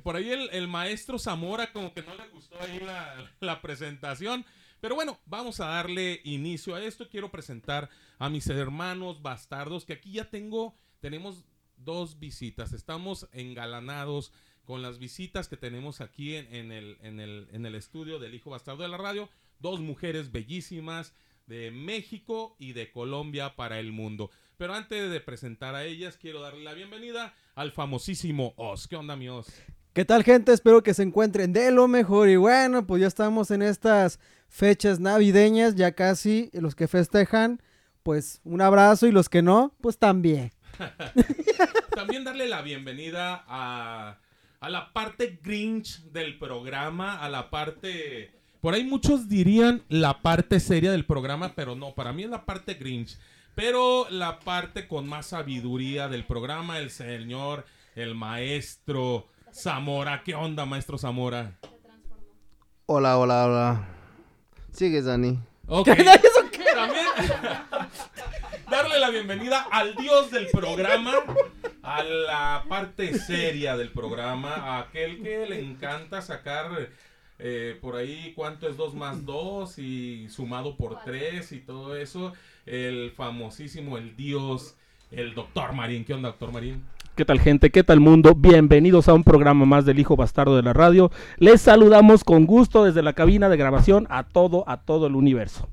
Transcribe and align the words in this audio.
por 0.02 0.16
ahí 0.16 0.28
el, 0.28 0.50
el 0.52 0.68
maestro 0.68 1.18
Zamora 1.18 1.72
como 1.72 1.94
que 1.94 2.02
no 2.02 2.14
le 2.14 2.28
gustó 2.28 2.60
ahí 2.60 2.80
la, 2.84 3.30
la 3.40 3.62
presentación. 3.62 4.44
Pero 4.80 4.94
bueno, 4.94 5.18
vamos 5.26 5.60
a 5.60 5.66
darle 5.66 6.20
inicio 6.24 6.74
a 6.74 6.82
esto. 6.82 7.08
Quiero 7.08 7.30
presentar 7.30 7.88
a 8.18 8.28
mis 8.28 8.46
hermanos 8.46 9.22
bastardos, 9.22 9.84
que 9.84 9.94
aquí 9.94 10.12
ya 10.12 10.30
tengo, 10.30 10.76
tenemos 11.00 11.44
dos 11.76 12.18
visitas. 12.18 12.72
Estamos 12.72 13.28
engalanados 13.32 14.32
con 14.64 14.82
las 14.82 14.98
visitas 14.98 15.48
que 15.48 15.56
tenemos 15.56 16.00
aquí 16.00 16.36
en, 16.36 16.72
el, 16.72 16.98
en, 17.02 17.20
el, 17.20 17.48
en 17.52 17.66
el 17.66 17.74
estudio 17.74 18.18
del 18.18 18.34
Hijo 18.34 18.50
Bastardo 18.50 18.82
de 18.82 18.88
la 18.88 18.98
Radio. 18.98 19.28
Dos 19.58 19.80
mujeres 19.80 20.30
bellísimas 20.30 21.12
de 21.46 21.70
México 21.70 22.54
y 22.58 22.72
de 22.72 22.92
Colombia 22.92 23.56
para 23.56 23.80
el 23.80 23.90
mundo. 23.90 24.30
Pero 24.56 24.74
antes 24.74 25.10
de 25.10 25.20
presentar 25.20 25.74
a 25.74 25.84
ellas, 25.84 26.16
quiero 26.16 26.40
darle 26.40 26.62
la 26.62 26.74
bienvenida 26.74 27.34
al 27.54 27.72
famosísimo 27.72 28.54
Os. 28.56 28.86
¿Qué 28.86 28.96
onda, 28.96 29.16
mi 29.16 29.28
Os? 29.28 29.46
¿Qué 29.94 30.04
tal, 30.04 30.22
gente? 30.22 30.52
Espero 30.52 30.82
que 30.82 30.94
se 30.94 31.02
encuentren 31.02 31.52
de 31.52 31.72
lo 31.72 31.88
mejor. 31.88 32.28
Y 32.28 32.36
bueno, 32.36 32.86
pues 32.86 33.00
ya 33.00 33.08
estamos 33.08 33.50
en 33.50 33.62
estas 33.62 34.20
fechas 34.48 35.00
navideñas, 35.00 35.74
ya 35.74 35.92
casi. 35.92 36.50
Los 36.52 36.74
que 36.74 36.88
festejan, 36.88 37.62
pues 38.02 38.40
un 38.44 38.60
abrazo. 38.60 39.06
Y 39.06 39.12
los 39.12 39.28
que 39.28 39.42
no, 39.42 39.74
pues 39.80 39.98
también. 39.98 40.52
También 41.94 42.24
darle 42.24 42.48
la 42.48 42.62
bienvenida 42.62 43.44
a, 43.48 44.18
a 44.60 44.68
la 44.68 44.92
parte 44.92 45.40
Grinch 45.42 46.02
del 46.12 46.38
programa, 46.38 47.18
a 47.18 47.28
la 47.28 47.50
parte... 47.50 48.34
Por 48.60 48.74
ahí 48.74 48.84
muchos 48.84 49.28
dirían 49.28 49.82
la 49.88 50.22
parte 50.22 50.60
seria 50.60 50.90
del 50.90 51.04
programa, 51.04 51.52
pero 51.54 51.74
no, 51.76 51.94
para 51.94 52.12
mí 52.12 52.24
es 52.24 52.30
la 52.30 52.44
parte 52.44 52.74
Grinch. 52.74 53.18
Pero 53.54 54.08
la 54.10 54.38
parte 54.40 54.86
con 54.86 55.08
más 55.08 55.26
sabiduría 55.26 56.08
del 56.08 56.24
programa, 56.24 56.78
el 56.78 56.90
señor, 56.90 57.66
el 57.96 58.14
maestro 58.14 59.26
Zamora. 59.52 60.22
¿Qué 60.22 60.34
onda, 60.34 60.64
maestro 60.64 60.98
Zamora? 60.98 61.58
Hola, 62.86 63.18
hola, 63.18 63.46
hola. 63.46 63.97
Sigue, 64.78 65.02
Dani. 65.02 65.36
Ok. 65.66 65.88
También 66.76 67.06
darle 68.70 69.00
la 69.00 69.10
bienvenida 69.10 69.66
al 69.72 69.96
dios 69.96 70.30
del 70.30 70.46
programa, 70.46 71.14
a 71.82 72.04
la 72.04 72.64
parte 72.68 73.18
seria 73.18 73.76
del 73.76 73.90
programa, 73.90 74.54
a 74.54 74.78
aquel 74.78 75.20
que 75.20 75.46
le 75.46 75.58
encanta 75.58 76.22
sacar 76.22 76.90
eh, 77.40 77.76
por 77.80 77.96
ahí 77.96 78.32
cuánto 78.36 78.68
es 78.68 78.76
2 78.76 78.94
más 78.94 79.26
2 79.26 79.80
y 79.80 80.28
sumado 80.28 80.76
por 80.76 81.02
3 81.02 81.50
y 81.50 81.58
todo 81.58 81.96
eso. 81.96 82.32
El 82.64 83.10
famosísimo, 83.10 83.98
el 83.98 84.14
dios, 84.14 84.76
el 85.10 85.34
doctor 85.34 85.72
Marín. 85.72 86.04
¿Qué 86.04 86.14
onda, 86.14 86.28
doctor 86.28 86.52
Marín? 86.52 86.84
¿Qué 87.18 87.24
tal 87.24 87.40
gente? 87.40 87.72
¿Qué 87.72 87.82
tal 87.82 87.98
mundo? 87.98 88.36
Bienvenidos 88.36 89.08
a 89.08 89.12
un 89.12 89.24
programa 89.24 89.66
más 89.66 89.84
del 89.84 89.98
Hijo 89.98 90.14
Bastardo 90.14 90.54
de 90.54 90.62
la 90.62 90.72
Radio. 90.72 91.10
Les 91.38 91.60
saludamos 91.60 92.22
con 92.22 92.46
gusto 92.46 92.84
desde 92.84 93.02
la 93.02 93.12
cabina 93.12 93.48
de 93.48 93.56
grabación 93.56 94.06
a 94.08 94.22
todo, 94.22 94.62
a 94.68 94.82
todo 94.82 95.08
el 95.08 95.16
universo. 95.16 95.68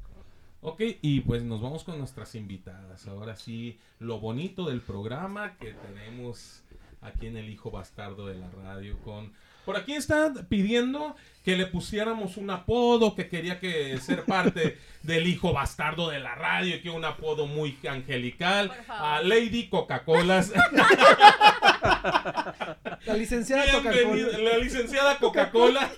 Ok, 0.62 0.82
y 1.04 1.20
pues 1.20 1.44
nos 1.44 1.62
vamos 1.62 1.84
con 1.84 2.00
nuestras 2.00 2.34
invitadas. 2.34 3.08
Ahora 3.08 3.36
sí, 3.36 3.78
lo 4.00 4.20
bonito 4.20 4.66
del 4.66 4.82
programa 4.82 5.56
que 5.60 5.74
tenemos 5.74 6.64
aquí 7.04 7.28
en 7.28 7.38
el 7.38 7.48
Hijo 7.48 7.70
Bastardo 7.70 8.26
de 8.26 8.40
la 8.40 8.50
Radio 8.50 8.98
con... 9.06 9.32
Por 9.68 9.78
aquí 9.78 9.94
están 9.94 10.48
pidiendo 10.50 11.16
que 11.46 11.56
le 11.56 11.68
pusiéramos 11.68 12.38
un 12.38 12.50
apodo, 12.50 13.16
que 13.16 13.30
quería 13.30 13.60
que 13.60 13.98
ser 14.00 14.26
parte 14.26 14.78
del 15.04 15.28
Hijo 15.28 15.54
Bastardo 15.54 16.10
de 16.10 16.20
la 16.20 16.34
Radio, 16.34 16.82
que 16.82 16.90
un 16.90 17.06
apodo 17.06 17.46
muy 17.46 17.78
angelical. 17.88 18.70
Por 18.70 18.84
favor. 18.86 19.06
A 19.08 19.22
Lady 19.22 19.68
Coca-Cola. 19.70 20.44
La 23.06 23.14
licenciada 23.14 23.64
Coca-Cola. 23.72 24.38
la 24.40 24.58
licenciada 24.58 25.18
Coca-Cola. 25.20 25.92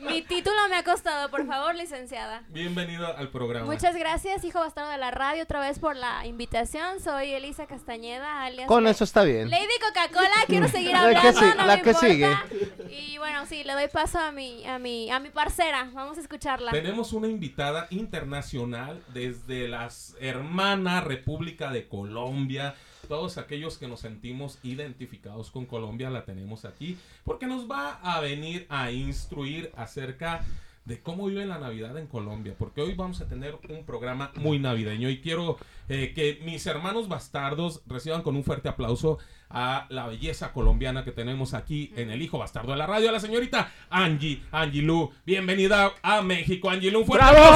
Mi 0.00 0.22
título 0.22 0.56
me 0.70 0.76
ha 0.76 0.84
costado, 0.84 1.28
por 1.30 1.44
favor, 1.46 1.74
licenciada. 1.74 2.42
Bienvenida 2.50 3.08
al 3.08 3.28
programa. 3.30 3.66
Muchas 3.66 3.96
gracias, 3.96 4.44
hijo 4.44 4.60
bastardo 4.60 4.90
de 4.90 4.98
la 4.98 5.10
radio, 5.10 5.42
otra 5.42 5.58
vez 5.60 5.78
por 5.80 5.96
la 5.96 6.24
invitación. 6.26 7.00
Soy 7.02 7.32
Elisa 7.32 7.66
Castañeda, 7.66 8.44
alias 8.44 8.68
Con 8.68 8.86
eso 8.86 9.02
está 9.04 9.24
bien. 9.24 9.50
Lady 9.50 9.66
Coca-Cola. 9.80 10.30
Quiero 10.46 10.68
seguir 10.68 10.92
La 10.92 11.00
que 11.10 11.16
hablando, 11.16 11.40
sí- 11.40 11.46
no 11.56 11.66
la 11.66 11.76
me 11.76 11.82
que 11.82 11.90
importa. 11.90 12.44
Y 12.90 13.18
bueno, 13.18 13.46
sí, 13.46 13.64
le 13.64 13.72
doy 13.72 13.88
paso 13.88 14.18
a 14.20 14.30
mi, 14.30 14.64
a 14.66 14.78
mi, 14.78 14.91
a 15.10 15.20
mi 15.20 15.30
parcera. 15.30 15.90
Vamos 15.92 16.18
a 16.18 16.20
escucharla. 16.20 16.70
Tenemos 16.70 17.12
una 17.12 17.28
invitada 17.28 17.86
internacional 17.90 19.02
desde 19.12 19.68
las 19.68 20.16
hermanas 20.20 21.04
República 21.04 21.70
de 21.70 21.88
Colombia. 21.88 22.74
Todos 23.08 23.38
aquellos 23.38 23.78
que 23.78 23.88
nos 23.88 24.00
sentimos 24.00 24.58
identificados 24.62 25.50
con 25.50 25.66
Colombia 25.66 26.10
la 26.10 26.24
tenemos 26.24 26.64
aquí 26.64 26.96
porque 27.24 27.46
nos 27.46 27.70
va 27.70 28.00
a 28.02 28.20
venir 28.20 28.66
a 28.68 28.90
instruir 28.90 29.72
acerca 29.76 30.38
de 30.38 30.71
cómo 31.02 31.26
vive 31.26 31.46
la 31.46 31.58
Navidad 31.58 31.96
en 31.96 32.06
Colombia, 32.06 32.54
porque 32.58 32.82
hoy 32.82 32.94
vamos 32.94 33.20
a 33.20 33.28
tener 33.28 33.56
un 33.68 33.84
programa 33.84 34.32
muy 34.36 34.58
navideño 34.58 35.08
y 35.10 35.20
quiero 35.20 35.56
eh, 35.88 36.12
que 36.14 36.40
mis 36.44 36.66
hermanos 36.66 37.08
bastardos 37.08 37.82
reciban 37.86 38.22
con 38.22 38.36
un 38.36 38.44
fuerte 38.44 38.68
aplauso 38.68 39.18
a 39.48 39.86
la 39.90 40.06
belleza 40.06 40.52
colombiana 40.52 41.04
que 41.04 41.12
tenemos 41.12 41.54
aquí 41.54 41.92
en 41.96 42.10
el 42.10 42.22
Hijo 42.22 42.38
Bastardo 42.38 42.72
de 42.72 42.78
la 42.78 42.86
Radio, 42.86 43.10
a 43.10 43.12
la 43.12 43.20
señorita 43.20 43.70
Angie, 43.90 44.42
Angie 44.50 44.82
Lu. 44.82 45.12
Bienvenida 45.24 45.92
a 46.02 46.22
México, 46.22 46.70
Angie 46.70 46.90
Lu. 46.90 47.00
Un 47.00 47.06
fuerte 47.06 47.26
¡Bravo! 47.30 47.46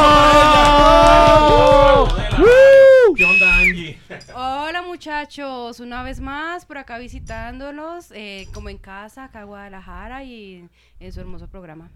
aplauso 1.43 2.17
para 2.17 2.29
ella. 2.29 2.39
De. 2.41 2.47
¿Qué 3.17 3.25
onda, 3.25 3.59
Angie? 3.59 3.99
Hola 4.35 4.83
muchachos, 4.83 5.81
una 5.81 6.03
vez 6.03 6.21
más 6.21 6.67
por 6.67 6.79
acá 6.79 6.99
visitándolos, 6.99 8.11
eh, 8.13 8.47
como 8.53 8.69
en 8.69 8.79
casa, 8.79 9.25
acá 9.25 9.41
en 9.41 9.47
Guadalajara 9.47 10.23
y 10.25 10.69
en 11.01 11.13
su 11.13 11.21
hermoso 11.21 11.49
programa. 11.49 11.91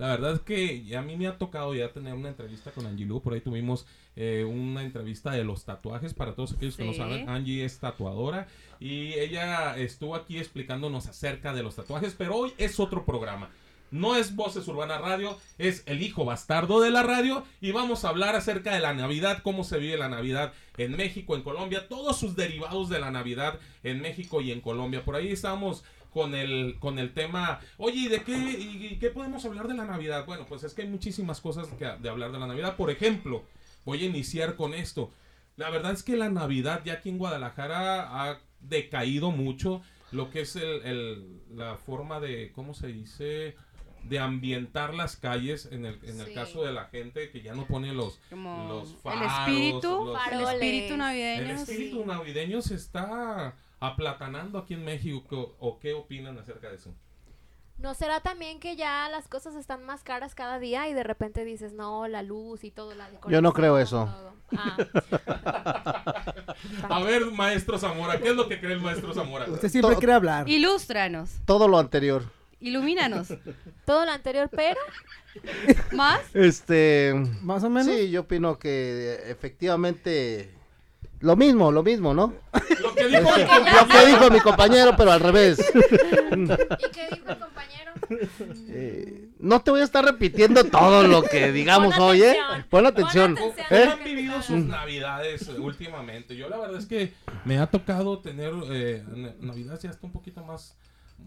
La 0.00 0.06
verdad 0.06 0.32
es 0.32 0.40
que 0.40 0.96
a 0.96 1.02
mí 1.02 1.18
me 1.18 1.26
ha 1.26 1.36
tocado 1.36 1.74
ya 1.74 1.92
tener 1.92 2.14
una 2.14 2.30
entrevista 2.30 2.70
con 2.70 2.86
Angie 2.86 3.04
Lu. 3.04 3.20
Por 3.20 3.34
ahí 3.34 3.42
tuvimos 3.42 3.84
eh, 4.16 4.44
una 4.50 4.82
entrevista 4.82 5.30
de 5.30 5.44
los 5.44 5.66
tatuajes. 5.66 6.14
Para 6.14 6.34
todos 6.34 6.54
aquellos 6.54 6.78
que 6.78 6.86
no 6.86 6.94
saben, 6.94 7.28
Angie 7.28 7.66
es 7.66 7.78
tatuadora. 7.80 8.48
Y 8.80 9.12
ella 9.12 9.76
estuvo 9.76 10.14
aquí 10.14 10.38
explicándonos 10.38 11.06
acerca 11.06 11.52
de 11.52 11.62
los 11.62 11.76
tatuajes. 11.76 12.14
Pero 12.16 12.34
hoy 12.34 12.54
es 12.56 12.80
otro 12.80 13.04
programa. 13.04 13.50
No 13.90 14.16
es 14.16 14.34
Voces 14.34 14.66
Urbana 14.68 14.98
Radio, 14.98 15.36
es 15.58 15.82
el 15.84 16.00
hijo 16.02 16.24
bastardo 16.24 16.80
de 16.80 16.90
la 16.90 17.02
radio. 17.02 17.44
Y 17.60 17.72
vamos 17.72 18.06
a 18.06 18.08
hablar 18.08 18.36
acerca 18.36 18.72
de 18.72 18.80
la 18.80 18.94
Navidad, 18.94 19.40
cómo 19.42 19.64
se 19.64 19.76
vive 19.76 19.98
la 19.98 20.08
Navidad 20.08 20.54
en 20.78 20.92
México, 20.92 21.36
en 21.36 21.42
Colombia, 21.42 21.88
todos 21.88 22.18
sus 22.18 22.36
derivados 22.36 22.88
de 22.88 23.00
la 23.00 23.10
Navidad 23.10 23.58
en 23.82 24.00
México 24.00 24.40
y 24.40 24.50
en 24.50 24.62
Colombia. 24.62 25.04
Por 25.04 25.16
ahí 25.16 25.28
estamos 25.28 25.84
con 26.12 26.34
el, 26.34 26.76
con 26.80 26.98
el 26.98 27.12
tema, 27.14 27.60
oye, 27.78 27.96
¿y 28.00 28.08
de 28.08 28.22
qué, 28.22 28.32
y, 28.36 28.88
y 28.92 28.98
qué 28.98 29.10
podemos 29.10 29.44
hablar 29.44 29.68
de 29.68 29.74
la 29.74 29.84
Navidad? 29.84 30.26
Bueno, 30.26 30.46
pues 30.48 30.64
es 30.64 30.74
que 30.74 30.82
hay 30.82 30.88
muchísimas 30.88 31.40
cosas 31.40 31.68
que, 31.78 31.84
de 31.86 32.08
hablar 32.08 32.32
de 32.32 32.38
la 32.38 32.46
Navidad. 32.46 32.76
Por 32.76 32.90
ejemplo, 32.90 33.44
voy 33.84 34.02
a 34.02 34.06
iniciar 34.06 34.56
con 34.56 34.74
esto. 34.74 35.10
La 35.56 35.70
verdad 35.70 35.92
es 35.92 36.02
que 36.02 36.16
la 36.16 36.28
Navidad 36.30 36.82
ya 36.84 36.94
aquí 36.94 37.08
en 37.10 37.18
Guadalajara 37.18 38.30
ha 38.30 38.38
decaído 38.60 39.30
mucho 39.30 39.82
lo 40.12 40.30
que 40.30 40.40
es 40.42 40.56
el, 40.56 40.82
el- 40.84 41.40
la 41.54 41.76
forma 41.76 42.20
de, 42.20 42.50
¿cómo 42.54 42.74
se 42.74 42.88
dice? 42.88 43.56
de 44.04 44.18
ambientar 44.18 44.94
las 44.94 45.16
calles 45.16 45.68
en 45.70 45.84
el, 45.84 45.98
en 46.04 46.18
el 46.20 46.28
Sí. 46.28 46.32
caso 46.34 46.64
de 46.64 46.72
la 46.72 46.86
gente 46.86 47.30
que 47.30 47.42
ya 47.42 47.52
no 47.54 47.66
pone 47.66 47.92
los, 47.92 48.18
Como 48.30 48.66
los 48.66 48.92
el 48.92 48.96
faros, 48.96 49.32
espíritu, 49.46 50.04
los- 50.06 50.18
el 50.32 50.40
espíritu 50.40 50.92
el 50.94 50.98
navideño. 50.98 51.50
espíritu 51.54 51.96
sí. 51.98 52.04
navideño 52.06 52.62
se 52.62 52.76
está 52.76 53.54
aplatanando 53.80 54.58
aquí 54.58 54.74
en 54.74 54.84
México 54.84 55.56
o 55.58 55.78
qué 55.78 55.94
opinan 55.94 56.38
acerca 56.38 56.68
de 56.68 56.76
eso 56.76 56.94
¿No 57.78 57.94
será 57.94 58.20
también 58.20 58.60
que 58.60 58.76
ya 58.76 59.08
las 59.08 59.26
cosas 59.26 59.54
están 59.54 59.84
más 59.86 60.02
caras 60.02 60.34
cada 60.34 60.58
día 60.58 60.86
y 60.90 60.92
de 60.92 61.02
repente 61.02 61.46
dices, 61.46 61.72
no, 61.72 62.06
la 62.08 62.20
luz 62.22 62.62
y 62.62 62.70
todo, 62.70 62.94
la 62.94 63.08
Yo 63.26 63.40
no 63.40 63.54
creo 63.54 63.78
eso. 63.78 64.04
todo"? 64.04 64.34
Ah. 64.54 64.76
a 66.90 67.00
ver 67.02 67.24
maestro 67.30 67.78
Zamora 67.78 68.20
qué 68.20 68.28
es 68.28 68.36
lo 68.36 68.48
que 68.48 68.60
cree 68.60 68.74
el 68.74 68.80
maestro 68.82 69.14
Zamora 69.14 69.46
Usted 69.48 69.68
siempre 69.70 69.94
To- 69.94 69.98
quiere 69.98 70.12
hablar. 70.12 70.46
Ilústranos, 70.46 71.40
Todo 71.46 71.68
lo 71.68 71.78
anterior. 71.78 72.24
ilumínanos. 72.60 73.28
Todo 73.86 74.04
lo 74.04 74.10
anterior, 74.10 74.50
pero 74.54 74.78
¿Más? 75.92 76.20
Este. 76.34 77.14
Más 77.42 77.64
o 77.64 77.70
menos. 77.70 77.94
Sí, 77.94 78.10
yo 78.10 78.22
opino 78.22 78.58
que 78.58 79.20
efectivamente. 79.30 80.52
Lo 81.20 81.36
mismo, 81.36 81.70
lo 81.70 81.82
mismo, 81.82 82.14
¿no? 82.14 82.34
lo 82.80 82.94
que 82.94 83.06
dijo 83.08 83.28
Este, 83.36 83.46
lo 83.72 83.88
que 83.88 84.06
dijo 84.06 84.30
mi 84.30 84.40
compañero, 84.40 84.94
pero 84.96 85.12
al 85.12 85.20
revés. 85.20 85.58
¿y 85.74 86.90
qué 86.90 87.08
dijo 87.10 87.28
el 87.28 87.38
compañero? 87.38 87.92
Eh, 88.68 89.28
no 89.38 89.60
te 89.62 89.70
voy 89.70 89.80
a 89.80 89.84
estar 89.84 90.04
repitiendo 90.04 90.64
todo 90.64 91.06
lo 91.06 91.22
que 91.22 91.52
digamos 91.52 91.94
Pon 91.94 92.02
hoy, 92.10 92.22
¿eh? 92.22 92.36
Pon 92.68 92.86
atención. 92.86 93.34
Pon 93.34 93.50
atención. 93.52 93.78
¿eh? 93.78 93.84
¿Cómo 93.84 93.92
han 93.98 94.04
vivido 94.04 94.42
sus 94.42 94.56
navidades 94.58 95.48
eh, 95.48 95.58
últimamente? 95.58 96.36
Yo 96.36 96.48
la 96.48 96.56
verdad 96.58 96.78
es 96.78 96.86
que 96.86 97.12
me 97.44 97.58
ha 97.58 97.66
tocado 97.66 98.18
tener 98.20 98.52
eh, 98.70 99.04
na- 99.14 99.34
navidades 99.40 99.82
ya 99.82 99.90
hasta 99.90 100.06
un 100.06 100.12
poquito 100.12 100.42
más 100.44 100.76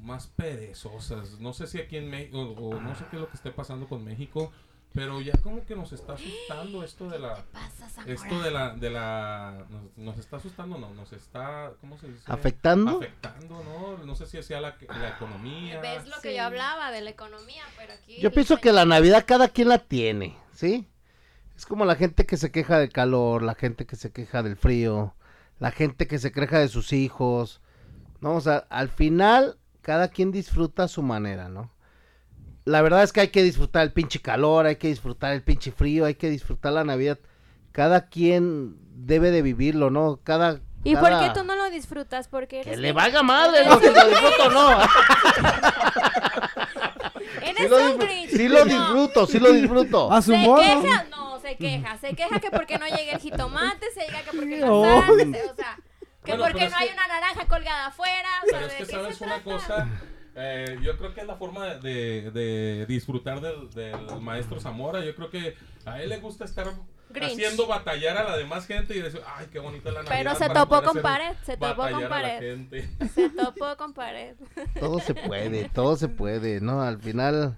más 0.02 0.26
perezosas. 0.28 1.40
No 1.40 1.54
sé 1.54 1.68
si 1.68 1.78
aquí 1.80 1.98
en 1.98 2.10
México 2.10 2.40
o, 2.42 2.70
o 2.76 2.82
no 2.82 2.96
sé 2.96 3.04
qué 3.12 3.18
es 3.18 3.22
lo 3.22 3.30
que 3.30 3.36
esté 3.38 3.52
pasando 3.52 3.88
con 3.88 4.04
México, 4.04 4.52
pero 4.94 5.22
ya 5.22 5.34
como 5.42 5.66
que 5.66 5.76
nos 5.76 5.92
está 5.92 6.14
asustando 6.14 6.84
esto 6.84 7.10
de 7.10 7.20
la 7.20 7.36
Pasa, 7.52 7.90
Zamora. 7.90 8.14
esto 8.14 8.42
de 8.42 8.52
la 8.52 8.76
de 8.76 8.90
la 8.92 9.66
nos, 9.70 9.98
nos 9.98 10.18
está 10.20 10.38
asustando, 10.38 10.78
no, 10.78 10.94
nos 10.94 11.12
está 11.14 11.72
¿cómo 11.82 11.98
se 11.98 12.08
dice? 12.10 12.24
¿Afectando? 12.28 12.98
Afectando, 12.98 13.64
¿no? 13.64 14.06
No 14.06 14.16
sé 14.16 14.28
si 14.28 14.42
sea 14.44 14.62
la, 14.62 14.76
la 14.88 15.10
economía. 15.10 15.82
¿Ves 15.82 16.08
lo 16.08 16.22
que 16.22 16.36
yo 16.36 16.44
hablaba 16.44 16.92
de 16.92 17.02
la 17.02 17.10
economía? 17.10 17.64
Pero 17.78 17.94
aquí 17.94 18.20
Yo 18.20 18.32
pienso 18.32 18.58
que 18.58 18.72
la 18.72 18.86
Navidad 18.86 19.26
cada 19.26 19.50
quien 19.50 19.70
la 19.70 19.80
tiene, 19.80 20.38
¿sí? 20.54 20.88
Es 21.56 21.66
como 21.66 21.86
la 21.86 21.96
gente 21.96 22.26
que 22.26 22.38
se 22.38 22.52
queja 22.52 22.78
del 22.80 22.92
calor, 22.92 23.42
la 23.42 23.56
gente 23.56 23.86
que 23.86 23.96
se 23.96 24.12
queja 24.12 24.44
del 24.44 24.58
frío, 24.58 25.16
la 25.60 25.72
gente 25.72 26.08
que 26.08 26.20
se 26.20 26.32
queja 26.32 26.60
de 26.60 26.68
sus 26.68 26.94
hijos. 26.94 27.62
No, 28.22 28.36
o 28.36 28.42
sea, 28.42 28.58
al 28.70 28.90
final 28.90 29.58
cada 29.82 30.08
quien 30.08 30.32
disfruta 30.32 30.84
a 30.84 30.88
su 30.88 31.02
manera, 31.02 31.50
¿no? 31.50 31.73
La 32.66 32.82
verdad 32.82 33.04
es 33.04 33.12
que 33.12 33.22
hay 33.22 33.28
que 33.30 33.44
disfrutar 33.44 33.84
el 33.84 33.92
pinche 33.92 34.22
calor, 34.22 34.66
hay 34.66 34.78
que 34.78 34.88
disfrutar 34.88 35.34
el 35.34 35.42
pinche 35.44 35.72
frío, 35.72 36.06
hay 36.06 36.16
que 36.16 36.30
disfrutar 36.30 36.72
la 36.74 36.84
Navidad. 36.84 37.20
Cada 37.74 38.08
quien 38.08 38.76
debe 38.96 39.32
de 39.32 39.42
vivirlo, 39.42 39.90
¿no? 39.90 40.20
Cada 40.24 40.62
¿Y 40.86 40.96
por 40.96 41.10
cada- 41.10 41.34
qué 41.34 41.40
tú 41.40 41.46
no 41.46 41.56
lo 41.56 41.70
disfrutas? 41.70 42.28
Porque 42.28 42.62
Que 42.62 42.78
le 42.78 42.92
valga 42.94 43.24
madre 43.24 43.66
lo 43.68 43.80
que 43.80 43.90
lo 43.92 44.08
disfruto, 44.08 44.50
no. 44.52 44.78
Eres 47.42 47.58
Sí 47.58 47.68
lo, 47.68 47.76
un 47.78 47.84
disfruto, 47.84 48.06
Grinch. 48.06 48.30
sí 48.32 48.48
lo 48.48 48.60
No. 48.60 48.66
disfruto, 48.66 49.28
sí 49.28 49.40
lo 49.40 49.52
disfruto. 49.52 50.12
A 50.12 50.22
su 50.22 50.32
Se 50.32 50.38
modo. 50.38 50.62
queja, 50.62 51.04
no, 51.10 51.40
se 51.40 51.56
queja, 51.58 51.98
se 51.98 52.16
queja 52.16 52.40
que 52.40 52.52
porque 52.52 52.78
no 52.78 52.86
llega 52.88 53.14
el 53.14 53.20
jitomate, 53.20 53.88
se 53.94 54.02
diga 54.06 54.22
que 54.22 54.38
porque 54.38 54.58
no 54.60 54.84
sale, 55.02 55.24
o 55.52 55.56
sea, 55.56 55.78
que 56.24 56.32
Bueno, 56.32 56.44
porque 56.46 56.60
pero 56.60 56.70
no 56.72 56.78
hay 56.78 56.88
que- 56.88 56.94
una 56.94 57.08
naranja 57.08 57.46
colgada 57.48 57.88
afuera, 57.88 58.30
o 58.46 58.50
sea, 58.50 58.60
Pero 58.60 58.66
es 58.68 58.72
¿de 58.72 58.78
que 58.78 58.86
qué 58.86 58.92
sabes 58.94 59.18
se 59.18 59.24
una 59.26 59.36
trata? 59.42 59.52
cosa, 59.58 59.88
eh, 60.36 60.78
yo 60.82 60.98
creo 60.98 61.14
que 61.14 61.22
es 61.22 61.28
la 61.28 61.36
forma 61.36 61.66
de, 61.76 62.32
de 62.32 62.86
disfrutar 62.88 63.42
del, 63.42 63.70
del 63.72 64.22
maestro 64.22 64.60
Zamora. 64.60 65.04
Yo 65.04 65.16
creo 65.16 65.30
que 65.30 65.56
a 65.86 66.02
él 66.02 66.10
le 66.10 66.18
gusta 66.18 66.46
estar 66.46 66.72
Grinch. 67.10 67.34
haciendo 67.34 67.68
batallar 67.68 68.18
a 68.18 68.24
la 68.24 68.38
demás 68.38 68.66
gente 68.66 68.96
y 68.98 69.02
decir, 69.02 69.22
ay, 69.36 69.48
qué 69.52 69.60
bonita 69.60 69.92
la 69.92 70.04
Navidad. 70.04 70.18
Pero 70.18 70.36
se 70.36 70.50
topó 70.50 70.82
con 70.84 71.02
pared, 71.02 71.36
se 71.44 71.58
topó 71.58 71.88
con 71.90 72.10
pared. 72.10 72.68
Se 73.14 73.30
topó 73.30 73.78
con 73.78 73.94
pared. 73.94 74.36
Todo 74.80 75.00
se 75.00 75.14
puede, 75.14 75.70
todo 75.70 75.96
se 75.96 76.08
puede, 76.08 76.62
¿no? 76.62 76.82
Al 76.82 77.00
final. 77.00 77.58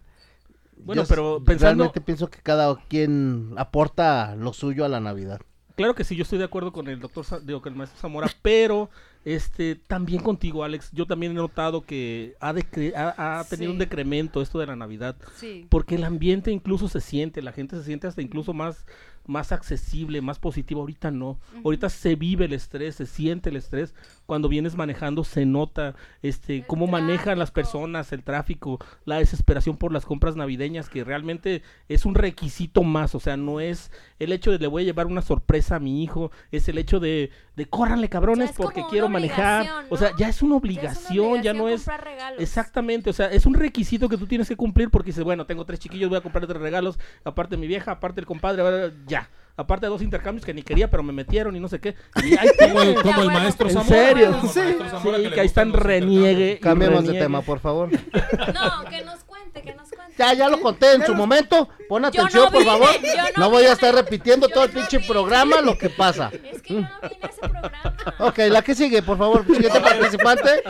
Bueno, 0.78 1.04
yo 1.04 1.08
pero 1.08 1.44
pensando- 1.46 1.84
Realmente 1.86 2.02
pienso 2.02 2.30
que 2.30 2.40
cada 2.42 2.76
quien 2.90 3.54
aporta 3.58 4.36
lo 4.36 4.52
suyo 4.52 4.84
a 4.84 4.90
la 4.90 5.00
Navidad. 5.00 5.40
Claro 5.78 5.96
que 5.96 6.04
sí, 6.04 6.16
yo 6.16 6.24
estoy 6.24 6.38
de 6.38 6.46
acuerdo 6.46 6.72
con 6.72 6.88
el 6.88 7.00
doctor, 7.00 7.26
digo, 7.46 7.62
con 7.62 7.74
el 7.74 7.78
maestro 7.78 8.00
Zamora, 8.00 8.28
pero 8.42 8.90
este 9.26 9.76
también 9.76 10.22
contigo, 10.22 10.64
Alex, 10.64 10.92
yo 10.94 11.06
también 11.08 11.32
he 11.34 11.36
notado 11.36 11.82
que 11.82 12.36
ha, 12.40 12.54
decre- 12.54 12.94
ha, 12.96 13.40
ha 13.40 13.44
tenido 13.44 13.72
Sí. 13.72 13.74
un 13.74 13.80
decremento 13.80 14.42
esto 14.42 14.60
de 14.60 14.68
la 14.68 14.76
Navidad, 14.76 15.16
Sí. 15.36 15.66
porque 15.70 15.96
el 15.96 16.04
ambiente 16.04 16.52
incluso 16.52 16.88
se 16.88 17.02
siente, 17.02 17.42
la 17.42 17.52
gente 17.52 17.76
se 17.76 17.84
siente 17.84 18.06
hasta 18.08 18.22
incluso 18.22 18.54
más, 18.54 18.86
más 19.26 19.52
accesible, 19.52 20.22
más 20.22 20.38
positivo. 20.38 20.82
Ahorita 20.82 21.10
no, 21.10 21.40
ahorita 21.64 21.90
se 21.90 22.16
vive 22.16 22.46
el 22.46 22.54
estrés, 22.54 22.96
se 22.96 23.08
siente 23.08 23.50
el 23.50 23.56
estrés. 23.56 23.96
Cuando 24.26 24.50
vienes 24.50 24.76
manejando 24.76 25.24
se 25.24 25.46
nota 25.46 25.96
este 26.22 26.58
El 26.58 26.66
cómo 26.66 26.88
manejan 26.88 27.40
las 27.40 27.52
personas, 27.52 28.12
el 28.12 28.24
tráfico, 28.24 28.80
la 29.06 29.20
desesperación 29.20 29.78
por 29.78 29.92
las 29.92 30.06
compras 30.06 30.36
navideñas, 30.36 30.90
que 30.90 31.04
realmente 31.04 31.62
es 31.88 32.06
un 32.06 32.16
requisito 32.16 32.84
más, 32.84 33.16
o 33.16 33.20
sea, 33.20 33.38
no 33.38 33.60
es 33.60 33.92
el 34.20 34.32
hecho 34.32 34.52
de 34.52 34.60
le 34.60 34.68
voy 34.68 34.84
a 34.84 34.86
llevar 34.86 35.06
una 35.06 35.22
sorpresa 35.22 35.76
a 35.76 35.80
mi 35.80 36.04
hijo, 36.04 36.32
es 36.52 36.68
el 36.68 36.78
hecho 36.78 37.00
de, 37.00 37.30
de 37.56 37.66
córranle 37.68 38.10
cabrones 38.10 38.52
porque 38.54 38.84
quiero 38.90 39.10
manejar, 39.10 39.86
o 39.90 39.98
sea, 39.98 40.12
ya 40.18 40.28
es 40.28 40.42
una 40.42 40.46
Ya 40.46 40.46
es 40.46 40.46
una 40.46 40.56
obligación, 40.56 41.42
ya 41.44 41.54
no 41.54 41.70
es... 41.70 41.82
comprar 41.82 42.04
regalos. 42.04 42.42
Exactamente, 42.42 43.10
o 43.10 43.14
sea, 43.14 43.32
es 43.32 43.46
un 43.46 43.54
requisito 43.54 44.10
que 44.10 44.18
tú 44.18 44.26
tienes 44.26 44.48
que 44.48 44.56
cumplir 44.56 44.90
porque 44.90 45.10
dices, 45.12 45.24
bueno, 45.24 45.46
tengo 45.46 45.66
tres 45.66 45.80
chiquillos, 45.80 46.10
voy 46.10 46.18
a 46.18 46.22
comprarle 46.22 46.48
tres 46.48 46.62
regalos, 46.62 46.98
aparte 47.24 47.58
mi 47.58 47.68
vieja, 47.68 47.92
aparte 47.92 48.22
el 48.22 48.26
compadre, 48.26 48.62
ahora 48.62 48.92
ya. 49.06 49.30
Aparte 49.58 49.86
de 49.86 49.90
dos 49.90 50.02
intercambios 50.02 50.46
que 50.46 50.54
ni 50.54 50.64
quería, 50.64 50.90
pero 50.92 51.02
me 51.02 51.14
metieron 51.14 51.56
y 51.56 51.60
no 51.62 51.68
sé 51.70 51.80
qué. 51.80 51.96
Y 52.24 52.38
ahí 52.38 52.48
Como 52.60 52.82
el, 52.82 52.96
como 53.02 53.22
el 53.22 53.28
maestro 53.28 53.68
¿En 53.70 53.74
Zamora. 53.76 53.96
serio? 53.96 54.32
como 54.32 54.44
el 54.44 54.50
Sí. 54.50 54.60
Zamora 54.90 55.18
Sí, 55.18 55.24
le 55.24 55.32
que 55.32 55.40
ahí 55.40 55.46
están 55.48 55.72
reniegue. 55.74 56.60
Cambiemos 56.62 57.06
de 57.08 57.14
tema, 57.14 57.42
por 57.42 57.60
favor. 57.60 57.90
No, 58.54 58.90
que 58.90 59.04
nos 59.04 59.24
cuente, 59.24 59.35
que 59.62 59.74
nos 59.76 59.90
cuente. 59.90 60.16
Ya, 60.18 60.34
ya 60.34 60.50
lo 60.50 60.62
conté 60.62 60.94
en 60.94 61.06
su 61.06 61.14
momento. 61.14 61.68
Pon 61.90 62.06
atención, 62.06 62.46
no 62.46 62.52
por 62.52 62.60
vine, 62.60 62.72
favor. 62.72 62.90
yo 63.02 63.24
no 63.36 63.44
No 63.46 63.50
voy 63.50 63.64
a 63.66 63.74
estar 63.74 63.94
repitiendo 63.94 64.48
Yo 64.48 64.54
todo 64.54 64.64
el 64.66 64.72
pinche 64.72 64.98
vine. 64.98 65.08
programa 65.10 65.62
lo 65.62 65.78
que 65.78 65.90
pasa. 65.90 66.32
Es 66.44 66.62
que 66.62 66.76
yo 66.76 66.82
no 66.82 66.88
vine 67.10 67.20
a 67.22 67.28
ese 67.28 67.40
programa. 67.42 67.96
Ok, 68.20 68.38
la 68.50 68.62
que 68.62 68.76
sigue, 68.76 69.02
por 69.02 69.18
favor. 69.18 69.46
Siguiente 69.46 69.80
participante. 69.82 70.64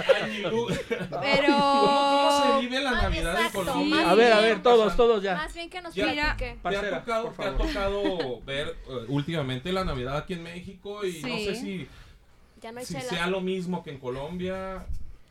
Pero... 1.21 1.47
¿Cómo, 1.47 1.81
cómo 1.81 2.53
se 2.55 2.61
vive 2.61 2.81
la 2.81 2.91
Navidad 2.91 3.31
en 3.33 3.37
exacto, 3.37 3.59
Colombia? 3.59 4.09
A 4.09 4.15
ver, 4.15 4.33
a 4.33 4.39
ver, 4.39 4.63
todos, 4.63 4.95
todos 4.95 5.21
ya. 5.23 5.35
Más 5.35 5.53
bien 5.53 5.69
que 5.69 5.81
nos 5.81 5.93
Ya. 5.93 6.05
platique. 6.13 6.57
¿Te 6.69 6.77
ha, 6.77 6.99
tocado, 6.99 7.33
te 7.37 7.43
ha 7.45 7.55
tocado 7.57 8.41
ver 8.41 8.75
eh, 8.87 9.05
últimamente 9.07 9.71
la 9.71 9.83
Navidad 9.85 10.17
aquí 10.17 10.33
en 10.33 10.43
México 10.43 11.05
y 11.05 11.21
no 11.21 11.37
sé 11.37 11.55
si, 11.55 11.87
Ya 12.61 12.71
no 12.71 12.79
hay 12.79 12.85
si 12.85 12.99
sea 13.01 13.27
lo 13.27 13.41
mismo 13.41 13.83
que 13.83 13.91
en 13.91 13.99
Colombia. 13.99 14.85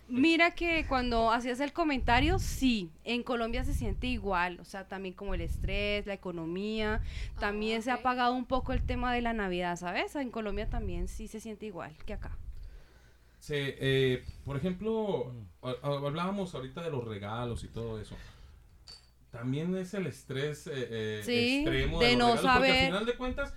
Mira 0.07 0.51
que 0.55 0.87
cuando 0.87 1.31
hacías 1.33 1.61
el 1.61 1.73
comentario, 1.73 2.39
sí, 2.39 2.91
en 3.05 3.23
Colombia 3.23 3.65
se 3.65 3.73
siente 3.75 4.07
igual, 4.07 4.61
o 4.61 4.65
sea, 4.65 4.87
también 4.87 5.15
como 5.15 5.35
el 5.35 5.41
estrés, 5.41 6.07
la 6.07 6.13
economía, 6.15 7.01
también 7.41 7.83
se 7.83 7.91
ha 7.91 7.95
apagado 7.95 8.35
un 8.35 8.45
poco 8.45 8.73
el 8.75 8.83
tema 8.85 9.15
de 9.15 9.23
la 9.23 9.33
Navidad, 9.33 9.77
¿sabes? 9.77 10.15
En 10.17 10.31
Colombia 10.31 10.69
también 10.69 11.09
sí 11.09 11.27
se 11.27 11.41
siente 11.41 11.67
igual 11.67 11.97
que 12.05 12.13
acá. 12.13 12.37
Se, 13.39 13.77
eh, 13.79 14.25
por 14.45 14.57
ejemplo, 14.57 15.33
hablábamos 15.83 16.55
ahorita 16.55 16.83
de 16.83 16.91
los 16.91 17.05
regalos 17.05 17.63
y 17.65 17.69
todo 17.69 18.01
eso. 18.01 18.17
También 19.31 19.77
es 19.77 19.93
el 19.95 20.07
estrés 20.07 20.67
eh, 20.67 20.73
eh, 20.91 21.21
Sí, 21.25 21.57
extremo 21.65 22.01
de 22.01 22.07
de, 22.07 22.17
los 22.17 22.19
no 22.19 22.37
regalos, 22.37 22.53
porque 22.53 22.69
saber. 22.69 22.71
al 22.71 22.87
final 22.87 23.07
de 23.07 23.17
cuentas, 23.17 23.53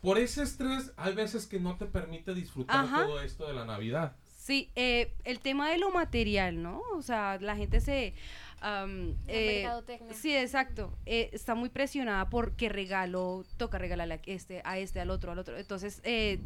por 0.00 0.18
ese 0.18 0.42
estrés 0.42 0.92
hay 0.96 1.14
veces 1.14 1.46
que 1.46 1.60
no 1.60 1.76
te 1.76 1.86
permite 1.86 2.34
disfrutar 2.34 2.84
Ajá. 2.84 3.04
todo 3.06 3.20
esto 3.22 3.46
de 3.46 3.54
la 3.54 3.64
Navidad. 3.64 4.16
Sí, 4.42 4.72
eh, 4.74 5.14
el 5.22 5.38
tema 5.38 5.70
de 5.70 5.78
lo 5.78 5.92
material, 5.92 6.60
¿no? 6.60 6.82
O 6.96 7.02
sea, 7.02 7.38
la 7.40 7.54
gente 7.54 7.80
se... 7.80 8.12
La 8.60 8.88
eh, 9.28 9.68
sí, 10.14 10.34
exacto. 10.36 10.96
eh, 11.06 11.30
está 11.32 11.54
muy 11.54 11.68
presionada 11.68 12.28
por 12.28 12.56
qué 12.56 12.68
regalo, 12.68 13.44
toca 13.56 13.78
regalarle 13.78 14.14
a 14.14 14.20
este, 14.26 14.60
a 14.64 14.78
este, 14.78 14.98
al 14.98 15.10
otro, 15.10 15.30
al 15.30 15.38
otro. 15.38 15.56
Entonces, 15.56 16.00
eh, 16.02 16.40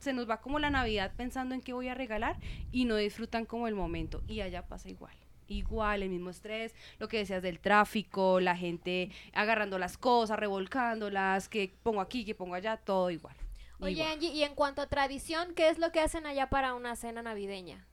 se 0.00 0.12
nos 0.12 0.28
va 0.28 0.42
como 0.42 0.58
la 0.58 0.68
Navidad 0.68 1.12
pensando 1.16 1.54
en 1.54 1.62
qué 1.62 1.72
voy 1.72 1.88
a 1.88 1.94
regalar 1.94 2.36
y 2.72 2.84
no 2.84 2.96
disfrutan 2.96 3.46
como 3.46 3.68
el 3.68 3.74
momento. 3.74 4.22
Y 4.28 4.42
allá 4.42 4.66
pasa 4.66 4.90
igual. 4.90 5.14
Igual, 5.48 6.02
el 6.02 6.10
mismo 6.10 6.28
estrés, 6.28 6.74
lo 6.98 7.08
que 7.08 7.16
decías 7.18 7.42
del 7.42 7.58
tráfico, 7.58 8.38
la 8.38 8.54
gente 8.54 9.10
agarrando 9.32 9.78
las 9.78 9.96
cosas, 9.96 10.38
revolcándolas, 10.38 11.48
que 11.48 11.72
pongo 11.82 12.02
aquí, 12.02 12.26
que 12.26 12.34
pongo 12.34 12.54
allá, 12.54 12.76
todo 12.76 13.10
igual. 13.10 13.34
Oye. 13.80 14.04
Angie, 14.04 14.30
y 14.30 14.42
en 14.42 14.54
cuanto 14.54 14.82
a 14.82 14.86
tradición, 14.86 15.54
¿qué 15.54 15.68
es 15.68 15.78
lo 15.78 15.92
que 15.92 16.00
hacen 16.00 16.26
allá 16.26 16.50
para 16.50 16.74
una 16.74 16.96
cena 16.96 17.22
navideña? 17.22 17.86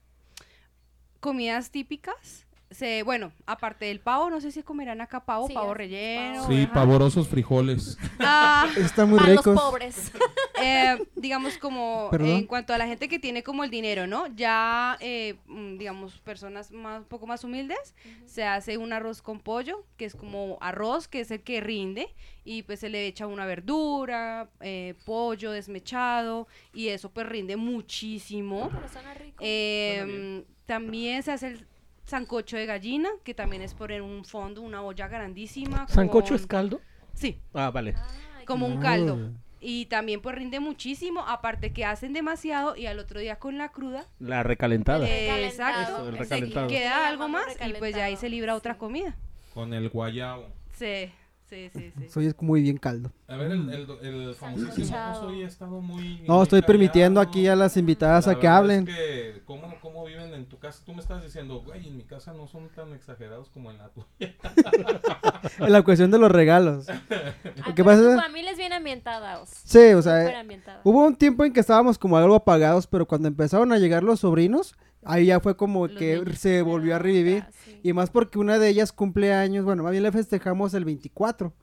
comidas 1.19 1.71
típicas. 1.71 2.46
Se, 2.69 3.03
bueno, 3.03 3.31
aparte 3.45 3.85
del 3.85 3.99
pavo, 3.99 4.29
no 4.29 4.41
sé 4.41 4.51
si 4.51 4.61
comerán 4.61 4.99
acá 5.01 5.23
pavo, 5.23 5.47
Sí, 5.47 5.53
pavo 5.53 5.73
relleno. 5.73 6.47
Sí, 6.47 6.63
ajá. 6.63 6.73
pavorosos 6.73 7.27
frijoles. 7.27 7.97
Ah, 8.19 8.67
Están 8.77 9.09
muy 9.09 9.19
Para 9.19 9.33
los 9.33 9.45
ricos. 9.45 9.61
pobres. 9.61 10.11
eh, 10.61 10.97
digamos 11.15 11.57
como 11.57 12.09
Perdón. 12.11 12.29
en 12.29 12.45
cuanto 12.45 12.73
a 12.73 12.77
la 12.77 12.85
gente 12.87 13.07
que 13.07 13.19
tiene 13.19 13.41
como 13.43 13.63
el 13.63 13.69
dinero, 13.69 14.05
¿no? 14.05 14.27
Ya, 14.35 14.97
eh, 14.99 15.35
mm, 15.47 15.77
digamos, 15.77 16.19
personas 16.19 16.71
más, 16.71 16.99
un 16.99 17.05
poco 17.05 17.25
más 17.25 17.43
humildes, 17.43 17.95
se 18.25 18.43
hace 18.43 18.77
un 18.77 18.91
arroz 18.91 19.21
con 19.21 19.39
pollo, 19.39 19.85
que 19.95 20.05
es 20.05 20.15
como 20.15 20.57
arroz, 20.59 21.07
que 21.07 21.21
es 21.21 21.31
el 21.31 21.41
que 21.43 21.61
rinde, 21.61 22.13
y 22.43 22.63
pues 22.63 22.79
se 22.81 22.89
le 22.89 23.07
echa 23.07 23.27
una 23.27 23.45
verdura, 23.45 24.49
eh, 24.59 24.93
pollo 25.05 25.51
desmechado, 25.51 26.47
y 26.73 26.89
eso 26.89 27.09
pues 27.11 27.27
rinde 27.27 27.55
muchísimo. 27.55 28.69
Pero 28.73 28.89
suena 28.89 29.13
rico. 29.13 29.37
Eh, 29.39 30.43
también 30.65 31.23
se 31.23 31.31
hace 31.31 31.47
el 31.47 31.67
sancocho 32.11 32.57
de 32.57 32.65
gallina, 32.65 33.09
que 33.23 33.33
también 33.33 33.61
es 33.61 33.73
por 33.73 33.91
en 33.91 34.01
un 34.01 34.23
fondo, 34.25 34.61
una 34.61 34.81
olla 34.81 35.07
grandísima. 35.07 35.87
¿Sancocho 35.89 36.29
con- 36.29 36.35
es 36.37 36.47
caldo? 36.47 36.81
Sí, 37.13 37.39
Ah, 37.53 37.69
vale. 37.69 37.93
Ay, 38.37 38.45
como 38.45 38.65
un 38.65 38.77
Ah. 38.77 38.81
caldo. 38.81 39.31
Y 39.59 39.87
también 39.87 40.21
pues 40.21 40.35
rinde 40.35 40.59
muchísimo, 40.59 41.21
aparte 41.27 41.73
que 41.73 41.83
hacen 41.83 42.13
demasiado 42.13 42.75
y 42.75 42.85
al 42.85 42.99
otro 42.99 43.19
día 43.19 43.37
con 43.39 43.57
la 43.57 43.69
cruda, 43.69 44.05
La 44.19 44.43
recalentada. 44.43 45.07
eh, 45.09 45.45
exacto, 45.45 45.81
Eso, 45.81 46.09
el 46.09 46.25
se 46.25 46.67
queda 46.67 47.07
algo 47.07 47.27
más 47.27 47.45
y 47.65 47.73
pues 47.73 47.95
ya 47.95 48.05
ahí 48.05 48.15
se 48.15 48.29
libra 48.29 48.55
otra 48.55 48.77
comida. 48.77 49.15
Con 49.53 49.73
el 49.73 49.89
guayabo. 49.89 50.47
Sí, 50.73 51.11
sí, 51.49 51.69
sí, 51.73 51.91
sí. 51.97 52.09
Soy 52.09 52.33
muy 52.41 52.61
bien 52.61 52.77
caldo. 52.77 53.11
A 53.27 53.35
ver, 53.35 53.51
el, 53.51 53.69
el, 53.69 53.87
el 54.01 54.35
famosísimo 54.35 54.97
hoy 55.21 55.43
ha 55.43 55.47
estado 55.47 55.81
muy... 55.81 56.21
No, 56.27 56.43
estoy 56.43 56.61
permitiendo 56.61 57.19
aquí 57.19 57.47
a 57.47 57.55
las 57.55 57.77
invitadas 57.77 58.27
La 58.27 58.33
a 58.33 58.39
que 58.39 58.47
hablen. 58.47 58.87
Es 58.87 58.95
que, 58.95 59.41
¿cómo, 59.45 59.73
¿Cómo 59.81 60.05
viven 60.05 60.33
en 60.33 60.45
tu 60.45 60.59
casa? 60.59 60.83
Tú 60.85 60.93
me 60.93 61.01
estás 61.01 61.23
diciendo, 61.23 61.61
güey, 61.61 61.87
en 61.87 61.97
mi 61.97 62.03
casa 62.03 62.33
no 62.33 62.47
son 62.47 62.69
tan 62.69 62.93
exagerados 62.93 63.49
como 63.49 63.71
en 63.71 63.77
la 63.77 63.89
tuya. 63.89 64.07
En 65.59 65.71
la 65.71 65.81
cuestión 65.81 66.11
de 66.11 66.19
los 66.19 66.31
regalos. 66.31 66.87
¿Qué 67.75 67.83
pasa? 67.83 68.15
Tu 68.15 68.21
familia 68.21 68.51
es 68.51 68.57
bien 68.57 68.73
ambientada. 68.73 69.41
Sí, 69.45 69.93
o 69.93 70.01
sea, 70.01 70.41
eh, 70.41 70.61
hubo 70.83 71.05
un 71.05 71.15
tiempo 71.15 71.43
en 71.45 71.53
que 71.53 71.59
estábamos 71.59 71.97
como 71.97 72.17
algo 72.17 72.35
apagados, 72.35 72.87
pero 72.87 73.07
cuando 73.07 73.27
empezaron 73.27 73.71
a 73.71 73.77
llegar 73.77 74.03
los 74.03 74.21
sobrinos, 74.21 74.75
ahí 75.07 75.25
ya 75.27 75.39
fue 75.39 75.55
como 75.57 75.87
Los 75.87 75.97
que 75.97 76.23
se 76.37 76.61
volvió 76.61 76.95
a 76.95 76.99
revivir. 76.99 77.43
Ah, 77.47 77.51
sí. 77.65 77.79
Y 77.83 77.93
más 77.93 78.09
porque 78.09 78.39
una 78.39 78.59
de 78.59 78.69
ellas 78.69 78.91
cumple 78.91 79.33
años, 79.33 79.65
bueno, 79.65 79.83
más 79.83 79.91
bien 79.91 80.03
le 80.03 80.11
festejamos 80.11 80.73
el 80.73 80.85
24. 80.85 81.53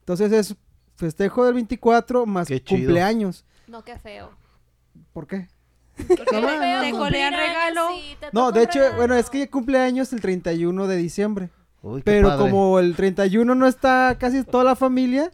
Entonces 0.00 0.32
es 0.32 0.56
festejo 0.96 1.44
del 1.44 1.54
24 1.54 2.26
más 2.26 2.48
Qué 2.48 2.62
chido. 2.62 2.80
cumpleaños. 2.80 3.44
No, 3.66 3.82
qué 3.84 3.98
feo. 3.98 4.30
¿por 5.12 5.26
qué? 5.26 5.48
Qué 5.96 6.04
feo 6.04 6.24
Te 6.26 6.90
colean 6.92 7.32
regalo. 7.32 7.88
te 8.20 8.26
No, 8.32 8.50
de 8.52 8.62
hecho, 8.62 8.78
regalo. 8.80 8.96
bueno, 8.96 9.14
es 9.16 9.28
que 9.30 9.38
ella 9.42 9.50
cumple 9.50 9.78
años 9.78 10.12
el 10.12 10.20
31 10.20 10.86
de 10.86 10.96
diciembre. 10.96 11.50
Uy, 11.82 12.02
Pero 12.04 12.28
padre. 12.28 12.42
como 12.50 12.78
el 12.78 12.94
31 12.94 13.54
no 13.54 13.66
está 13.66 14.16
casi 14.18 14.44
toda 14.44 14.64
la 14.64 14.76
familia, 14.76 15.30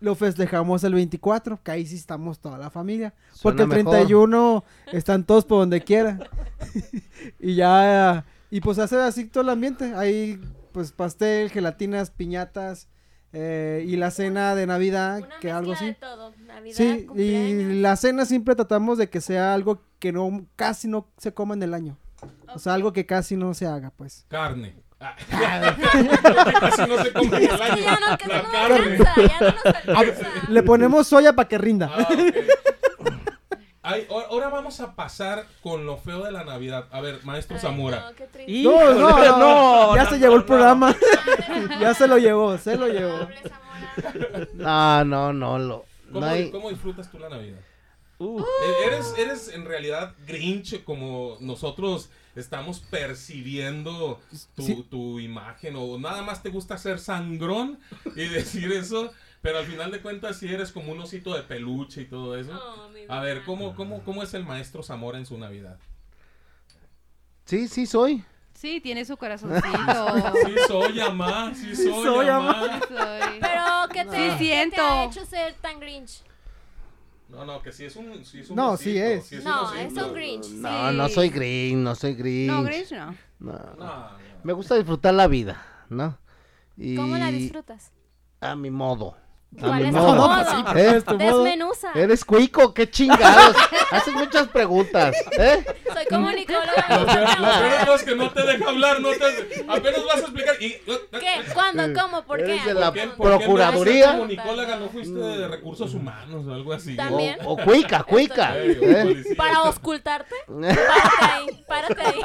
lo 0.00 0.14
festejamos 0.14 0.84
el 0.84 0.94
24, 0.94 1.60
que 1.62 1.70
ahí 1.70 1.86
sí 1.86 1.96
estamos 1.96 2.38
toda 2.38 2.58
la 2.58 2.70
familia. 2.70 3.14
Porque 3.42 3.62
el 3.62 3.68
Suena 3.68 3.82
mejor. 3.84 3.92
31 3.94 4.64
están 4.92 5.24
todos 5.24 5.44
por 5.44 5.60
donde 5.60 5.82
quiera. 5.82 6.18
y 7.40 7.54
ya, 7.54 8.24
y 8.50 8.60
pues 8.60 8.78
hace 8.78 8.96
así 8.96 9.24
todo 9.26 9.42
el 9.42 9.50
ambiente. 9.50 9.94
Hay 9.94 10.40
pues 10.72 10.92
pastel, 10.92 11.50
gelatinas, 11.50 12.10
piñatas 12.10 12.88
eh, 13.32 13.84
y 13.88 13.96
la 13.96 14.10
cena 14.10 14.54
de 14.54 14.66
Navidad, 14.66 15.18
Una 15.18 15.38
que 15.40 15.50
algo 15.50 15.70
de 15.70 15.76
así. 15.76 15.96
todo. 15.98 16.34
Navidad, 16.46 16.76
Sí, 16.76 17.06
y 17.16 17.80
la 17.80 17.96
cena 17.96 18.24
siempre 18.24 18.54
tratamos 18.54 18.98
de 18.98 19.08
que 19.08 19.20
sea 19.20 19.54
algo 19.54 19.82
que 19.98 20.12
no 20.12 20.46
casi 20.56 20.88
no 20.88 21.08
se 21.16 21.32
coma 21.32 21.54
en 21.54 21.62
el 21.62 21.74
año. 21.74 21.98
O 22.54 22.58
sea, 22.58 22.74
algo 22.74 22.92
que 22.92 23.04
casi 23.06 23.36
no 23.36 23.52
se 23.54 23.66
haga, 23.66 23.92
pues. 23.96 24.24
Carne. 24.28 24.76
Ah, 24.98 25.14
no 26.88 26.96
no, 26.96 28.68
no 28.68 29.94
no. 29.94 30.02
Le 30.48 30.62
ponemos 30.62 31.06
soya 31.06 31.34
para 31.34 31.48
que 31.48 31.58
rinda. 31.58 31.90
Ah. 31.94 32.08
Ay, 33.82 34.04
ahora- 34.10 34.48
vamos 34.48 34.80
a 34.80 34.96
pasar 34.96 35.46
con 35.62 35.86
lo 35.86 35.96
feo 35.96 36.24
de 36.24 36.32
la 36.32 36.42
Navidad. 36.44 36.86
A 36.90 37.00
ver, 37.00 37.20
maestro 37.24 37.54
Ay, 37.56 37.62
Zamora. 37.62 38.10
no, 38.48 38.72
No, 38.72 38.94
no, 38.94 39.18
no, 39.18 39.38
no, 39.38 39.94
ya 39.96 40.04
no, 40.04 40.10
se 40.10 40.18
llevó 40.18 40.34
el 40.34 40.40
no. 40.40 40.46
programa. 40.46 40.96
ya 41.80 41.94
se 41.94 42.08
lo 42.08 42.18
llevó, 42.18 42.58
se 42.58 42.76
lo 42.76 42.88
llevó. 42.88 43.14
Hable, 43.16 43.36
Zamora. 43.42 44.48
No, 44.54 45.04
no, 45.04 45.32
no, 45.32 45.58
lo, 45.58 45.84
¿Cómo, 46.08 46.20
no 46.20 46.26
hay... 46.26 46.50
cómo 46.50 46.70
disfrutas 46.70 47.08
tú 47.10 47.18
la 47.18 47.28
Navidad? 47.28 47.58
Uh, 48.18 48.40
E- 48.40 48.86
Eres, 48.86 49.14
eres 49.18 49.48
en 49.54 49.64
realidad 49.66 50.14
Grinch 50.26 50.82
como 50.82 51.36
nosotros 51.40 52.08
estamos 52.36 52.80
percibiendo 52.80 54.20
tu, 54.54 54.62
Sí. 54.62 54.86
tu 54.90 55.18
imagen 55.20 55.74
o 55.76 55.98
nada 55.98 56.22
más 56.22 56.42
te 56.42 56.50
gusta 56.50 56.78
ser 56.78 56.98
sangrón 56.98 57.78
y 58.14 58.24
decir 58.28 58.70
eso, 58.72 59.12
pero 59.42 59.58
al 59.58 59.66
final 59.66 59.90
de 59.90 60.00
cuentas 60.00 60.38
si 60.38 60.48
eres 60.52 60.70
como 60.72 60.92
un 60.92 61.00
osito 61.00 61.34
de 61.34 61.42
peluche 61.42 62.02
y 62.02 62.04
todo 62.06 62.36
eso. 62.38 62.52
Oh, 62.52 62.90
A 63.12 63.20
ver. 63.20 63.42
¿cómo, 63.44 63.74
cómo, 63.74 64.02
¿cómo 64.04 64.22
es 64.22 64.34
el 64.34 64.44
maestro 64.44 64.82
Zamora 64.82 65.18
en 65.18 65.26
su 65.26 65.36
Navidad? 65.38 65.78
Sí, 67.44 67.68
sí 67.68 67.86
soy. 67.86 68.24
Sí, 68.54 68.80
tiene 68.80 69.04
su 69.04 69.16
corazoncito. 69.16 69.68
Sí 70.46 70.54
soy, 70.66 71.00
amá, 71.00 71.52
sí 71.54 71.76
soy, 71.76 71.92
soy, 72.04 72.28
amá. 72.28 72.80
Sí. 72.88 73.38
Pero, 73.40 73.64
¿qué 73.92 74.04
te, 74.04 74.38
Sí, 74.38 74.48
¿qué 74.48 74.70
te 74.74 74.80
ha 74.80 75.04
hecho 75.04 75.24
ser 75.26 75.54
tan 75.54 75.78
Grinch? 75.78 76.22
No, 77.36 77.44
no, 77.44 77.62
que 77.62 77.70
sí 77.70 77.84
es 77.84 77.94
un, 77.96 78.24
sí 78.24 78.40
es 78.40 78.48
un 78.48 78.56
No, 78.56 78.76
sí 78.78 78.96
es. 78.96 79.26
sí 79.26 79.36
un 79.36 79.44
No, 79.44 79.64
osito. 79.64 79.80
es 79.80 79.92
un 80.06 80.14
Grinch. 80.14 80.48
No, 80.52 80.90
Sí. 80.90 80.96
no 80.96 81.08
soy 81.10 81.28
green, 81.28 81.84
no 81.84 81.94
soy 81.94 82.14
green. 82.14 82.46
No, 82.46 82.62
Grinch 82.62 82.92
no. 82.92 83.14
No, 83.40 83.52
No, 83.52 83.74
no. 83.76 84.10
Me 84.42 84.52
gusta 84.54 84.74
disfrutar 84.76 85.12
la 85.12 85.26
vida, 85.26 85.62
¿no? 85.90 86.18
Y 86.78 86.96
¿Cómo 86.96 87.16
la 87.18 87.30
disfrutas? 87.30 87.92
A 88.40 88.56
mi 88.56 88.70
modo. 88.70 89.16
¿Cuál 89.58 89.82
mi 89.84 89.88
es 89.88 89.94
tu 89.94 90.00
modo. 90.02 90.14
modo? 90.16 90.76
¿Eh? 90.76 91.02
Desmenuza. 91.16 91.92
Eres 91.94 92.24
cuico, 92.26 92.74
qué 92.74 92.90
chingados. 92.90 93.56
Haces 93.90 94.12
muchas 94.14 94.48
preguntas, 94.48 95.16
¿eh? 95.38 95.64
Soy 95.94 96.04
como 96.10 96.30
Nicóloga. 96.30 96.84
Lo 96.90 97.06
peor, 97.06 97.96
es 97.96 98.02
que 98.02 98.14
no 98.16 98.30
te 98.32 98.42
deja 98.42 98.68
hablar, 98.68 99.00
no 99.00 99.08
te, 99.12 99.64
apenas 99.66 100.04
vas 100.04 100.16
a 100.16 100.18
explicar 100.20 100.56
y... 100.60 100.70
¿Qué? 101.18 101.52
¿Cuándo? 101.54 101.84
¿Cómo? 101.98 102.22
¿por 102.24 102.38
qué? 102.44 102.60
De 102.64 102.70
¿A 102.72 102.74
la? 102.74 102.92
¿Por 102.92 103.00
qué- 103.00 103.06
por 103.08 103.16
qué 103.16 103.32
no 103.32 103.38
Procuraduría. 103.38 103.94
eres 104.04 104.10
como 104.10 104.26
Nicóloga 104.26 104.76
no 104.76 104.88
fuiste 104.90 105.18
de 105.18 105.48
recursos 105.48 105.94
humanos 105.94 106.46
o 106.46 106.52
algo 106.52 106.72
así? 106.74 106.94
También. 106.94 107.38
O, 107.44 107.52
o 107.54 107.56
cuica, 107.56 108.02
cuica. 108.02 108.52
¿eh? 108.58 109.24
¿Para 109.38 109.56
auscultarte? 109.58 110.34
Párate 110.46 111.24
ahí, 111.32 111.64
párate 111.66 112.02
ahí. 112.02 112.20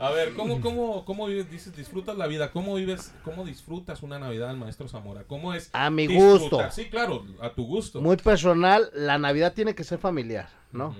A 0.00 0.10
ver, 0.10 0.34
¿cómo, 0.34 0.60
cómo, 0.60 1.04
cómo 1.04 1.26
vives? 1.26 1.48
Dices, 1.50 1.76
disfrutas 1.76 2.16
la 2.16 2.26
vida. 2.26 2.50
¿Cómo 2.50 2.74
vives, 2.74 3.12
cómo 3.24 3.44
disfrutas 3.44 4.02
una 4.02 4.18
Navidad, 4.18 4.52
maestro 4.54 4.88
¿Cómo 5.26 5.54
es? 5.54 5.70
A 5.72 5.90
mi 5.90 6.06
disfrutar? 6.06 6.38
gusto. 6.40 6.70
Sí, 6.70 6.90
claro, 6.90 7.24
a 7.40 7.50
tu 7.54 7.66
gusto. 7.66 8.00
Muy 8.00 8.16
personal, 8.16 8.90
la 8.94 9.18
Navidad 9.18 9.54
tiene 9.54 9.74
que 9.74 9.84
ser 9.84 9.98
familiar, 9.98 10.48
¿no? 10.72 10.94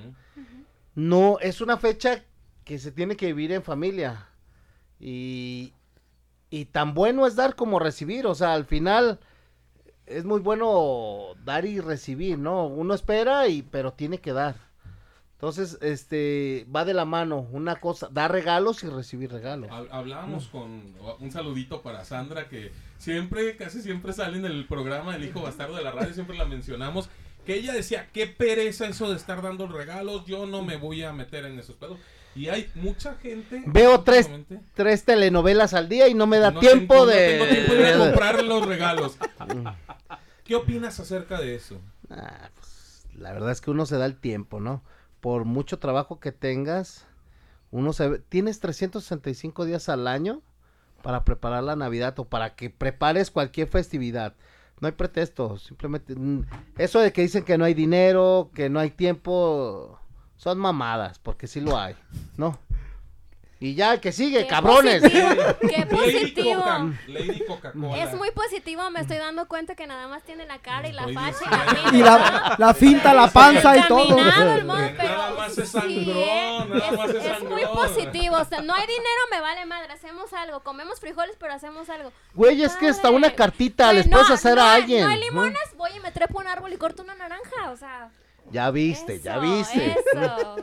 No, 0.95 1.39
es 1.41 1.61
una 1.61 1.77
fecha 1.77 2.25
que 2.65 2.79
se 2.79 2.93
tiene 2.93 3.17
que 3.17 3.27
vivir 3.27 3.53
en 3.53 3.63
familia. 3.63 4.29
Y, 5.01 5.73
y 6.51 6.67
tan 6.67 6.95
bueno 6.95 7.27
es 7.27 7.35
dar 7.35 7.57
como 7.57 7.79
recibir. 7.79 8.27
O 8.27 8.35
sea, 8.35 8.55
al 8.55 8.67
final 8.67 9.19
es 10.07 10.25
muy 10.25 10.41
bueno 10.41 11.35
dar 11.45 11.65
y 11.65 11.81
recibir, 11.81 12.39
¿no? 12.39 12.67
Uno 12.67 12.95
espera, 12.95 13.49
y, 13.49 13.63
pero 13.63 13.93
tiene 13.93 14.19
que 14.19 14.33
dar. 14.33 14.72
Entonces, 15.43 15.77
este, 15.81 16.69
va 16.75 16.85
de 16.85 16.95
la 16.95 17.05
mano. 17.05 17.49
Una 17.51 17.75
cosa, 17.81 18.09
dar 18.13 18.31
regalos 18.31 18.85
y 18.85 18.87
recibir 18.87 19.33
regalos. 19.33 19.69
Hab- 19.71 19.89
Hablábamos 19.91 20.47
con 20.47 20.95
un 21.19 21.33
saludito 21.33 21.83
para 21.83 22.05
Sandra 22.05 22.49
que 22.49 22.71
siempre, 22.99 23.57
casi 23.57 23.83
siempre 23.83 24.13
sale 24.13 24.39
en 24.39 24.45
el 24.45 24.67
programa 24.69 25.17
El 25.17 25.25
Hijo 25.25 25.43
Bastardo 25.43 25.75
de 25.75 25.83
la 25.83 25.91
Radio, 25.91 26.15
siempre 26.15 26.37
la 26.39 26.45
mencionamos. 26.45 27.11
Que 27.45 27.57
ella 27.57 27.73
decía, 27.73 28.09
qué 28.13 28.29
pereza 28.29 28.87
eso 28.87 29.11
de 29.11 29.17
estar 29.17 29.43
dando 29.43 29.67
regalos, 29.67 30.25
yo 30.27 30.47
no 30.47 30.63
me 30.63 30.77
voy 30.77 31.03
a 31.03 31.13
meter 31.13 31.45
en 31.45 31.59
esos 31.59 31.75
pedos. 31.75 31.99
Y 32.37 32.49
hay 32.49 32.71
mucha 32.77 33.17
gente. 33.17 33.65
Veo 33.67 34.03
tres, 34.03 34.31
tres 34.75 35.03
telenovelas 35.05 35.75
al 35.75 35.89
día 35.89 36.07
y 36.07 36.15
no 36.15 36.29
me 36.29 36.39
da 36.39 36.53
no 36.53 36.61
tiempo 36.61 36.95
tengo- 36.95 37.07
de... 37.07 37.39
No 37.39 37.45
tengo 37.47 37.67
tiempo 37.67 37.75
de 37.75 37.99
comprar 37.99 38.45
los 38.45 38.65
regalos. 38.65 39.17
¿Qué 40.45 40.55
opinas 40.55 41.01
acerca 41.01 41.41
de 41.41 41.57
eso? 41.57 41.81
Ah, 42.11 42.49
pues, 42.55 43.07
la 43.17 43.33
verdad 43.33 43.51
es 43.51 43.61
que 43.61 43.73
uno 43.73 43.87
se 43.87 43.97
da 43.99 44.07
el 44.07 44.15
tiempo, 44.17 44.61
¿no? 44.61 44.85
Por 45.23 45.47
mucho 45.47 45.79
trabajo 45.79 46.21
que 46.21 46.33
tengas, 46.33 47.07
uno 47.71 47.95
se 47.95 48.09
ve- 48.09 48.19
tienes 48.29 48.59
365 48.61 49.65
días 49.65 49.89
al 49.89 50.07
año 50.09 50.43
para 51.03 51.25
preparar 51.25 51.63
la 51.65 51.77
Navidad 51.77 52.19
o 52.19 52.25
para 52.27 52.55
que 52.57 52.69
prepares 52.71 53.31
cualquier 53.31 53.69
festividad. 53.69 54.35
No 54.81 54.87
hay 54.89 54.93
pretexto, 54.93 55.59
simplemente 55.59 56.15
mm, 56.17 56.45
eso 56.77 56.99
de 56.99 57.13
que 57.13 57.23
dicen 57.23 57.45
que 57.45 57.57
no 57.57 57.65
hay 57.65 57.73
dinero, 57.73 58.51
que 58.53 58.69
no 58.69 58.81
hay 58.81 58.91
tiempo, 58.91 59.99
son 60.37 60.59
mamadas, 60.59 61.21
porque 61.21 61.47
sí 61.47 61.61
lo 61.61 61.79
hay, 61.79 61.95
¿no? 62.37 62.59
Y 63.63 63.77
ya, 63.77 64.01
que 64.01 64.11
sigue, 64.11 64.41
Qué 64.41 64.47
cabrones. 64.49 65.01
positivo, 65.03 65.29
Qué 65.61 65.67
Lady 65.79 65.85
positivo. 65.85 66.63
Coca, 66.63 66.93
Lady 67.07 67.45
Coca-Cola. 67.47 68.03
Es 68.03 68.13
muy 68.15 68.33
positivo, 68.33 68.91
me 68.91 68.99
estoy 69.03 69.19
dando 69.19 69.47
cuenta 69.47 69.77
que 69.77 69.87
nada 69.87 70.09
más 70.09 70.25
tiene 70.25 70.47
la 70.47 70.59
cara 70.59 70.89
y 70.89 70.93
la 70.93 71.07
facha 71.07 71.45
y 71.93 71.97
Y 71.97 72.03
la 72.03 72.19
la, 72.19 72.57
la 72.59 72.75
finta, 72.75 73.15
la 73.15 73.31
panza 73.31 73.77
y 73.77 73.83
todo. 73.87 74.17
Pero 74.17 74.65
nada 74.65 75.31
más 75.37 75.57
es 75.57 75.69
sí, 75.69 75.79
sangrón, 75.79 76.71
nada 76.71 76.89
es, 76.91 76.99
más 76.99 77.11
es 77.11 77.25
es 77.25 77.43
muy 77.45 77.63
positivo, 77.67 78.37
o 78.37 78.45
sea, 78.45 78.63
no 78.63 78.75
hay 78.75 78.87
dinero, 78.89 79.21
me 79.31 79.41
vale 79.41 79.65
madre, 79.65 79.93
hacemos 79.93 80.33
algo, 80.33 80.65
comemos 80.65 80.99
frijoles, 80.99 81.37
pero 81.39 81.55
hacemos 81.55 81.89
algo. 81.89 82.13
Güey, 82.35 82.65
es 82.65 82.75
que 82.75 82.89
hasta 82.89 83.11
una 83.11 83.31
cartita 83.31 83.85
Güey, 83.85 83.99
les 83.99 84.09
puedes 84.09 84.31
hacer 84.31 84.57
no 84.57 84.63
a 84.63 84.75
alguien. 84.75 85.05
No 85.05 85.11
hay 85.11 85.21
limones, 85.21 85.77
voy 85.77 85.93
y 85.97 86.01
me 86.01 86.11
trepo 86.11 86.41
un 86.41 86.49
árbol 86.49 86.73
y 86.73 86.79
corto 86.79 87.05
una 87.05 87.15
naranja, 87.15 87.71
o 87.71 87.77
sea. 87.77 88.11
Ya 88.53 88.71
viste, 88.71 89.21
ya 89.21 89.39
viste. 89.39 89.97
Eso. 90.15 90.57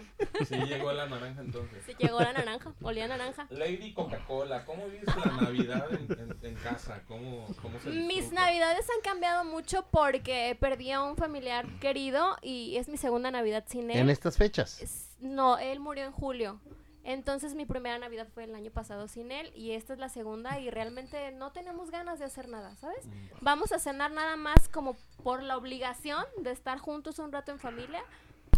Sí 0.47 0.55
llegó 0.55 0.91
la 0.93 1.07
naranja 1.07 1.41
entonces. 1.41 1.83
Sí, 1.85 1.93
llegó 1.97 2.19
la 2.19 2.31
naranja, 2.33 2.73
olía 2.81 3.07
naranja. 3.07 3.47
Lady 3.49 3.93
Coca-Cola, 3.93 4.63
¿cómo 4.65 4.87
vives 4.87 5.05
la 5.15 5.31
Navidad 5.41 5.87
en, 5.91 6.07
en- 6.19 6.37
en 6.41 6.55
casa? 6.55 7.01
¿Cómo, 7.07 7.47
cómo 7.61 7.79
se 7.79 7.89
Mis 7.89 8.31
navidades 8.31 8.85
han 8.95 9.01
cambiado 9.01 9.43
mucho 9.43 9.85
porque 9.91 10.55
perdí 10.59 10.91
a 10.91 11.01
un 11.03 11.17
familiar 11.17 11.65
querido 11.79 12.37
y 12.41 12.77
es 12.77 12.87
mi 12.87 12.97
segunda 12.97 13.31
navidad 13.31 13.65
sin 13.67 13.91
él. 13.91 13.97
En 13.97 14.09
estas 14.09 14.37
fechas. 14.37 15.09
No, 15.19 15.57
él 15.57 15.79
murió 15.79 16.05
en 16.05 16.11
julio. 16.11 16.59
Entonces 17.03 17.55
mi 17.55 17.65
primera 17.65 17.97
Navidad 17.97 18.27
fue 18.33 18.43
el 18.43 18.53
año 18.53 18.71
pasado 18.71 19.07
sin 19.07 19.31
él 19.31 19.51
y 19.55 19.71
esta 19.71 19.93
es 19.93 19.99
la 19.99 20.09
segunda 20.09 20.59
y 20.59 20.69
realmente 20.69 21.31
no 21.31 21.51
tenemos 21.51 21.91
ganas 21.91 22.19
de 22.19 22.25
hacer 22.25 22.49
nada, 22.49 22.75
¿sabes? 22.75 23.05
Mm. 23.07 23.11
Vamos 23.41 23.71
a 23.71 23.79
cenar 23.79 24.11
nada 24.11 24.35
más 24.35 24.67
como 24.69 24.95
por 25.23 25.41
la 25.41 25.57
obligación 25.57 26.23
de 26.41 26.51
estar 26.51 26.77
juntos 26.77 27.17
un 27.19 27.31
rato 27.31 27.51
en 27.51 27.59
familia, 27.59 28.03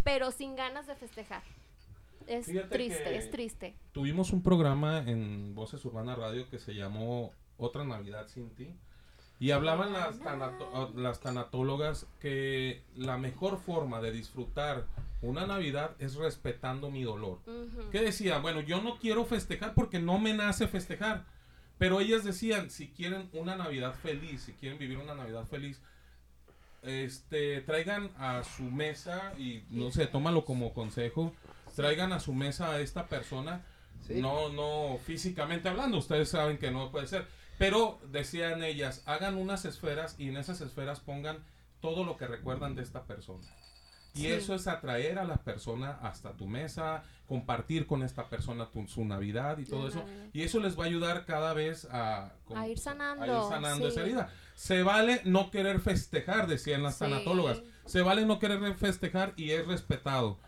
pero 0.04 0.32
sin 0.32 0.56
ganas 0.56 0.88
de 0.88 0.96
festejar. 0.96 1.44
Es 2.28 2.48
Fíjate 2.48 2.70
triste, 2.70 3.16
es 3.18 3.30
triste. 3.32 3.76
Tuvimos 3.92 4.32
un 4.32 4.42
programa 4.44 5.00
en 5.00 5.54
Voces 5.56 5.84
Urbana 5.86 6.16
Radio 6.16 6.50
que 6.50 6.60
se 6.60 6.74
llamó 6.74 7.32
Otra 7.58 7.84
Navidad 7.84 8.28
sin 8.28 8.50
ti. 8.56 8.74
Y 9.40 9.52
hablaban 9.52 9.92
las, 9.92 10.20
tanato- 10.20 10.94
las 10.94 11.20
tanatólogas 11.20 12.06
que 12.20 12.84
la 12.96 13.18
mejor 13.18 13.58
forma 13.60 14.00
de 14.00 14.12
disfrutar 14.12 14.86
una 15.22 15.46
Navidad 15.46 15.96
es 16.00 16.16
respetando 16.16 16.90
mi 16.90 17.04
dolor. 17.04 17.40
¿Qué 17.92 18.02
decía? 18.02 18.40
Bueno, 18.40 18.62
yo 18.62 18.82
no 18.82 18.98
quiero 18.98 19.26
festejar 19.26 19.74
porque 19.74 20.00
no 20.00 20.18
me 20.20 20.34
nace 20.34 20.68
festejar. 20.68 21.26
Pero 21.78 22.00
ellas 22.00 22.24
decían, 22.24 22.70
si 22.70 22.90
quieren 22.90 23.30
una 23.34 23.56
Navidad 23.56 23.94
feliz, 23.96 24.44
si 24.44 24.54
quieren 24.54 24.78
vivir 24.78 24.98
una 24.98 25.16
Navidad 25.16 25.46
feliz, 25.48 25.82
este, 26.84 27.62
traigan 27.62 28.10
a 28.18 28.44
su 28.44 28.64
mesa 28.64 29.34
y 29.38 29.64
no 29.70 29.92
sé, 29.92 30.08
tómalo 30.08 30.46
como 30.46 30.74
consejo, 30.74 31.34
traigan 31.76 32.12
a 32.14 32.20
su 32.20 32.34
mesa 32.34 32.72
a 32.72 32.80
esta 32.80 33.08
persona, 33.08 33.64
Sí. 34.08 34.20
no, 34.20 34.50
no 34.50 34.98
físicamente 35.06 35.70
hablando, 35.70 36.00
ustedes 36.00 36.30
saben 36.30 36.58
que 36.58 36.72
no 36.72 36.90
puede 36.92 37.06
ser, 37.06 37.28
pero 37.60 38.00
decían 38.12 38.64
ellas, 38.64 39.04
hagan 39.06 39.36
unas 39.38 39.64
esferas 39.66 40.16
y 40.20 40.30
en 40.30 40.38
esas 40.38 40.60
esferas 40.62 41.00
pongan 41.00 41.44
todo 41.82 42.04
lo 42.04 42.18
que 42.18 42.26
recuerdan 42.26 42.74
de 42.74 42.82
esta 42.82 43.04
persona. 43.04 43.46
Y 44.14 44.22
Sí. 44.24 44.28
eso 44.28 44.54
es 44.56 44.68
atraer 44.68 45.20
a 45.20 45.24
la 45.24 45.38
persona 45.38 45.98
hasta 46.02 46.34
tu 46.34 46.46
mesa, 46.48 47.04
compartir 47.28 47.88
con 47.88 48.04
esta 48.04 48.28
persona 48.28 48.66
tu- 48.70 48.86
su 48.88 49.06
Navidad 49.06 49.58
y 49.60 49.66
todo 49.66 49.88
eso. 49.88 50.04
Y 50.34 50.42
eso 50.42 50.60
les 50.60 50.78
va 50.78 50.84
a 50.84 50.88
ayudar 50.88 51.26
cada 51.26 51.54
vez 51.54 51.88
a, 51.90 52.34
A 52.54 52.68
ir 52.68 52.78
sanando, 52.78 53.24
a 53.24 53.28
ir 53.28 53.50
sanando 53.50 53.86
sí. 53.86 53.92
esa 53.94 54.02
herida. 54.02 54.30
Se 54.54 54.84
vale 54.84 55.22
no 55.24 55.50
querer 55.50 55.80
festejar, 55.80 56.48
decían 56.48 56.84
las 56.84 56.96
Sí. 56.96 57.00
tanatólogas. 57.06 57.62
Se 57.86 58.02
vale 58.02 58.26
no 58.26 58.38
querer 58.40 58.76
festejar 58.76 59.34
y 59.38 59.52
es 59.52 59.66
respetado. 59.66 60.40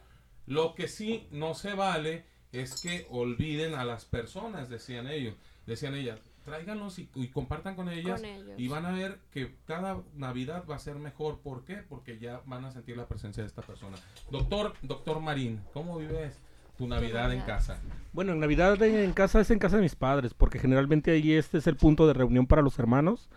Lo 0.46 0.76
que 0.76 0.90
sí 0.90 1.28
no 1.32 1.54
se 1.54 1.74
vale 1.74 2.26
es 2.52 2.82
que 2.82 3.08
olviden 3.10 3.76
a 3.76 3.86
las 3.86 4.04
personas, 4.04 4.68
decían 4.70 5.08
ellos. 5.08 5.36
Decían 5.66 5.96
ellas, 5.96 6.20
tráiganlos 6.44 7.00
y, 7.00 7.10
y 7.16 7.28
compartan 7.28 7.76
con 7.76 7.90
ellas. 7.90 8.22
Con 8.22 8.30
ellos. 8.30 8.54
Y 8.58 8.68
van 8.68 8.86
a 8.86 8.92
ver 8.92 9.20
que 9.32 9.56
cada 9.66 10.02
Navidad 10.16 10.64
va 10.70 10.76
a 10.76 10.80
ser 10.80 10.96
mejor. 10.96 11.40
¿Por 11.40 11.66
qué? 11.66 11.78
Porque 11.78 12.20
ya 12.20 12.42
van 12.46 12.66
a 12.66 12.72
sentir 12.72 12.98
la 12.98 13.08
presencia 13.08 13.44
de 13.44 13.48
esta 13.48 13.62
persona. 13.62 13.98
Doctor, 14.32 14.74
doctor 14.82 15.20
Marín, 15.20 15.62
¿cómo 15.74 15.98
vives 15.98 16.40
tu 16.78 16.88
Navidad 16.88 17.32
en 17.34 17.42
casa? 17.42 17.80
Bueno, 18.14 18.34
en 18.34 18.40
Navidad 18.40 18.82
en 18.82 19.14
casa 19.14 19.40
es 19.42 19.52
en 19.52 19.60
casa 19.60 19.78
de 19.78 19.84
mis 19.84 19.96
padres, 19.96 20.34
porque 20.34 20.60
generalmente 20.60 21.12
ahí 21.12 21.34
este 21.34 21.58
es 21.58 21.68
el 21.68 21.76
punto 21.76 22.08
de 22.08 22.14
reunión 22.14 22.48
para 22.48 22.62
los 22.62 22.78
hermanos. 22.80 23.30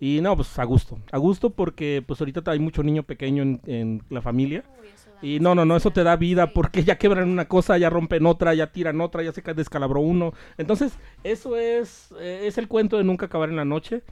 Y 0.00 0.20
no, 0.20 0.34
pues 0.34 0.58
a 0.58 0.64
gusto. 0.64 0.98
A 1.12 1.18
gusto 1.18 1.50
porque 1.50 2.02
pues 2.04 2.20
ahorita 2.20 2.42
hay 2.50 2.58
mucho 2.58 2.82
niño 2.82 3.04
pequeño 3.04 3.42
en, 3.42 3.60
en 3.66 4.02
la 4.10 4.20
familia. 4.20 4.64
Uy, 4.80 4.88
Y 5.24 5.38
no, 5.38 5.54
no, 5.54 5.64
no, 5.64 5.76
eso 5.76 5.92
te 5.92 6.02
da 6.02 6.16
vida 6.16 6.52
porque 6.52 6.82
ya 6.82 6.98
quebran 6.98 7.28
una 7.30 7.46
cosa, 7.46 7.78
ya 7.78 7.88
rompen 7.90 8.26
otra, 8.26 8.54
ya 8.54 8.72
tiran 8.72 9.00
otra, 9.00 9.22
ya 9.22 9.30
se 9.32 9.40
ca- 9.42 9.54
descalabró 9.54 10.00
uno. 10.00 10.32
Entonces, 10.58 10.98
eso 11.22 11.56
es, 11.56 12.12
eh, 12.20 12.42
es 12.46 12.58
el 12.58 12.66
cuento 12.66 12.98
de 12.98 13.04
nunca 13.04 13.26
acabar 13.26 13.48
en 13.48 13.54
la 13.56 13.64
noche. 13.64 14.02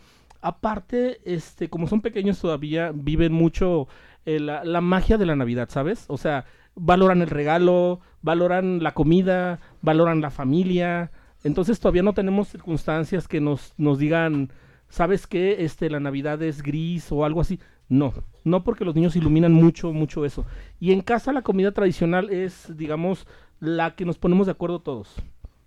Aparte, 0.40 1.20
este, 1.24 1.68
como 1.68 1.88
son 1.88 2.00
pequeños 2.00 2.40
todavía, 2.40 2.92
viven 2.94 3.32
mucho 3.32 3.88
eh, 4.24 4.38
la, 4.40 4.64
la 4.64 4.80
magia 4.80 5.18
de 5.18 5.26
la 5.26 5.34
Navidad, 5.36 5.68
¿sabes? 5.70 6.04
O 6.08 6.16
sea, 6.16 6.44
valoran 6.76 7.22
el 7.22 7.28
regalo, 7.28 8.00
valoran 8.22 8.82
la 8.82 8.94
comida, 8.94 9.60
valoran 9.82 10.20
la 10.20 10.30
familia. 10.30 11.10
Entonces 11.44 11.80
todavía 11.80 12.02
no 12.04 12.14
tenemos 12.14 12.48
circunstancias 12.48 13.26
que 13.28 13.40
nos, 13.40 13.74
nos 13.78 13.98
digan, 13.98 14.52
¿sabes 14.88 15.26
qué? 15.26 15.64
Este, 15.64 15.90
la 15.90 16.00
Navidad 16.00 16.40
es 16.42 16.62
gris 16.62 17.10
o 17.12 17.24
algo 17.24 17.40
así. 17.40 17.58
No, 17.90 18.14
no 18.44 18.64
porque 18.64 18.85
los 18.87 18.94
niños 18.94 19.16
iluminan 19.16 19.53
mucho, 19.53 19.92
mucho 19.92 20.24
eso. 20.24 20.46
Y 20.79 20.92
en 20.92 21.03
casa 21.03 21.33
la 21.33 21.42
comida 21.42 21.72
tradicional 21.72 22.31
es, 22.31 22.74
digamos, 22.76 23.26
la 23.59 23.94
que 23.96 24.07
nos 24.07 24.16
ponemos 24.16 24.46
de 24.46 24.53
acuerdo 24.53 24.81
todos. 24.81 25.14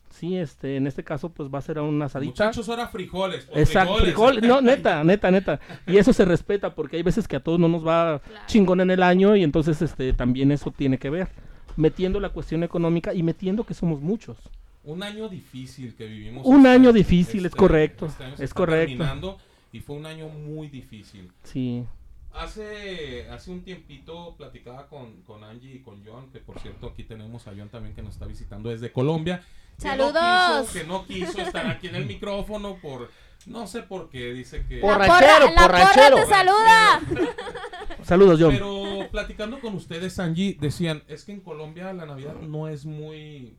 Sí, 0.09 0.37
este, 0.37 0.77
en 0.77 0.85
este 0.87 1.03
caso, 1.03 1.29
pues 1.29 1.49
va 1.53 1.57
a 1.57 1.61
ser 1.61 1.79
una 1.79 2.05
asadita. 2.05 2.31
Muchachos, 2.45 2.69
ahora 2.69 2.87
frijoles. 2.87 3.45
pues, 3.45 3.67
Exacto, 3.67 3.97
frijol, 3.97 4.41
no, 4.41 4.61
neta, 4.61 5.03
neta, 5.03 5.31
neta. 5.31 5.59
Y 5.87 5.97
eso 5.97 6.13
se 6.13 6.23
respeta 6.23 6.73
porque 6.75 6.97
hay 6.97 7.03
veces 7.03 7.27
que 7.27 7.35
a 7.35 7.39
todos 7.39 7.59
no 7.59 7.67
nos 7.67 7.85
va 7.85 8.19
Claro. 8.19 8.45
chingón 8.47 8.79
en 8.81 8.91
el 8.91 9.03
año 9.03 9.35
y 9.35 9.43
entonces 9.43 9.81
este 9.81 10.13
también 10.13 10.51
eso 10.51 10.71
tiene 10.71 10.97
que 10.99 11.09
ver. 11.09 11.29
Metiendo 11.75 12.19
la 12.19 12.29
cuestión 12.29 12.63
económica 12.63 13.13
y 13.13 13.23
metiendo 13.23 13.63
que 13.65 13.73
somos 13.73 14.01
muchos. 14.01 14.37
Un 14.83 15.01
año 15.01 15.27
difícil 15.29 15.95
que 15.95 16.05
vivimos. 16.07 16.45
Un 16.45 16.57
este 16.57 16.69
año 16.69 16.89
año. 16.89 16.93
difícil, 16.93 17.45
es 17.47 17.55
correcto, 17.55 18.05
este 18.05 18.23
año 18.23 18.37
se 18.37 18.43
es 18.43 18.49
está 18.51 18.57
correcto. 18.57 19.39
y 19.71 19.79
fue 19.79 19.95
un 19.95 20.05
año 20.05 20.29
muy 20.29 20.67
difícil. 20.67 21.31
Sí. 21.43 21.83
Hace, 22.33 23.29
hace 23.29 23.51
un 23.51 23.61
tiempito 23.63 24.35
platicaba 24.37 24.87
con, 24.87 25.21
con 25.21 25.43
Angie 25.43 25.75
y 25.75 25.79
con 25.79 26.03
John, 26.05 26.31
que 26.31 26.39
por 26.39 26.59
cierto 26.59 26.87
aquí 26.87 27.03
tenemos 27.03 27.47
a 27.47 27.51
John 27.55 27.69
también 27.69 27.93
que 27.93 28.01
nos 28.01 28.13
está 28.15 28.25
visitando 28.25 28.69
desde 28.69 28.91
Colombia. 28.91 29.43
que 29.79 29.85
no 29.85 30.11
¡Saludos! 30.11 30.67
quiso- 30.67 30.79
Que 30.79 30.83
no 30.87 31.05
quiso, 31.05 31.41
estar 31.41 31.67
aquí 31.67 31.87
en 31.87 31.95
el 31.95 32.05
micrófono 32.05 32.77
por, 32.81 33.11
no 33.45 33.67
sé 33.67 33.83
por 33.83 34.09
qué, 34.09 34.33
dice 34.33 34.65
que... 34.65 34.79
Borrachero, 34.81 35.51
borrachero. 35.55 36.15
te 36.15 36.25
saluda. 36.25 37.01
Saludos, 38.03 38.39
John. 38.41 38.51
Pero 38.51 39.07
platicando 39.11 39.59
con 39.59 39.75
ustedes, 39.75 40.17
Angie, 40.19 40.57
decían, 40.59 41.03
es 41.07 41.23
que 41.25 41.31
en 41.33 41.39
Colombia 41.41 41.93
la 41.93 42.05
Navidad 42.05 42.35
no 42.41 42.67
es 42.67 42.85
muy... 42.85 43.55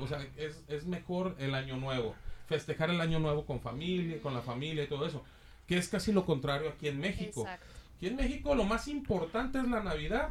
O 0.00 0.06
sea, 0.06 0.24
es, 0.36 0.62
es 0.68 0.86
mejor 0.86 1.34
el 1.38 1.54
año 1.54 1.76
nuevo. 1.76 2.14
Festejar 2.46 2.88
el 2.90 3.00
año 3.00 3.18
nuevo 3.18 3.44
con 3.44 3.60
familia, 3.60 4.20
con 4.22 4.32
la 4.32 4.40
familia 4.40 4.84
y 4.84 4.86
todo 4.86 5.06
eso. 5.06 5.22
Que 5.66 5.76
es 5.76 5.88
casi 5.88 6.12
lo 6.12 6.24
contrario 6.24 6.70
aquí 6.70 6.88
en 6.88 7.00
México. 7.00 7.42
Exacto. 7.42 7.66
Aquí 8.02 8.08
en 8.08 8.16
México 8.16 8.56
lo 8.56 8.64
más 8.64 8.88
importante 8.88 9.58
es 9.60 9.68
la 9.68 9.80
Navidad. 9.80 10.30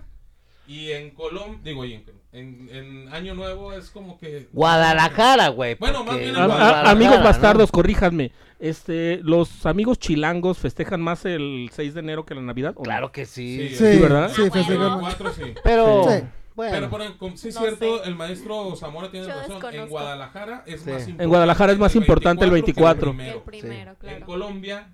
Y 0.67 0.91
en 0.91 1.11
Colombia, 1.11 1.59
digo, 1.63 1.85
y 1.85 1.93
en, 1.93 2.05
en, 2.33 2.69
en 2.69 3.13
Año 3.13 3.33
Nuevo 3.33 3.71
es 3.71 3.89
como 3.89 4.17
que... 4.17 4.49
Guadalajara, 4.51 5.47
güey. 5.47 5.75
Bueno, 5.75 6.03
más 6.03 6.17
bien 6.17 6.29
en 6.31 6.35
A- 6.35 6.43
a- 6.43 6.47
Guadalajara, 6.47 6.89
amigos 6.91 7.17
¿no? 7.19 7.23
bastardos, 7.23 7.71
corríjanme. 7.71 8.33
Este, 8.59 9.21
los 9.23 9.65
amigos 9.65 9.99
chilangos 9.99 10.57
festejan 10.57 11.01
más 11.01 11.23
el 11.23 11.69
6 11.73 11.93
de 11.93 11.99
enero 12.01 12.25
que 12.25 12.35
la 12.35 12.41
Navidad. 12.41 12.75
Claro 12.75 13.09
que 13.13 13.25
sí. 13.25 13.69
Sí, 13.69 13.75
Sí, 13.77 13.99
¿verdad? 14.01 14.29
sí, 14.35 14.41
Ah, 14.47 14.51
festejan. 14.51 14.99
Cuatro, 14.99 15.31
sí. 15.33 15.41
Pero, 15.63 16.03
Sí. 16.09 16.23
bueno. 16.55 16.71
Pero, 16.89 16.89
por 17.17 17.37
sí 17.37 17.47
es 17.47 17.55
No 17.55 17.61
cierto, 17.61 18.03
sé. 18.03 18.09
el 18.09 18.15
maestro 18.15 18.75
Zamora 18.75 19.09
tiene 19.09 19.27
Yo 19.27 19.33
razón. 19.33 19.73
En. 19.73 19.87
Guadalajara 19.87 20.63
es 20.67 20.81
Sí. 20.81 20.89
más 20.89 20.95
En 21.03 21.09
importante. 21.11 21.25
Guadalajara 21.25 21.71
es 21.71 21.79
más 21.79 21.95
importante 21.95 22.43
el 22.45 22.51
24. 22.51 23.11
que 23.15 23.29
El 23.29 23.41
primero. 23.41 23.43
primero, 23.45 23.91
En 23.91 23.97
claro. 23.97 24.25
Colombia, 24.25 24.93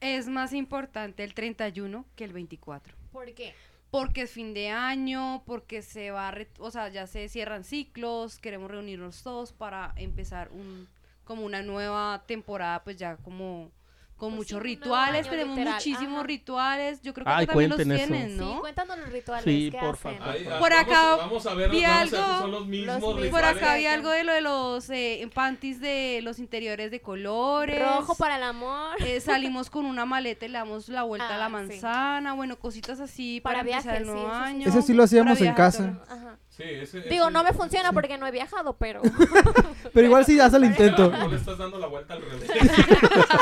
Es 0.00 0.28
más 0.28 0.52
importante 0.52 1.24
el 1.24 1.34
31 1.34 2.04
que 2.16 2.24
el 2.24 2.32
24. 2.32 2.94
¿Por 3.12 3.32
qué? 3.34 3.54
Porque 3.90 4.22
es 4.22 4.30
fin 4.30 4.52
de 4.54 4.68
año, 4.68 5.42
porque 5.46 5.82
se 5.82 6.10
va, 6.10 6.28
a 6.28 6.30
re- 6.30 6.50
o 6.58 6.70
sea, 6.70 6.88
ya 6.88 7.06
se 7.06 7.28
cierran 7.28 7.64
ciclos, 7.64 8.38
queremos 8.38 8.70
reunirnos 8.70 9.22
todos 9.22 9.52
para 9.52 9.92
empezar 9.96 10.50
un 10.52 10.88
como 11.24 11.44
una 11.44 11.62
nueva 11.62 12.24
temporada, 12.26 12.82
pues 12.84 12.96
ya 12.96 13.16
como 13.18 13.70
con 14.18 14.30
Pues 14.30 14.38
muchos 14.38 14.58
sí, 14.58 14.62
rituales, 14.64 15.22
año, 15.22 15.30
tenemos 15.30 15.56
literal, 15.56 15.74
muchísimos 15.76 16.18
ajá. 16.18 16.26
rituales, 16.26 17.00
yo 17.02 17.14
creo 17.14 17.24
que 17.24 17.30
Ay, 17.32 17.46
también 17.46 17.70
los 17.70 17.78
eso. 17.80 17.88
tienen, 17.94 18.28
Sí, 18.30 18.36
¿no? 18.36 18.60
cuéntanos 18.60 18.98
los 18.98 19.08
rituales. 19.12 19.44
Sí, 19.44 19.68
¿qué 19.70 19.78
por 19.78 19.96
favor. 19.96 20.18
ah, 20.20 20.58
Por 20.58 20.72
acá 20.72 21.16
vamos 21.16 21.46
a 21.46 21.54
ver, 21.54 21.70
vi 21.70 21.82
vamos 21.82 21.96
a 21.96 22.00
ver 22.00 22.08
si 22.08 22.16
algo- 22.16 22.38
son 22.38 22.50
los 22.50 22.66
mismos 22.66 22.86
los 23.00 23.14
mismos. 23.14 23.14
Por 23.14 23.22
rituales. 23.22 23.56
acá 23.62 23.72
había 23.74 23.94
algo 23.94 24.10
de 24.10 24.24
lo 24.24 24.32
de 24.32 24.40
los 24.40 24.90
eh, 24.90 25.30
panties 25.32 25.80
de 25.80 26.20
los 26.22 26.38
interiores 26.40 26.90
de 26.90 27.00
colores. 27.00 27.80
Rojo 27.80 28.14
para 28.16 28.36
el 28.36 28.42
amor. 28.42 28.96
Eh, 29.06 29.20
salimos 29.20 29.70
con 29.70 29.86
una 29.86 30.04
maleta 30.04 30.44
y 30.46 30.48
le 30.48 30.58
damos 30.58 30.88
la 30.88 31.04
vuelta 31.04 31.34
a 31.34 31.38
la 31.38 31.44
Ah, 31.44 31.48
sí. 31.48 31.52
manzana, 31.52 32.32
bueno, 32.34 32.58
cositas 32.58 33.00
así 33.00 33.40
para, 33.40 33.64
Para 33.64 33.96
el 33.98 34.06
nuevo 34.06 34.20
sí, 34.28 34.34
sí. 34.36 34.42
año. 34.42 34.68
Ese 34.68 34.82
sí 34.82 34.94
lo 34.94 35.04
hacíamos 35.04 35.38
para 35.38 35.48
en 35.48 35.54
viajar 35.54 35.72
casa. 35.72 36.02
Ajá. 36.12 36.38
Sí, 36.58 36.64
ese, 36.64 37.00
Digo, 37.02 37.30
no 37.30 37.42
me 37.44 37.52
funciona 37.54 37.92
porque 37.92 38.18
no 38.18 38.26
he 38.26 38.30
viajado, 38.32 38.76
pero... 38.76 39.00
Pero 39.94 40.06
igual 40.06 40.24
sí 40.26 40.38
hace 40.38 40.56
el 40.58 40.64
intento. 40.64 41.08
No 41.10 41.28
le 41.28 41.36
estás 41.36 41.56
dando 41.56 41.78
la 41.78 41.86
vuelta 41.86 42.14
al 42.14 42.20
revés. 42.22 42.50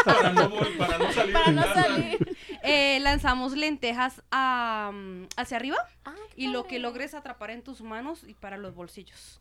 para, 0.04 0.32
no, 0.32 0.48
vol- 0.50 0.76
para 0.76 0.98
no 0.98 1.12
salir 1.12 1.32
para 1.32 1.50
no 1.50 1.62
salir. 1.74 2.36
Eh, 2.62 2.98
lanzamos 3.00 3.56
lentejas 3.56 4.22
a, 4.30 4.92
hacia 5.36 5.56
arriba 5.56 5.76
Ah, 6.04 6.14
y 6.36 6.48
lo 6.48 6.66
que 6.66 6.78
logres 6.78 7.14
atrapar 7.14 7.50
en 7.50 7.62
tus 7.62 7.80
manos 7.82 8.22
y 8.24 8.34
para 8.34 8.56
los 8.58 8.74
bolsillos. 8.74 9.40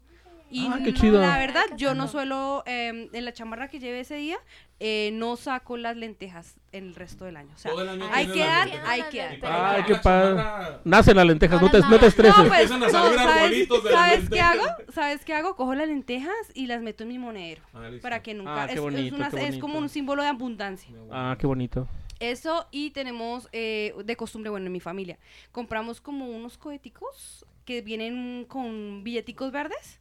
Y 0.50 0.68
Ah, 0.68 0.80
qué 0.84 0.92
no, 0.92 0.98
chido. 0.98 1.22
la 1.22 1.38
verdad, 1.40 1.64
Ay, 1.72 1.78
yo 1.78 1.96
no 1.96 2.08
suelo, 2.08 2.64
eh, 2.68 3.10
en 3.12 3.26
la 3.26 3.34
chamarra 3.34 3.68
que 3.68 3.80
llevé 3.80 4.02
ese 4.02 4.16
día, 4.16 4.38
eh, 4.80 5.10
no 5.14 5.36
saco 5.38 5.76
las 5.76 5.98
lentejas 5.98 6.56
el 6.72 6.94
resto 6.96 7.26
del 7.26 7.38
año. 7.38 7.50
O 7.56 7.58
sea, 7.58 7.72
hay 8.12 8.28
que 8.28 8.40
dar, 8.40 8.70
hay 8.86 9.02
que 9.10 9.18
dar. 9.18 9.76
Ay, 9.76 9.84
qué 9.88 9.96
padre. 9.96 10.44
Nacen 10.84 11.16
las 11.16 11.26
lentejas, 11.26 11.62
no 11.62 11.72
te, 11.72 11.80
no 11.80 11.96
estreses. 11.96 12.38
No, 12.38 12.48
pues, 12.48 12.70
no, 12.70 12.90
¿sabes, 12.90 13.18
arbolitos 13.20 13.84
de 13.84 13.92
las 13.92 14.00
¿sabes 14.00 14.30
qué 14.30 14.42
hago? 14.42 14.64
¿Sabes 14.94 15.26
qué 15.26 15.34
hago? 15.34 15.56
Cojo 15.56 15.74
las 15.76 15.88
lentejas 15.88 16.36
y 16.54 16.68
las 16.68 16.82
meto 16.82 17.04
en 17.04 17.10
mi 17.10 17.18
monedero. 17.18 17.64
Ah. 17.74 17.90
Para 18.02 18.22
que 18.22 18.34
nunca... 18.34 18.64
Ah, 18.64 18.68
qué 18.68 18.74
es- 18.74 18.78
es, 18.78 18.84
bonito, 18.84 19.16
una- 19.16 19.30
qué 19.32 19.48
es 19.48 19.58
como 19.58 19.80
un 19.80 19.90
símbolo 19.90 20.22
de 20.22 20.30
abundancia. 20.30 20.90
Ah, 21.12 21.36
qué 21.40 21.48
bonito. 21.48 21.88
Eso 22.20 22.68
y 22.72 22.92
tenemos 22.92 23.50
eh, 23.52 23.94
de 24.06 24.16
costumbre, 24.16 24.50
bueno, 24.50 24.68
en 24.68 24.72
mi 24.72 24.80
familia, 24.80 25.18
compramos 25.52 26.00
como 26.00 26.30
unos 26.30 26.58
coheticos 26.58 27.46
que 27.66 27.82
vienen 27.82 28.46
con 28.48 29.04
billeticos 29.04 29.52
verdes 29.52 30.00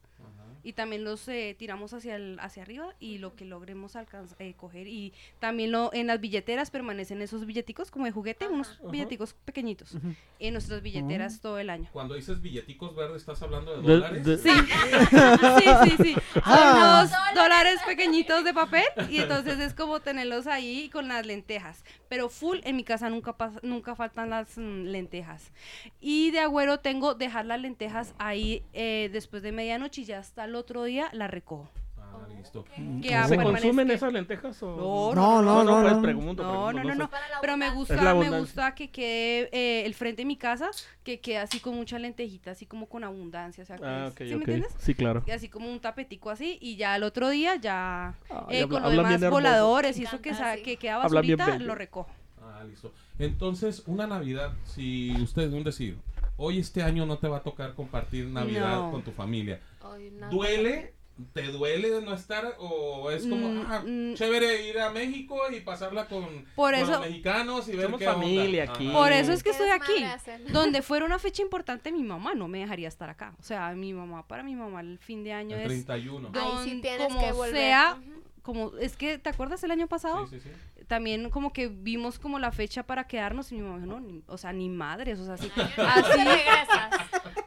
y 0.65 0.73
también 0.73 1.03
los 1.05 1.25
eh, 1.29 1.55
tiramos 1.57 1.93
hacia 1.93 2.17
el, 2.17 2.37
hacia 2.41 2.63
arriba 2.63 2.93
y 2.99 3.19
lo 3.19 3.35
que 3.35 3.45
logremos 3.45 3.95
alcanzar, 3.95 4.37
coger 4.57 4.87
y 4.87 5.13
también 5.39 5.71
lo, 5.71 5.93
en 5.93 6.07
las 6.07 6.19
billeteras 6.19 6.71
permanecen 6.71 7.21
esos 7.21 7.45
billeticos 7.45 7.91
como 7.91 8.05
de 8.05 8.11
juguete, 8.11 8.47
unos 8.49 8.79
billeticos 8.91 9.33
pequeñitos 9.45 9.95
en 10.39 10.53
nuestras 10.53 10.81
billeteras 10.81 11.39
todo 11.39 11.59
el 11.59 11.69
año. 11.69 11.87
Cuando 11.93 12.15
dices 12.15 12.41
billeticos 12.41 12.93
verdes, 12.95 13.17
¿estás 13.21 13.41
hablando 13.41 13.77
de 13.77 13.87
De- 13.87 13.93
dólares? 13.93 14.25
de- 14.25 14.37
Sí, 14.37 14.49
sí, 15.09 15.69
sí, 15.83 16.03
sí. 16.03 16.13
Son 16.33 16.43
Ah. 16.45 17.01
unos 17.07 17.35
dólares 17.35 17.79
pequeñitos 17.85 18.43
de 18.43 18.53
papel 18.53 18.83
y 19.09 19.19
entonces 19.19 19.59
es 19.59 19.73
como 19.73 19.99
tenerlos 19.99 20.47
ahí 20.47 20.89
con 20.89 21.07
las 21.07 21.25
lentejas. 21.25 21.83
Pero 22.09 22.29
full 22.29 22.59
en 22.63 22.75
mi 22.75 22.83
casa 22.83 23.09
nunca 23.09 23.37
pas- 23.37 23.59
nunca 23.61 23.95
faltan 23.95 24.29
las 24.29 24.57
mm, 24.57 24.85
lentejas. 24.85 25.51
Y 25.99 26.31
de 26.31 26.39
agüero 26.39 26.79
tengo 26.79 27.13
dejar 27.15 27.45
las 27.45 27.59
lentejas 27.61 28.13
ahí 28.17 28.63
eh, 28.73 29.09
después 29.11 29.43
de 29.43 29.51
medianoche 29.51 30.01
y 30.01 30.05
ya 30.05 30.19
hasta 30.19 30.47
el 30.55 30.59
otro 30.59 30.83
día 30.85 31.09
la 31.11 31.27
recojo. 31.27 31.69
Ah, 31.97 32.27
listo. 32.37 32.63
¿Se 32.73 32.81
permanezca- 32.81 33.43
consumen 33.43 33.91
esas 33.91 34.13
lentejas 34.13 34.63
o...? 34.63 35.11
No, 35.13 35.41
no, 35.41 35.63
no, 35.65 35.81
pues 35.81 35.93
no. 35.95 36.01
pregunto, 36.01 36.43
No, 36.43 36.53
no, 36.53 36.73
pregunto, 36.73 36.87
no, 36.87 37.03
no. 37.03 37.09
Para 37.09 37.27
la 37.27 37.41
Pero 37.41 37.57
me 37.57 37.69
gusta, 37.71 38.13
me 38.15 38.39
gusta 38.39 38.73
que 38.73 38.89
quede 38.89 39.49
eh, 39.51 39.85
el 39.85 39.93
frente 39.93 40.21
de 40.21 40.25
mi 40.25 40.37
casa, 40.37 40.69
que 41.03 41.19
quede 41.19 41.39
así 41.39 41.59
con 41.59 41.75
mucha 41.75 41.99
lentejita, 41.99 42.51
así 42.51 42.65
como 42.65 42.87
con 42.87 43.03
abundancia. 43.03 43.63
O 43.63 43.65
sea, 43.67 43.75
que 43.77 43.83
Ah, 43.85 44.11
¿sí 44.17 44.23
me 44.23 44.31
entiendes? 44.35 44.73
Sí, 44.77 44.95
claro. 44.95 45.23
Y 45.27 45.31
así 45.31 45.49
como 45.49 45.69
un 45.69 45.79
tapetico 45.81 46.29
así 46.29 46.57
y 46.61 46.77
ya 46.77 46.95
el 46.95 47.03
otro 47.03 47.29
día 47.29 47.57
ya 47.57 48.15
eh, 48.49 48.65
con 48.67 48.81
los 48.81 48.91
demás 48.91 49.29
voladores 49.29 49.97
y 49.99 50.03
eso 50.03 50.21
que, 50.21 50.31
que 50.63 50.77
queda 50.77 50.97
basurita 50.99 51.57
lo 51.59 51.75
recojo. 51.75 52.09
Ah, 52.41 52.63
listo. 52.63 52.93
Entonces, 53.19 53.83
una 53.87 54.07
Navidad, 54.07 54.53
si 54.63 55.11
usted, 55.21 55.51
un 55.51 55.63
decir, 55.63 55.97
hoy 56.37 56.59
este 56.59 56.83
año 56.83 57.05
no 57.05 57.17
te 57.17 57.27
va 57.27 57.37
a 57.37 57.43
tocar 57.43 57.73
compartir 57.75 58.25
Navidad 58.27 58.75
No. 58.75 58.91
con 58.91 59.01
tu 59.03 59.11
familia. 59.11 59.59
Ay. 59.81 60.11
¿Duele? 60.31 60.93
¿Te 61.31 61.43
duele 61.43 61.89
de 61.91 62.01
no 62.01 62.13
estar? 62.13 62.55
¿O 62.59 63.09
es 63.09 63.25
como, 63.25 63.47
Mm, 63.47 63.65
ah, 63.69 63.83
mm. 63.87 64.13
chévere 64.15 64.67
ir 64.67 64.77
a 64.81 64.89
México 64.89 65.39
y 65.49 65.61
pasarla 65.61 66.07
con, 66.09 66.25
Por 66.57 66.73
con 66.73 66.75
eso- 66.81 66.91
los 66.91 66.99
mexicanos 67.07 67.69
y 67.69 67.75
ver 67.77 67.89
qué 67.97 68.03
familia 68.05 68.63
aquí. 68.65 68.89
Por 68.89 69.13
eso 69.13 69.31
es 69.31 69.41
que 69.41 69.51
estoy 69.51 69.69
aquí. 69.69 69.93
Donde 70.51 70.81
fuera 70.81 71.05
una 71.05 71.17
fecha 71.17 71.41
importante, 71.41 71.93
mi 71.93 72.03
mamá 72.03 72.33
no 72.35 72.49
me 72.49 72.59
dejaría 72.59 72.89
estar 72.89 73.09
acá. 73.09 73.33
O 73.39 73.43
sea, 73.43 73.71
mi 73.75 73.93
mamá, 73.93 74.27
para 74.27 74.43
mi 74.43 74.55
mamá, 74.55 74.81
el 74.81 74.99
fin 74.99 75.23
de 75.23 75.31
año 75.31 75.55
El 75.55 75.61
es 75.61 75.67
31. 75.85 76.31
Ahí 76.33 76.63
sí 76.65 76.71
don- 76.71 76.81
tienes 76.81 77.07
como 77.07 77.19
que 77.21 77.31
volver. 77.31 77.55
sea. 77.55 77.97
Como, 78.45 78.77
es 78.77 78.95
que, 78.95 79.17
¿te 79.17 79.29
acuerdas 79.29 79.61
el 79.63 79.71
año 79.71 79.87
pasado? 79.87 80.27
Sí, 80.27 80.39
sí, 80.39 80.49
sí. 80.49 80.83
También 80.87 81.29
como 81.31 81.51
que 81.51 81.67
vimos 81.67 82.19
como 82.19 82.37
la 82.39 82.51
fecha 82.51 82.83
para 82.83 83.07
quedarnos 83.07 83.51
y 83.51 83.55
mi 83.55 83.61
mamá 83.61 83.75
dijo, 83.79 83.87
no, 83.87 83.99
ni- 83.99 84.23
o 84.27 84.37
sea, 84.37 84.53
ni 84.53 84.69
madres, 84.69 85.19
o 85.19 85.25
sea, 85.25 85.33
así, 85.33 85.51
Así 85.77 86.21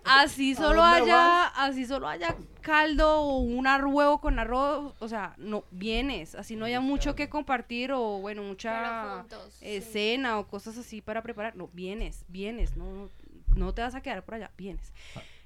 así, 0.05 0.55
solo 0.55 0.83
haya, 0.83 1.47
así 1.47 1.87
solo 1.87 2.09
haya 2.09 2.35
caldo 2.61 3.21
o 3.23 3.39
un 3.39 3.67
huevo 3.67 4.21
con 4.21 4.39
arroz, 4.39 4.95
o 4.99 5.09
sea, 5.09 5.35
no, 5.39 5.65
vienes, 5.71 6.35
así 6.35 6.57
no 6.57 6.65
haya 6.65 6.81
mucho 6.81 7.15
que 7.15 7.29
compartir 7.29 7.93
o 7.93 8.19
bueno, 8.19 8.43
mucha 8.43 9.19
juntos, 9.21 9.59
eh, 9.61 9.81
cena 9.81 10.39
o 10.39 10.49
cosas 10.49 10.77
así 10.79 11.01
para 11.01 11.23
preparar, 11.23 11.55
no, 11.57 11.69
vienes, 11.73 12.25
vienes, 12.29 12.77
no, 12.77 13.09
no 13.55 13.73
te 13.73 13.83
vas 13.83 13.95
a 13.95 14.01
quedar 14.01 14.25
por 14.25 14.35
allá, 14.35 14.51
vienes. 14.59 14.93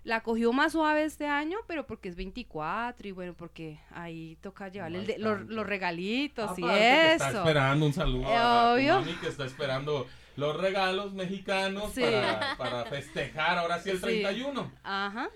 La 0.05 0.23
cogió 0.23 0.53
más 0.53 0.73
suave 0.73 1.05
este 1.05 1.27
año, 1.29 1.59
pero 1.69 1.87
porque 1.87 2.09
es 2.09 2.17
24 2.17 3.07
y 3.07 3.13
bueno, 3.13 3.35
porque 3.35 3.79
ahí 3.93 4.37
toca 4.41 4.69
llevarle 4.69 4.99
el 5.01 5.07
de- 5.07 5.19
los, 5.19 5.67
regalitos 5.67 6.59
y 6.59 6.65
Aparte 6.65 6.81
que 6.81 7.15
eso. 7.15 7.25
Está 7.27 7.39
esperando 7.39 7.87
un 7.87 7.93
saludo 7.93 8.29
Eh, 8.29 8.35
a, 8.37 8.63
a 8.63 8.75
tu 8.75 8.75
obvio. 8.81 8.95
mami 9.01 9.13
que 9.15 9.29
está 9.29 9.45
esperando 9.45 10.07
los 10.37 10.57
regalos 10.57 11.13
mexicanos 11.13 11.93
Sí. 11.93 12.01
para, 12.01 12.57
para 12.57 12.85
festejar 12.87 13.59
ahora 13.59 13.79
sí 13.79 13.91
el 13.91 13.97
Sí. 13.99 14.03
31. 14.03 14.73
Ajá. 14.83 15.29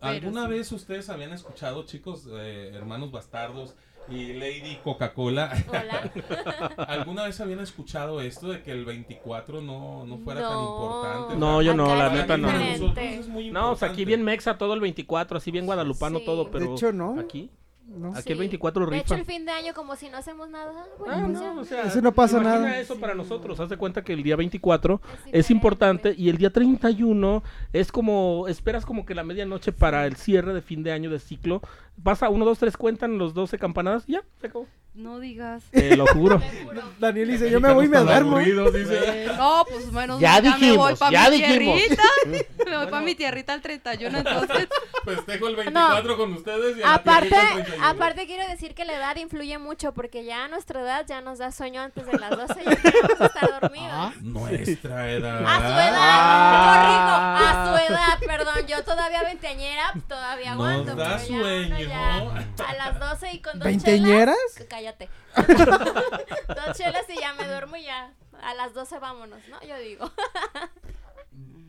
¿Alguna 0.00 0.44
sí. 0.44 0.50
vez 0.50 0.70
ustedes 0.70 1.08
habían 1.08 1.32
escuchado, 1.32 1.84
chicos, 1.86 2.28
eh, 2.30 2.70
hermanos 2.74 3.10
bastardos 3.10 3.74
y 4.08 4.32
Lady 4.34 4.78
Coca-Cola? 4.84 5.52
Hola. 5.68 6.10
¿Alguna 6.88 7.24
vez 7.24 7.40
habían 7.40 7.60
escuchado 7.60 8.20
esto 8.20 8.48
de 8.48 8.62
que 8.62 8.70
el 8.72 8.84
24 8.84 9.60
no, 9.62 10.04
no 10.06 10.18
fuera 10.18 10.40
tan 10.42 10.58
importante? 10.60 11.36
No, 11.36 11.62
yo 11.62 11.74
no, 11.74 11.94
la 11.94 12.10
neta 12.10 12.36
no. 12.36 12.50
Es 12.50 13.28
muy 13.28 13.50
No, 13.50 13.72
o 13.72 13.76
sea, 13.76 13.88
aquí 13.90 14.04
bien 14.04 14.22
mexa 14.22 14.58
todo 14.58 14.74
el 14.74 14.80
24, 14.80 15.38
así 15.38 15.50
bien 15.50 15.66
guadalupano 15.66 16.18
Sí. 16.18 16.24
todo, 16.24 16.50
pero 16.50 16.66
De 16.68 16.72
hecho, 16.74 16.92
no. 16.92 17.18
aquí, 17.18 17.50
No. 17.86 18.10
aquí 18.12 18.22
Sí. 18.22 18.32
el 18.32 18.38
24 18.38 18.86
De 18.86 18.96
hecho, 18.98 19.14
rifa. 19.14 19.16
el 19.16 19.24
fin 19.24 19.44
de 19.46 19.52
año, 19.52 19.72
como 19.74 19.94
si 19.96 20.08
no 20.08 20.16
hacemos 20.18 20.48
nada. 20.48 20.86
Bueno, 20.98 21.14
Ah, 21.14 21.22
pues 21.26 21.40
ya. 21.40 21.52
no, 21.54 21.60
o 21.60 21.64
sea, 21.64 21.82
Eso 21.84 22.00
no 22.02 22.12
pasa 22.12 22.40
nada. 22.40 22.78
eso 22.78 22.98
para 22.98 23.14
nosotros, 23.14 23.58
haz 23.60 23.68
de 23.68 23.76
cuenta 23.76 24.02
que 24.04 24.12
el 24.12 24.22
día 24.22 24.36
24 24.36 25.00
Es 25.32 25.50
importante 25.50 26.14
y 26.16 26.28
el 26.28 26.36
día 26.38 26.50
31 26.50 27.42
es 27.72 27.90
como, 27.92 28.46
esperas 28.48 28.84
como 28.86 29.04
que 29.06 29.14
la 29.14 29.24
medianoche 29.24 29.72
para 29.72 30.06
el 30.06 30.16
cierre 30.16 30.52
de 30.54 30.62
fin 30.62 30.82
de 30.82 30.92
año 30.92 31.10
de 31.10 31.18
ciclo. 31.18 31.60
Pasa 32.02 32.28
uno, 32.28 32.44
dos, 32.44 32.58
tres, 32.58 32.76
cuentan 32.76 33.16
los 33.18 33.32
12 33.34 33.58
campanadas, 33.58 34.04
y 34.06 34.12
ya, 34.12 34.22
se 34.40 34.48
acabó. 34.48 34.66
No 34.94 35.18
digas. 35.18 35.64
Te 35.72 35.96
lo 35.96 36.06
juro. 36.06 36.40
Daniel 37.00 37.28
dice, 37.28 37.50
yo 37.50 37.60
me 37.60 37.72
voy 37.72 37.86
y 37.86 37.88
me 37.88 37.98
duermo. 37.98 38.38
dice. 38.38 39.26
No, 39.36 39.64
pues 39.68 39.90
menos 39.90 40.20
Ya 40.20 40.34
mal, 40.34 40.42
me 40.42 40.50
voy 40.50 40.60
dijimos, 40.60 40.98
para 41.00 41.10
ya 41.10 41.30
mi 41.30 41.36
dijimos. 41.38 41.76
tierrita. 41.80 42.02
me 42.70 42.76
voy 42.76 42.86
para 42.86 43.00
mi 43.04 43.14
tierrita 43.16 43.54
el 43.54 43.60
31, 43.62 44.18
entonces. 44.18 44.68
Festejo 45.04 45.48
el 45.48 45.56
24 45.56 46.16
con 46.16 46.32
ustedes 46.34 46.76
y 46.78 46.82
a 46.82 46.86
la 46.86 46.94
Aparte, 46.94 47.28
tierrita 47.28 47.48
el 47.58 47.64
31. 47.64 47.86
aparte 47.88 48.26
quiero 48.26 48.48
decir 48.48 48.74
que 48.76 48.84
la 48.84 48.92
edad 48.94 49.16
influye 49.16 49.58
mucho 49.58 49.92
porque 49.92 50.24
ya 50.24 50.44
a 50.44 50.48
nuestra 50.48 50.80
edad 50.82 51.04
ya 51.08 51.20
nos 51.20 51.38
da 51.38 51.50
sueño 51.50 51.80
antes 51.82 52.06
de 52.06 52.16
las 52.18 52.30
12 52.30 52.54
y 52.60 52.64
ya 52.64 52.76
queremos 52.76 53.20
estar 53.20 53.60
dormidos. 53.60 53.90
Ah, 53.90 54.12
Nuestra 54.22 55.10
edad. 55.10 55.42
A 55.44 55.56
su 55.58 55.72
edad, 55.74 55.94
Ah. 55.96 57.50
a 57.50 57.66
su 57.78 57.92
edad, 57.92 58.18
perdón, 58.26 58.66
yo 58.68 58.82
todavía 58.84 59.22
veinteañera, 59.24 59.92
todavía 60.08 60.54
Nos 60.54 60.64
aguanto. 60.68 60.94
da 60.94 61.16
pero 61.16 61.26
ya 61.28 61.34
uno 61.34 61.42
sueño. 61.44 61.83
Ya 61.88 62.18
a 62.66 62.74
las 62.74 62.98
12 62.98 63.32
y 63.32 63.42
con 63.42 63.58
dos 63.58 63.66
¿Veinteañeras? 63.66 64.36
chelas, 64.54 64.68
cállate. 64.68 65.08
dos 65.36 66.76
chelas 66.76 67.04
y 67.08 67.20
ya 67.20 67.34
me 67.34 67.46
duermo 67.46 67.76
y 67.76 67.84
ya 67.84 68.12
a 68.42 68.54
las 68.54 68.74
12 68.74 68.98
vámonos, 68.98 69.40
¿no? 69.48 69.60
Yo 69.66 69.78
digo. 69.78 70.10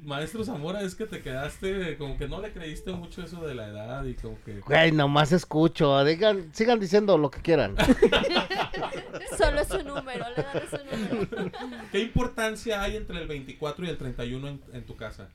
Maestro 0.05 0.43
Zamora, 0.43 0.81
es 0.81 0.93
que 0.93 1.07
te 1.07 1.21
quedaste, 1.21 1.97
como 1.97 2.15
que 2.17 2.27
no 2.27 2.39
le 2.39 2.53
creíste 2.53 2.91
mucho 2.91 3.23
eso 3.23 3.41
de 3.45 3.55
la 3.55 3.67
edad 3.67 4.05
y 4.05 4.13
como 4.13 4.37
que... 4.43 4.59
Güey, 4.59 4.91
nomás 4.91 5.31
escucho. 5.31 6.03
Digan, 6.05 6.51
sigan 6.53 6.79
diciendo 6.79 7.17
lo 7.17 7.31
que 7.31 7.41
quieran. 7.41 7.75
Solo 9.37 9.61
es 9.61 9.67
su 9.67 9.81
número, 9.83 10.25
le 10.35 10.43
dan 10.43 10.69
su 10.69 10.77
número. 10.77 11.51
¿Qué 11.91 11.99
importancia 12.01 12.83
hay 12.83 12.97
entre 12.97 13.19
el 13.19 13.27
24 13.27 13.85
y 13.85 13.89
el 13.89 13.97
31 13.97 14.47
en, 14.47 14.61
en 14.73 14.85
tu 14.85 14.95
casa? 14.95 15.29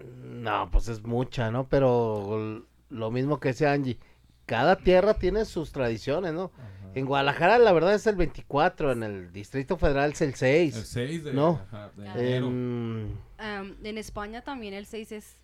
No, 0.00 0.70
pues 0.70 0.88
es 0.88 1.02
mucha, 1.02 1.50
¿no? 1.50 1.68
Pero 1.68 2.64
lo 2.90 3.10
mismo 3.10 3.38
que 3.40 3.48
decía 3.48 3.72
Angie, 3.72 3.98
cada 4.46 4.76
tierra 4.76 5.14
tiene 5.14 5.44
sus 5.44 5.72
tradiciones, 5.72 6.32
¿no? 6.32 6.50
En 6.94 7.04
Guadalajara 7.04 7.58
la 7.58 7.72
verdad 7.72 7.94
es 7.94 8.06
el 8.06 8.16
24, 8.16 8.92
en 8.92 9.02
el 9.02 9.32
Distrito 9.32 9.76
Federal 9.76 10.12
es 10.12 10.20
el 10.22 10.34
6. 10.34 10.76
El 10.76 10.84
6 10.84 11.24
de, 11.24 11.32
No. 11.34 11.60
ajá, 11.70 11.90
de 11.96 12.04
Ya. 12.04 12.12
enero. 12.14 12.46
En- 12.48 13.98
España 13.98 14.42
también 14.42 14.74
el 14.74 14.86
6 14.86 15.12
es 15.12 15.36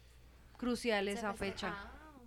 crucial 0.57 1.07
esa 1.09 1.35
fecha. 1.35 1.75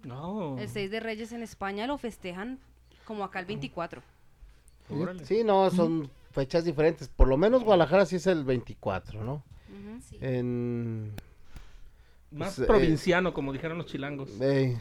No. 0.03 0.58
El 0.60 0.69
6 0.69 0.91
de 0.91 0.99
Reyes 0.99 1.32
en 1.32 1.41
España 1.41 1.88
lo 1.88 1.97
festejan 1.97 2.60
como 3.06 3.23
acá 3.23 3.39
el 3.39 3.45
24. 3.45 4.01
Órale. 4.89 5.25
Sí, 5.25 5.43
no, 5.43 5.69
son 5.71 6.10
fechas 6.32 6.63
diferentes. 6.63 7.10
Por 7.10 7.27
lo 7.27 7.38
menos 7.38 7.63
Guadalajara 7.63 8.06
sí 8.06 8.17
es 8.17 8.27
el 8.27 8.43
24, 8.45 9.23
¿no? 9.23 9.43
Sí. 10.08 10.17
En... 10.21 11.12
Más 12.32 12.56
pues, 12.56 12.60
eh, 12.60 12.65
provinciano, 12.67 13.34
como 13.34 13.51
dijeron 13.51 13.77
los 13.77 13.88
chilangos. 13.88 14.30
eh, 14.41 14.77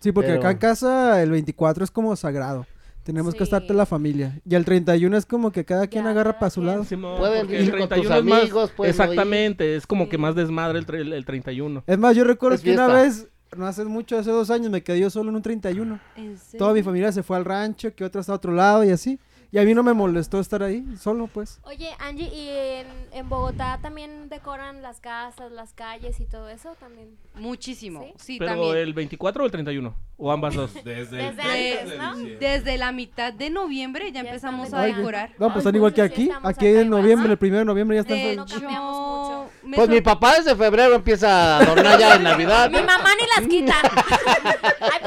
Sí, 0.00 0.12
porque 0.12 0.28
Pero- 0.30 0.40
acá 0.40 0.50
en 0.52 0.58
casa 0.58 1.22
el 1.22 1.30
24 1.30 1.84
es 1.84 1.90
como 1.90 2.14
sagrado. 2.16 2.66
Tenemos 3.02 3.34
que 3.36 3.44
estar 3.44 3.62
toda 3.62 3.74
la 3.74 3.86
familia. 3.86 4.40
Y 4.44 4.56
el 4.56 4.64
31 4.64 5.16
es 5.16 5.26
como 5.26 5.52
que 5.52 5.64
cada 5.64 5.86
quien 5.86 6.04
Ya, 6.04 6.10
agarra 6.10 6.38
para 6.40 6.50
su 6.50 6.60
lado. 6.60 6.82
Simón, 6.84 7.18
Pueden 7.18 7.48
ir 7.50 7.54
el 7.56 7.70
con 7.70 7.78
tus 7.80 7.88
31 7.88 8.16
es 8.18 8.24
más- 8.24 8.40
amigos, 8.42 8.72
ir. 8.80 8.86
Exactamente, 8.86 9.76
es 9.76 9.86
como 9.86 10.08
que 10.08 10.18
más 10.18 10.34
desmadre 10.34 10.80
el, 10.80 10.86
tre- 10.86 11.12
el 11.14 11.24
31. 11.24 11.84
Es 11.86 11.98
más, 11.98 12.16
yo 12.16 12.24
recuerdo 12.24 12.56
Es 12.56 12.62
que 12.62 12.72
una 12.72 12.88
vez 12.88 13.28
no 13.56 13.64
hace 13.64 13.84
mucho, 13.84 14.18
hace 14.18 14.30
dos 14.30 14.50
años 14.50 14.70
me 14.72 14.82
quedé 14.82 14.98
yo 14.98 15.08
solo 15.10 15.30
en 15.30 15.36
un 15.36 15.42
31. 15.42 16.00
¿En? 16.16 16.36
Toda 16.58 16.72
mi 16.74 16.82
familia 16.82 17.12
se 17.12 17.22
fue 17.22 17.36
al 17.36 17.44
rancho, 17.44 17.94
que 17.94 18.04
otra 18.04 18.20
está 18.20 18.32
a 18.32 18.36
otro 18.36 18.52
lado 18.52 18.82
y 18.84 18.90
así. 18.90 19.20
Y 19.52 19.58
a 19.58 19.62
mí 19.62 19.74
no 19.74 19.82
me 19.82 19.92
molestó 19.92 20.40
estar 20.40 20.62
ahí, 20.62 20.84
solo 21.00 21.28
pues. 21.28 21.60
Oye, 21.62 21.90
Angie, 21.98 22.28
¿y 22.28 22.48
en, 22.48 22.86
en 23.12 23.28
Bogotá 23.28 23.78
también 23.80 24.28
decoran 24.28 24.82
las 24.82 25.00
casas, 25.00 25.52
las 25.52 25.72
calles 25.72 26.18
y 26.20 26.26
todo 26.26 26.48
eso 26.48 26.74
también? 26.80 27.16
Muchísimo, 27.34 28.02
¿Sí? 28.02 28.12
sí, 28.18 28.38
Pero 28.38 28.52
también. 28.52 28.76
el 28.78 28.92
24 28.94 29.42
o 29.42 29.46
el 29.46 29.52
31, 29.52 29.94
o 30.18 30.32
ambas 30.32 30.54
dos. 30.54 30.74
Desde, 30.84 31.22
antes, 31.22 31.84
10 31.86 31.98
¿no? 31.98 32.16
Desde 32.40 32.76
la 32.76 32.92
mitad 32.92 33.32
de 33.32 33.50
noviembre 33.50 34.10
ya, 34.12 34.22
Ya 34.22 34.28
empezamos 34.30 34.72
a 34.74 34.82
decorar. 34.82 35.30
No, 35.38 35.46
pues 35.48 35.58
están 35.58 35.76
igual 35.76 35.94
que 35.94 36.02
sí 36.02 36.12
aquí. 36.12 36.30
Aquí 36.42 36.66
en 36.66 36.90
noviembre, 36.90 37.28
¿no? 37.28 37.32
el 37.32 37.38
primero 37.38 37.60
de 37.60 37.64
noviembre 37.66 37.96
ya 37.96 38.00
están. 38.02 38.16
De 38.18 38.32
hecho, 38.32 39.48
Pues 39.74 39.88
mi 39.88 40.00
papá 40.00 40.34
desde 40.36 40.56
febrero 40.56 40.94
empieza 40.94 41.56
a 41.56 41.60
adornar 41.60 41.98
ya 41.98 42.16
en 42.16 42.22
Navidad. 42.24 42.70
Mi 42.70 42.80
mamá 42.82 43.10
ni 43.20 43.26
las 43.36 43.48
quita. 43.48 43.74
Ay, 44.80 45.00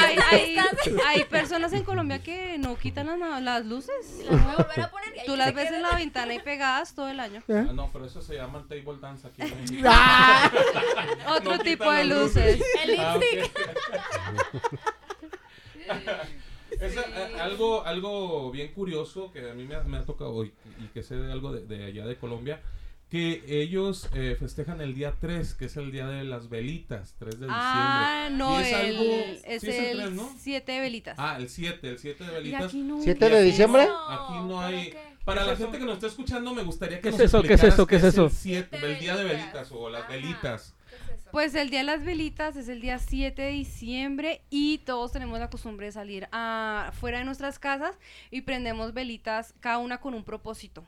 hay, 0.00 0.16
hay- 0.30 0.56
hay 1.06 1.24
personas 1.24 1.72
en 1.72 1.82
Colombia 1.84 2.22
que 2.22 2.56
no 2.58 2.76
quitan 2.76 3.06
las, 3.18 3.42
las 3.42 3.64
luces. 3.66 4.24
Las 4.30 4.44
voy 4.44 4.52
a 4.52 4.56
volver 4.56 4.80
a 4.80 4.90
poner 4.90 5.06
Tú 5.26 5.36
las 5.36 5.52
ves 5.54 5.70
en 5.72 5.82
la 5.82 5.96
ventana 5.96 6.34
y 6.34 6.38
pegadas 6.40 6.94
todo 6.94 7.08
el 7.08 7.18
año. 7.20 7.42
¿Eh? 7.48 7.66
Ah, 7.68 7.72
no, 7.72 7.90
pero 7.92 8.04
eso 8.06 8.20
se 8.22 8.34
llama 8.36 8.58
el 8.60 8.66
table 8.68 8.98
dance 9.00 9.26
aquí. 9.26 9.42
en 9.42 9.60
México. 9.60 9.88
Otro 11.28 11.56
No 11.56 11.62
tipo 11.62 11.90
de 11.90 12.04
las 12.04 12.18
luces. 12.18 12.62
El 12.84 13.00
Ah, 13.00 13.16
lipstick. 13.18 13.56
ok. 13.56 14.78
Es 16.80 16.96
a- 16.98 17.44
algo, 17.44 17.84
algo 17.84 18.50
bien 18.50 18.72
curioso 18.72 19.32
que 19.32 19.50
a 19.50 19.54
mí 19.54 19.64
me 19.64 19.76
ha, 19.76 19.80
me 19.82 19.98
ha 19.98 20.04
tocado 20.04 20.32
hoy 20.32 20.52
y 20.80 20.86
que 20.88 21.02
sé 21.02 21.16
de 21.16 21.32
algo 21.32 21.52
de, 21.52 21.64
de 21.64 21.84
allá 21.86 22.06
de 22.06 22.16
Colombia, 22.16 22.60
que 23.10 23.44
ellos 23.62 24.08
eh, 24.14 24.36
festejan 24.38 24.80
el 24.80 24.94
día 24.94 25.14
3, 25.20 25.54
que 25.54 25.66
es 25.66 25.76
el 25.76 25.92
día 25.92 26.08
de 26.08 26.24
las 26.24 26.48
velitas, 26.48 27.14
3 27.18 27.38
de 27.38 27.46
diciembre. 27.46 27.54
Ah, 27.56 28.28
no, 28.32 28.58
Y 28.60 28.64
es 28.64 28.72
el, 28.72 28.96
algo- 28.96 29.24
es 29.44 29.60
sí 29.62 29.68
es 29.68 29.78
el 29.78 30.00
el 30.00 30.16
¿no? 30.16 30.34
siete 30.38 30.80
velitas. 30.80 31.14
Ah, 31.18 31.36
el 31.38 31.48
7, 31.48 31.88
el 31.88 31.98
7 31.98 32.24
de 32.24 32.30
y 32.30 32.34
velitas. 32.34 32.64
aquí 32.64 32.78
no. 32.82 33.00
¿Siete 33.00 33.30
de 33.30 33.42
diciembre? 33.42 33.82
Aquí 33.82 34.34
no 34.46 34.60
hay. 34.60 34.92
Para 35.24 35.44
la 35.44 35.56
gente 35.56 35.78
que 35.78 35.84
nos 35.84 35.94
está 35.94 36.06
escuchando, 36.08 36.52
me 36.54 36.62
gustaría 36.62 36.98
que 36.98 37.02
¿Qué 37.02 37.08
es 37.10 37.14
nos 37.14 37.22
eso? 37.26 37.42
¿Qué 37.42 37.54
es 37.54 37.62
eso? 37.64 37.86
¿Qué 37.86 37.96
es 37.96 38.02
el 38.02 38.08
eso? 38.10 38.28
Siete 38.30 38.76
el 38.82 38.98
día 39.00 39.16
de 39.16 39.24
velitas. 39.24 39.52
velitas 39.52 39.72
o 39.72 39.88
las 39.90 40.02
Ajá. 40.02 40.12
velitas. 40.12 40.74
Pues 41.32 41.54
el 41.56 41.70
día 41.70 41.80
de 41.80 41.84
las 41.84 42.04
velitas 42.04 42.56
es 42.56 42.68
el 42.68 42.80
día 42.80 42.98
7 42.98 43.42
de 43.42 43.50
diciembre 43.50 44.40
y 44.50 44.78
todos 44.78 45.12
tenemos 45.12 45.38
la 45.40 45.50
costumbre 45.50 45.86
de 45.86 45.92
salir 45.92 46.28
a, 46.32 46.92
fuera 46.98 47.18
de 47.18 47.24
nuestras 47.24 47.58
casas 47.58 47.96
y 48.30 48.42
prendemos 48.42 48.94
velitas, 48.94 49.52
cada 49.60 49.78
una 49.78 49.98
con 49.98 50.14
un 50.14 50.22
propósito. 50.24 50.84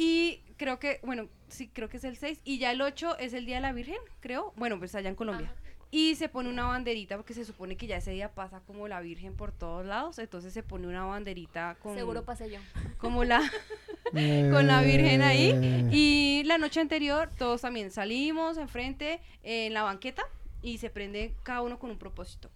Y 0.00 0.42
creo 0.56 0.78
que, 0.78 1.00
bueno, 1.02 1.28
sí, 1.48 1.66
creo 1.66 1.88
que 1.88 1.96
es 1.96 2.04
el 2.04 2.16
6 2.16 2.42
y 2.44 2.58
ya 2.58 2.70
el 2.70 2.80
8 2.80 3.18
es 3.18 3.34
el 3.34 3.46
Día 3.46 3.56
de 3.56 3.62
la 3.62 3.72
Virgen, 3.72 3.98
creo. 4.20 4.52
Bueno, 4.54 4.78
pues 4.78 4.94
allá 4.94 5.08
en 5.08 5.16
Colombia. 5.16 5.52
Y 5.90 6.14
se 6.14 6.28
pone 6.28 6.48
una 6.48 6.66
banderita 6.66 7.16
porque 7.16 7.34
se 7.34 7.44
supone 7.44 7.76
que 7.76 7.88
ya 7.88 7.96
ese 7.96 8.12
día 8.12 8.32
pasa 8.32 8.60
como 8.60 8.86
la 8.86 9.00
Virgen 9.00 9.34
por 9.34 9.50
todos 9.50 9.84
lados, 9.84 10.20
entonces 10.20 10.52
se 10.52 10.62
pone 10.62 10.86
una 10.86 11.04
banderita 11.04 11.76
con 11.82 11.96
Seguro 11.96 12.24
pasé 12.24 12.48
yo. 12.48 12.60
como 12.98 13.24
la 13.24 13.40
con 14.12 14.68
la 14.68 14.82
Virgen 14.82 15.22
ahí. 15.22 15.50
Eh, 15.50 15.88
Y 15.90 16.42
la 16.44 16.58
noche 16.58 16.78
anterior 16.78 17.28
todos 17.36 17.62
también 17.62 17.90
salimos 17.90 18.56
enfrente 18.56 19.20
eh, 19.42 19.66
en 19.66 19.74
la 19.74 19.82
banqueta 19.82 20.22
y 20.62 20.78
se 20.78 20.90
prende 20.90 21.34
cada 21.42 21.62
uno 21.62 21.80
con 21.80 21.90
un 21.90 21.98
propósito. 21.98 22.50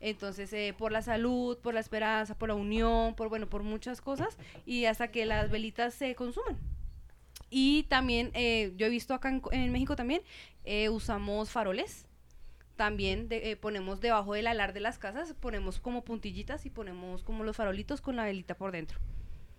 Entonces, 0.00 0.52
eh, 0.52 0.74
por 0.76 0.90
la 0.90 1.02
salud, 1.02 1.58
por 1.58 1.74
la 1.74 1.80
esperanza, 1.80 2.36
por 2.36 2.48
la 2.48 2.56
unión, 2.56 3.14
por 3.14 3.28
bueno, 3.28 3.48
por 3.48 3.62
muchas 3.62 4.00
cosas 4.00 4.36
y 4.66 4.86
hasta 4.86 5.12
que 5.12 5.26
las 5.26 5.48
velitas 5.48 5.94
se 5.94 6.16
consuman. 6.16 6.58
Y 7.50 7.84
también, 7.84 8.30
eh, 8.34 8.72
yo 8.76 8.86
he 8.86 8.90
visto 8.90 9.14
acá 9.14 9.28
en, 9.28 9.40
Co- 9.40 9.52
en 9.52 9.70
México 9.72 9.96
también, 9.96 10.22
eh, 10.64 10.88
usamos 10.88 11.50
faroles. 11.50 12.06
También 12.76 13.28
de- 13.28 13.50
eh, 13.50 13.56
ponemos 13.56 14.00
debajo 14.00 14.34
del 14.34 14.46
alar 14.46 14.72
de 14.72 14.80
las 14.80 14.98
casas, 14.98 15.34
ponemos 15.34 15.80
como 15.80 16.04
puntillitas 16.04 16.64
y 16.66 16.70
ponemos 16.70 17.22
como 17.24 17.42
los 17.42 17.56
farolitos 17.56 18.00
con 18.00 18.14
la 18.16 18.24
velita 18.24 18.54
por 18.56 18.70
dentro 18.70 18.98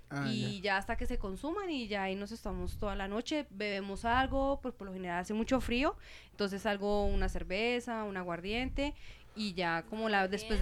ah, 0.10 0.26
y 0.32 0.62
ya. 0.62 0.78
hasta 0.78 0.96
que 0.96 1.06
se 1.06 1.18
consuman 1.18 1.70
y 1.70 1.88
ya 1.90 2.04
ahí 2.04 2.16
nos 2.16 2.32
estamos 2.32 2.78
toda 2.80 2.96
la 2.96 3.10
noche, 3.10 3.46
bebemos 3.50 4.06
algo, 4.06 4.62
pues 4.62 4.74
por 4.74 4.88
lo 4.88 4.94
general 4.94 5.20
hace 5.20 5.34
mucho 5.34 5.60
frío, 5.60 5.98
entonces 6.32 6.66
algo, 6.66 7.06
una 7.08 7.28
cerveza, 7.28 8.06
un 8.06 8.16
aguardiente 8.16 8.94
y 9.36 9.54
ya 9.54 9.84
como 9.90 10.08
la 10.08 10.30
después 10.30 10.60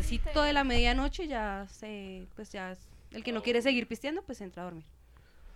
de 0.47 0.53
la 0.53 0.63
medianoche 0.63 1.27
ya 1.27 1.67
se, 1.69 2.25
pues 2.35 2.51
ya 2.51 2.71
es- 2.71 2.87
el 3.11 3.23
que 3.23 3.31
no 3.33 3.43
quiere 3.43 3.61
seguir 3.61 3.87
pisteando 3.87 4.23
pues 4.23 4.41
entra 4.41 4.63
a 4.63 4.65
dormir. 4.65 4.85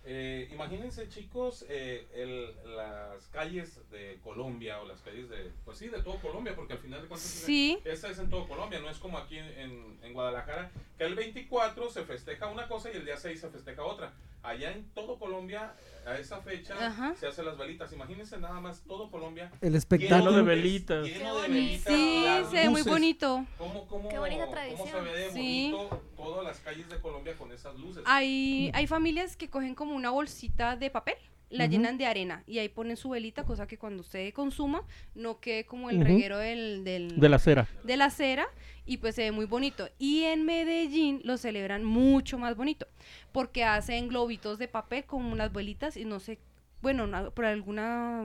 Eh, 0.04 0.48
imagínense 0.52 1.08
chicos 1.08 1.64
eh, 1.68 2.06
el- 2.14 2.52
las 2.76 3.24
calles 3.28 3.78
de 3.92 4.18
Colombia 4.24 4.80
o 4.80 4.86
las 4.86 5.00
calles 5.00 5.28
de, 5.28 5.52
pues 5.64 5.78
sí, 5.78 5.88
de 5.88 6.02
todo 6.02 6.16
Colombia, 6.16 6.56
porque 6.56 6.72
al 6.72 6.80
final 6.80 7.02
de 7.02 7.08
cuentas 7.08 7.28
Sí. 7.30 7.78
esa 7.84 8.08
es 8.10 8.18
en 8.18 8.28
todo 8.28 8.48
Colombia, 8.48 8.80
no 8.80 8.90
es 8.90 8.98
como 8.98 9.16
aquí 9.16 9.38
en, 9.38 9.96
en 10.02 10.12
Guadalajara, 10.12 10.72
que 10.98 11.04
el 11.04 11.14
24 11.14 11.88
se 11.88 12.02
festeja 12.04 12.48
una 12.48 12.66
cosa 12.66 12.90
y 12.90 12.96
el 12.96 13.04
día 13.04 13.16
6 13.16 13.40
se 13.40 13.48
festeja 13.50 13.84
otra. 13.84 14.12
Allá 14.42 14.72
en 14.72 14.84
todo 14.92 15.20
Colombia, 15.20 15.72
a 16.06 16.16
esa 16.18 16.40
fecha, 16.40 16.74
Ajá. 16.84 17.14
se 17.14 17.26
hacen 17.26 17.44
las 17.46 17.56
velitas. 17.56 17.92
Imagínense 17.92 18.38
nada 18.38 18.60
más 18.60 18.82
todo 18.82 19.10
Colombia. 19.10 19.50
El 19.60 19.68
Lleno 19.68 19.78
espectáculo. 19.78 20.32
de 20.32 20.42
velitas. 20.42 21.06
Lleno 21.06 21.36
de 21.40 21.48
velitas. 21.48 21.92
Sí, 21.94 22.24
se 22.50 22.56
ve 22.56 22.70
muy 22.70 22.82
bonito. 22.82 23.44
¿Cómo, 23.58 23.86
cómo, 23.86 24.08
Qué 24.08 24.18
bonita 24.18 24.46
cómo 24.46 24.56
se 24.56 24.62
tradición. 24.74 25.04
ve 25.04 25.12
de 25.12 25.30
Sí. 25.32 25.70
bonito 25.72 26.02
todas 26.16 26.44
las 26.44 26.58
calles 26.60 26.88
de 26.88 27.00
Colombia 27.00 27.34
con 27.36 27.52
esas 27.52 27.76
luces? 27.76 28.02
Hay, 28.06 28.70
hay 28.74 28.86
familias 28.86 29.36
que 29.36 29.48
cogen 29.48 29.74
como 29.74 29.94
una 29.94 30.10
bolsita 30.10 30.76
de 30.76 30.90
papel, 30.90 31.16
la 31.52 31.66
llenan 31.66 31.98
de 31.98 32.06
arena 32.06 32.42
y 32.46 32.58
ahí 32.58 32.68
ponen 32.68 32.96
su 32.96 33.10
velita, 33.10 33.44
cosa 33.44 33.66
que 33.66 33.78
cuando 33.78 34.00
usted 34.00 34.32
consuma 34.32 34.82
no 35.14 35.38
quede 35.38 35.64
como 35.64 35.90
el 35.90 36.00
reguero 36.04 36.38
del, 36.38 36.82
del, 36.84 37.20
De 37.20 37.28
la 37.28 37.38
cera. 37.38 37.68
de 37.84 37.96
la 37.96 38.10
cera 38.10 38.46
y 38.86 38.96
pues 38.96 39.14
se 39.14 39.22
ve 39.22 39.32
muy 39.32 39.44
bonito. 39.46 39.88
Y 39.98 40.22
en 40.24 40.44
Medellín 40.44 41.20
lo 41.24 41.36
celebran 41.36 41.84
mucho 41.84 42.38
más 42.38 42.56
bonito 42.56 42.86
porque 43.30 43.64
hacen 43.64 44.08
globitos 44.08 44.58
de 44.58 44.66
papel 44.68 45.04
con 45.04 45.24
unas 45.26 45.52
velitas 45.52 45.96
y 45.96 46.04
no 46.04 46.18
sé, 46.20 46.38
bueno, 46.80 47.08
por 47.34 47.44
alguna 47.44 48.24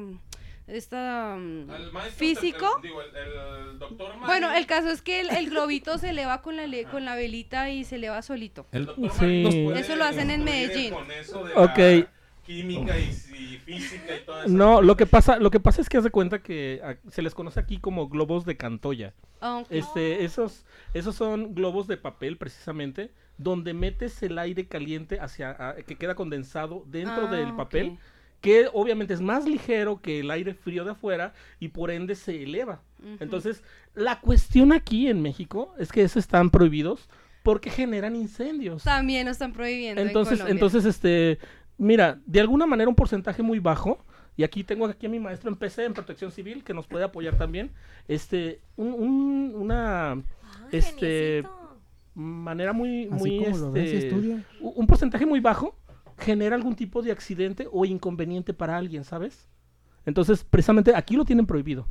esta 0.67 1.35
Al 1.35 1.91
maestro, 1.93 2.17
físico. 2.17 2.65
el- 2.77 2.81
digo, 2.81 3.01
el, 3.01 3.15
el 3.71 3.79
doctor 3.79 4.13
Bueno, 4.25 4.51
el 4.53 4.65
caso 4.65 4.89
es 4.89 5.01
que 5.01 5.21
el, 5.21 5.29
el 5.29 5.49
globito 5.49 5.97
se 5.97 6.09
eleva 6.09 6.41
con 6.41 6.57
la 6.57 6.67
le- 6.67 6.83
con 6.85 7.05
la 7.05 7.15
velita 7.15 7.69
y 7.69 7.83
se 7.85 7.95
eleva 7.95 8.21
solito. 8.21 8.65
El 8.71 8.85
doctor 8.85 9.11
Sí. 9.11 9.63
Puede 9.65 9.79
Eso 9.79 9.95
lo 9.95 10.03
hacen 10.03 10.29
en 10.29 10.43
Medellín. 10.43 10.93
Con 10.93 11.09
eso 11.11 11.45
de 11.45 11.53
Ok. 11.53 11.77
la 11.77 12.11
química 12.47 12.97
y, 12.97 13.03
y 13.03 13.57
física 13.57 14.15
y 14.15 14.25
todo 14.25 14.39
eso. 14.43 14.49
No, 14.49 14.81
lo 14.81 14.95
que 14.97 15.05
pasa, 15.05 15.37
lo 15.37 15.51
que 15.51 15.59
pasa 15.59 15.81
es 15.81 15.89
que 15.89 15.97
haz 15.97 16.03
de 16.05 16.09
cuenta 16.09 16.39
que 16.41 16.81
a- 16.83 16.97
se 17.11 17.21
les 17.21 17.35
conoce 17.35 17.59
aquí 17.59 17.77
como 17.77 18.07
globos 18.09 18.45
de 18.45 18.57
Cantoya. 18.57 19.13
Este, 19.69 20.23
esos, 20.23 20.65
esos 20.95 21.15
son 21.15 21.53
globos 21.53 21.85
de 21.87 21.97
papel 21.97 22.37
precisamente, 22.37 23.11
donde 23.37 23.73
metes 23.75 24.23
el 24.23 24.39
aire 24.39 24.65
caliente 24.67 25.19
hacia, 25.19 25.51
a- 25.51 25.75
que 25.75 25.95
queda 25.95 26.15
condensado 26.15 26.83
dentro 26.87 27.27
Ah, 27.27 27.31
del 27.35 27.53
papel, 27.55 27.97
que 28.41 28.67
obviamente 28.73 29.13
es 29.13 29.21
más 29.21 29.45
ligero 29.45 30.01
que 30.01 30.21
el 30.21 30.31
aire 30.31 30.53
frío 30.53 30.85
de 30.85 30.91
afuera 30.91 31.33
y 31.59 31.67
por 31.67 31.91
ende 31.91 32.15
se 32.15 32.43
eleva. 32.43 32.81
Entonces, 33.19 33.61
la 33.93 34.19
cuestión 34.21 34.71
aquí 34.71 35.07
en 35.07 35.21
México 35.21 35.73
es 35.77 35.91
que 35.91 36.01
esos 36.03 36.17
están 36.23 36.49
prohibidos 36.49 37.09
porque 37.43 37.69
generan 37.69 38.15
incendios. 38.15 38.83
también 38.83 39.25
lo 39.25 39.31
están 39.31 39.53
prohibiendo. 39.53 40.01
en 40.01 40.07
Entonces, 40.07 40.41
entonces, 40.47 40.83
este, 40.85 41.39
mira, 41.77 42.19
de 42.25 42.39
alguna 42.39 42.65
manera 42.65 42.89
un 42.89 42.95
porcentaje 42.95 43.41
muy 43.43 43.59
bajo, 43.59 43.99
y 44.35 44.43
aquí 44.43 44.63
tengo 44.63 44.85
aquí 44.85 45.05
a 45.05 45.09
mi 45.09 45.19
maestro 45.19 45.49
en 45.49 45.55
PC, 45.55 45.85
en 45.85 45.93
Protección 45.93 46.31
Civil, 46.31 46.63
que 46.63 46.73
nos 46.73 46.87
puede 46.87 47.03
apoyar 47.05 47.37
también, 47.37 47.71
este, 48.07 48.61
un, 48.75 48.93
un- 48.93 49.53
una 49.55 50.11
Ah, 50.13 50.67
Este, 50.71 51.43
manera 52.15 52.73
muy, 52.73 53.07
Así 53.11 53.39
muy, 53.39 53.39
ves 53.71 53.93
este, 53.93 54.43
un 54.59 54.87
porcentaje 54.87 55.25
muy 55.25 55.39
bajo 55.39 55.75
genera 56.17 56.55
algún 56.55 56.75
tipo 56.75 57.01
de 57.03 57.11
accidente 57.11 57.67
o 57.71 57.85
inconveniente 57.85 58.53
para 58.53 58.75
alguien, 58.75 59.03
¿sabes? 59.03 59.47
Entonces, 60.05 60.43
precisamente 60.43 60.95
aquí 60.95 61.15
lo 61.15 61.25
tienen 61.25 61.45
prohibido. 61.45 61.85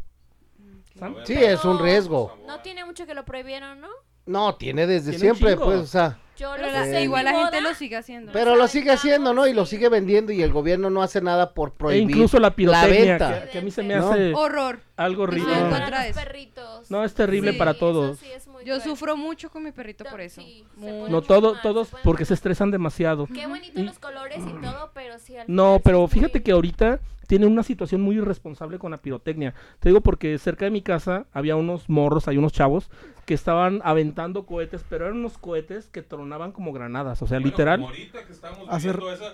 ¿Sam? 0.99 1.15
Sí, 1.25 1.35
es 1.35 1.65
un 1.65 1.79
riesgo. 1.79 2.37
No 2.47 2.61
tiene 2.61 2.85
mucho 2.85 3.07
que 3.07 3.15
lo 3.15 3.25
prohibieron, 3.25 3.81
¿no? 3.81 3.89
No, 4.25 4.57
tiene 4.57 4.87
desde 4.87 5.11
Tiene 5.11 5.35
siempre, 5.35 5.57
pues, 5.57 5.81
o 5.81 5.87
sea, 5.87 6.19
Yo 6.39 6.53
Pero 6.57 6.67
lo 6.67 6.73
la- 6.73 7.01
igual 7.01 7.25
la 7.25 7.33
gente 7.33 7.61
lo 7.63 7.75
sigue 7.75 7.97
haciendo. 7.97 8.33
pero 8.33 8.57
lo 8.57 8.69
sigue 8.69 8.91
haciendo, 8.91 9.33
¿no? 9.33 9.47
Y 9.47 9.55
lo 9.55 9.65
sigue 9.65 9.89
vendiendo 9.89 10.33
y 10.33 10.43
el 10.43 10.53
gobierno 10.53 10.91
no 10.91 11.03
hace 11.03 11.21
nada 11.23 11.55
por 11.55 11.71
E 11.71 11.73
prohibir 11.79 12.11
incluso 12.11 12.39
la 12.39 12.51
pirotecnia, 12.55 13.17
venta. 13.19 13.45
que, 13.45 13.51
que 13.51 13.59
a 13.59 13.63
mí 13.63 13.71
se 13.71 13.83
me 13.83 13.97
No. 13.97 14.11
hace 14.11 14.35
Horror. 14.35 14.81
Algo 14.97 15.25
horrible. 15.25 15.53
en 15.59 15.71
Para 15.71 16.07
los 16.07 16.17
perritos. 16.17 16.91
No, 16.91 17.05
es 17.05 17.15
terrible 17.15 17.53
Sí, 17.53 17.59
para 17.59 17.75
todos. 17.75 18.19
sí 18.19 18.27
es 18.33 18.47
muy 18.47 18.65
Yo 18.65 18.75
cruel. 18.77 18.83
sufro 18.83 19.17
mucho 19.17 19.51
con 19.51 19.63
mi 19.63 19.73
perrito 19.73 20.05
por 20.05 20.21
eso. 20.21 20.41
Sí, 20.41 20.65
No, 20.77 21.23
todo, 21.23 21.55
mal, 21.55 21.63
todos 21.63 21.89
se 21.89 21.97
porque 22.03 22.25
se 22.25 22.35
estresan 22.35 22.71
demasiado. 22.71 23.27
Qué 23.27 23.47
bonito 23.47 23.83
los 23.83 23.99
colores 23.99 24.39
y 24.47 24.53
todo, 24.63 24.91
pero 24.95 25.19
sí 25.19 25.37
al 25.37 25.45
No, 25.49 25.81
pero 25.85 26.07
fíjate 26.09 26.39
muy- 26.39 26.45
que 26.45 26.53
ahorita 26.53 27.01
tiene 27.27 27.47
una 27.47 27.65
situación 27.65 28.01
muy 28.03 28.17
irresponsable 28.17 28.79
con 28.79 28.93
la 28.93 28.99
pirotecnia. 28.99 29.53
Te 29.81 29.89
digo 29.89 30.01
porque 30.01 30.39
cerca 30.39 30.65
de 30.65 30.71
mi 30.71 30.81
casa 30.81 31.27
había 31.33 31.57
unos 31.57 31.89
morros, 31.91 32.29
hay 32.29 32.39
unos 32.39 32.53
chavos 32.53 32.89
que 33.27 33.35
estaban 33.35 33.81
aventando 33.85 34.47
cohetes, 34.47 34.85
pero 34.89 35.07
eran 35.07 35.19
unos 35.19 35.37
cohetes 35.37 35.89
que 35.89 36.03
tronaban 36.03 36.53
como 36.53 36.73
granadas, 36.73 37.21
o 37.23 37.27
sea, 37.27 37.39
Bueno, 37.39 37.47
literal. 37.51 37.81
como 37.81 37.89
ahorita 37.91 38.25
que 38.25 38.33
estamos 38.33 38.69
Hacer- 38.71 38.97
viendo 39.01 39.27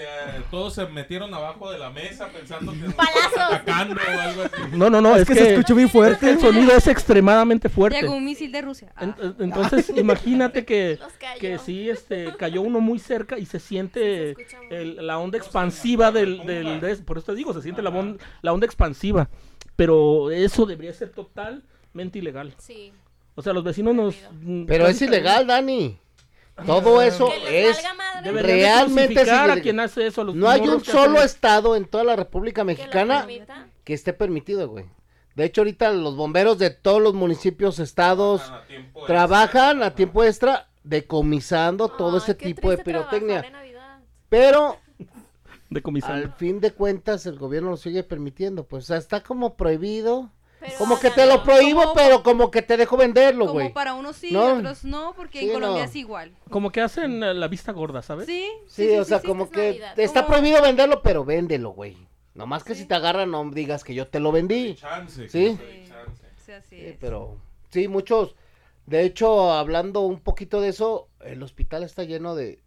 eso, 0.00 0.38
eh, 0.38 0.42
todos 0.50 0.74
se 0.74 0.86
metieron 0.86 1.32
abajo 1.34 1.70
de 1.70 1.78
la 1.78 1.90
mesa 1.90 2.28
pensando 2.28 2.72
que 2.72 2.78
nos 2.78 2.94
atacando 2.98 3.94
o 4.00 4.20
algo 4.20 4.42
así. 4.42 4.62
No, 4.72 4.90
no, 4.90 5.00
no, 5.00 5.14
es, 5.16 5.22
es, 5.22 5.28
que, 5.28 5.34
se 5.34 5.50
escuchó 5.54 5.74
bien 5.74 5.88
fuerte. 5.88 6.30
el 6.30 6.40
sonido 6.40 6.72
es 6.72 6.86
extremadamente 6.86 7.68
fuerte. 7.68 8.00
Llegó 8.00 8.14
un 8.14 8.24
misil 8.24 8.50
de 8.52 8.62
Rusia. 8.62 8.92
Ah. 8.96 9.04
En- 9.04 9.14
en- 9.18 9.34
Entonces, 9.40 9.90
imagínate 9.96 10.64
que, 10.64 10.98
que 11.40 11.58
sí, 11.58 11.88
este, 11.90 12.34
cayó 12.36 12.62
uno 12.62 12.80
muy 12.80 12.98
cerca 12.98 13.38
y 13.38 13.46
se 13.46 13.58
siente 13.60 14.00
Sí, 14.00 14.34
se 14.36 14.42
escucha 14.42 14.62
muy- 14.62 14.76
el- 14.76 15.06
la 15.06 15.18
onda 15.18 15.38
expansiva 15.38 16.10
del, 16.12 16.44
del 16.46 16.80
de- 16.80 16.96
por 16.96 17.18
eso 17.18 17.26
te 17.32 17.34
digo, 17.36 17.52
se 17.54 17.62
siente 17.62 17.82
la, 17.82 17.90
onda 18.52 18.66
expansiva, 18.66 19.28
pero 19.76 20.30
eso 20.30 20.66
debería 20.66 20.92
ser 20.92 21.10
totalmente 21.10 22.18
ilegal. 22.18 22.54
Sí. 22.58 22.92
O 23.34 23.42
sea, 23.42 23.52
los 23.52 23.62
vecinos 23.62 23.94
nos... 23.94 24.16
Mm, 24.42 24.64
Pero 24.66 24.88
es 24.88 25.00
ilegal, 25.00 25.46
Dani. 25.46 25.96
Todo 26.66 27.00
eso 27.02 27.28
Que 27.30 27.38
les 27.50 27.78
es... 27.78 27.84
Realmente 28.22 29.30
a 29.30 29.60
quien 29.60 29.80
hace 29.80 30.06
eso. 30.06 30.20
a 30.22 30.24
los 30.24 30.34
No 30.34 30.48
hay 30.48 30.60
un 30.62 30.84
solo 30.84 31.18
hacen- 31.18 31.24
estado 31.26 31.76
en 31.76 31.84
toda 31.86 32.04
la 32.04 32.16
República 32.16 32.64
Mexicana 32.64 33.26
que 33.84 33.94
esté 33.94 34.12
permitido, 34.12 34.68
güey. 34.68 34.84
De 35.34 35.44
hecho, 35.44 35.60
ahorita 35.60 35.92
los 35.92 36.16
bomberos 36.16 36.58
de 36.58 36.70
todos 36.70 37.00
los 37.00 37.14
municipios, 37.14 37.78
estados, 37.78 38.42
A 38.50 38.64
tiempo 38.66 39.04
trabajan 39.06 39.76
extra. 39.76 39.86
a 39.86 39.94
tiempo 39.94 40.24
extra 40.24 40.68
decomisando 40.82 41.88
todo 41.88 42.18
ese 42.18 42.34
tipo 42.34 42.70
de 42.70 42.78
pirotecnia. 42.78 43.44
Pero 44.28 44.78
al 46.04 46.32
fin 46.34 46.60
de 46.60 46.72
cuentas 46.72 47.26
el 47.26 47.38
gobierno 47.38 47.70
lo 47.70 47.76
sigue 47.76 48.02
permitiendo. 48.02 48.64
Pues 48.64 48.84
o 48.84 48.86
sea, 48.88 48.96
está 48.96 49.22
como 49.22 49.54
prohibido. 49.54 50.30
Pero 50.60 50.72
Como 50.76 50.98
que 50.98 51.10
te 51.10 51.24
lo 51.26 51.42
prohíbo, 51.44 51.80
Como- 51.82 51.94
pero 51.94 52.22
como 52.24 52.50
que 52.50 52.62
te 52.62 52.76
dejo 52.76 52.96
venderlo, 52.96 53.46
Como 53.46 53.54
güey. 53.60 53.72
para 53.72 53.94
unos 53.94 54.16
sí, 54.16 54.32
No. 54.32 54.54
otros 54.56 54.82
no, 54.84 55.14
porque 55.16 55.38
Sí, 55.40 55.46
en 55.46 55.52
Colombia 55.52 55.84
no. 55.84 55.88
es 55.88 55.94
igual. 55.96 56.32
Como 56.50 56.72
que 56.72 56.80
hacen 56.80 57.22
eh, 57.22 57.32
la 57.34 57.46
vista 57.46 57.70
gorda, 57.72 58.02
¿sabes? 58.02 58.26
Sí, 58.26 58.44
Sí, 58.66 58.96
o 58.98 59.04
sea, 59.04 59.20
sí, 59.20 59.26
como 59.28 59.48
que 59.50 59.68
Navidad. 59.68 59.98
está 60.00 60.24
Como- 60.24 60.36
prohibido 60.36 60.60
venderlo, 60.62 61.00
pero 61.02 61.24
véndelo, 61.24 61.70
güey. 61.70 61.96
Nomás 62.34 62.64
que 62.64 62.74
Sí. 62.74 62.82
si 62.82 62.86
te 62.88 62.94
agarran, 62.94 63.30
no 63.30 63.48
digas 63.50 63.84
que 63.84 63.94
yo 63.94 64.06
te 64.08 64.18
lo 64.20 64.32
vendí. 64.32 64.74
Chance, 64.74 65.28
Sí. 65.28 65.56
Sí. 65.56 65.88
chance. 65.88 66.22
Sí, 66.44 66.52
así 66.52 66.68
Sí, 66.76 66.86
es. 66.86 66.96
pero 67.00 67.36
sí, 67.70 67.86
muchos. 67.88 68.34
De 68.88 69.02
hecho, 69.04 69.52
hablando 69.52 70.00
un 70.00 70.18
poquito 70.20 70.60
de 70.62 70.68
eso, 70.70 71.08
el 71.24 71.42
hospital 71.42 71.82
está 71.82 72.04
lleno 72.04 72.34
de, 72.34 72.60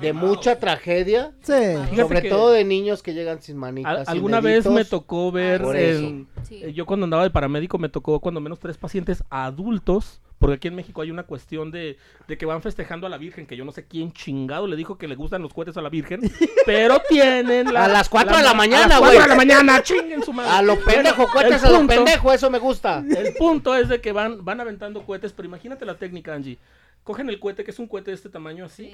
De 0.00 0.12
mucha 0.12 0.60
tragedia. 0.60 1.32
Sí. 1.42 1.52
Sobre 1.96 2.22
todo 2.22 2.50
de 2.52 2.64
niños 2.64 3.02
que 3.02 3.12
llegan 3.12 3.42
sin 3.42 3.56
manitas. 3.56 3.98
Al- 3.98 4.06
sin 4.06 4.14
alguna 4.14 4.40
vez 4.40 4.66
me 4.66 4.84
tocó 4.84 5.32
ver 5.32 5.62
en- 5.74 6.28
Sí. 6.44 6.60
eh, 6.62 6.72
yo 6.72 6.86
cuando 6.86 7.04
andaba 7.04 7.24
de 7.24 7.30
paramédico 7.30 7.78
me 7.78 7.88
tocó 7.88 8.20
cuando 8.20 8.40
menos 8.40 8.60
tres 8.60 8.76
pacientes 8.78 9.24
adultos 9.30 10.20
porque 10.38 10.56
aquí 10.56 10.68
en 10.68 10.74
México 10.74 11.00
hay 11.00 11.10
una 11.10 11.22
cuestión 11.22 11.70
de, 11.70 11.96
de 12.28 12.36
que 12.38 12.44
van 12.44 12.60
festejando 12.60 13.06
a 13.06 13.10
la 13.10 13.16
Virgen, 13.18 13.46
que 13.46 13.56
yo 13.56 13.64
no 13.64 13.72
sé 13.72 13.86
quién 13.86 14.12
chingado 14.12 14.66
le 14.66 14.76
dijo 14.76 14.98
que 14.98 15.08
le 15.08 15.14
gustan 15.14 15.40
los 15.42 15.54
cohetes 15.54 15.76
a 15.76 15.82
la 15.82 15.88
Virgen, 15.88 16.20
pero 16.66 17.00
tienen 17.08 17.72
la... 17.72 17.84
A 17.84 17.88
las 17.88 18.08
cuatro 18.08 18.36
de 18.36 18.42
la 18.42 18.52
mañana, 18.54 18.84
A 18.84 18.88
las 18.88 18.98
güey. 18.98 19.10
cuatro 19.16 19.22
de 19.22 19.28
la 19.28 19.36
mañana, 19.36 19.82
chinguen 19.82 20.22
su 20.22 20.32
madre. 20.32 20.50
A 20.50 20.60
lo 20.62 20.78
pendejo, 20.84 21.16
Bueno, 21.16 21.32
cuentes 21.32 21.62
el 21.62 21.68
a 21.68 21.70
lo 21.72 21.78
punto- 21.78 21.94
pendejo, 21.94 22.32
eso 22.32 22.50
me 22.50 22.58
gusta. 22.58 23.02
El 23.16 23.34
punto 23.34 23.74
es 23.74 23.88
de 23.88 24.00
que 24.00 24.12
van, 24.12 24.44
van 24.44 24.60
aventando 24.60 25.04
cohetes, 25.06 25.32
pero 25.32 25.46
imagínate 25.48 25.84
la 25.86 25.96
técnica, 25.96 26.34
Angie. 26.34 26.58
Cogen 27.04 27.28
el 27.28 27.38
cohete, 27.38 27.64
que 27.64 27.70
es 27.70 27.78
un 27.78 27.86
cohete 27.86 28.10
de 28.10 28.16
este 28.16 28.28
tamaño 28.30 28.64
así, 28.64 28.86
Sí, 28.86 28.92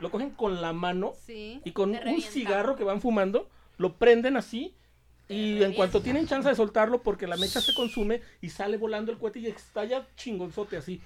lo 0.00 0.10
cogen 0.10 0.30
con 0.30 0.60
la 0.62 0.72
mano 0.72 1.12
sí. 1.26 1.60
y 1.64 1.72
con 1.72 1.90
un 1.90 1.96
revienta. 1.96 2.30
cigarro 2.30 2.74
que 2.76 2.84
van 2.84 3.00
fumando, 3.02 3.48
lo 3.76 3.94
prenden 3.96 4.36
así 4.38 4.74
y 5.30 5.62
en 5.62 5.74
cuanto 5.74 6.02
tienen 6.02 6.26
chance 6.26 6.48
de 6.48 6.56
soltarlo 6.56 7.02
porque 7.02 7.28
la 7.28 7.36
mecha 7.36 7.60
se 7.60 7.72
consume 7.72 8.20
y 8.40 8.50
sale 8.50 8.76
volando 8.76 9.12
el 9.12 9.18
cohete 9.18 9.38
y 9.38 9.46
estalla 9.46 10.06
chingonzote 10.16 10.76
así. 10.76 11.00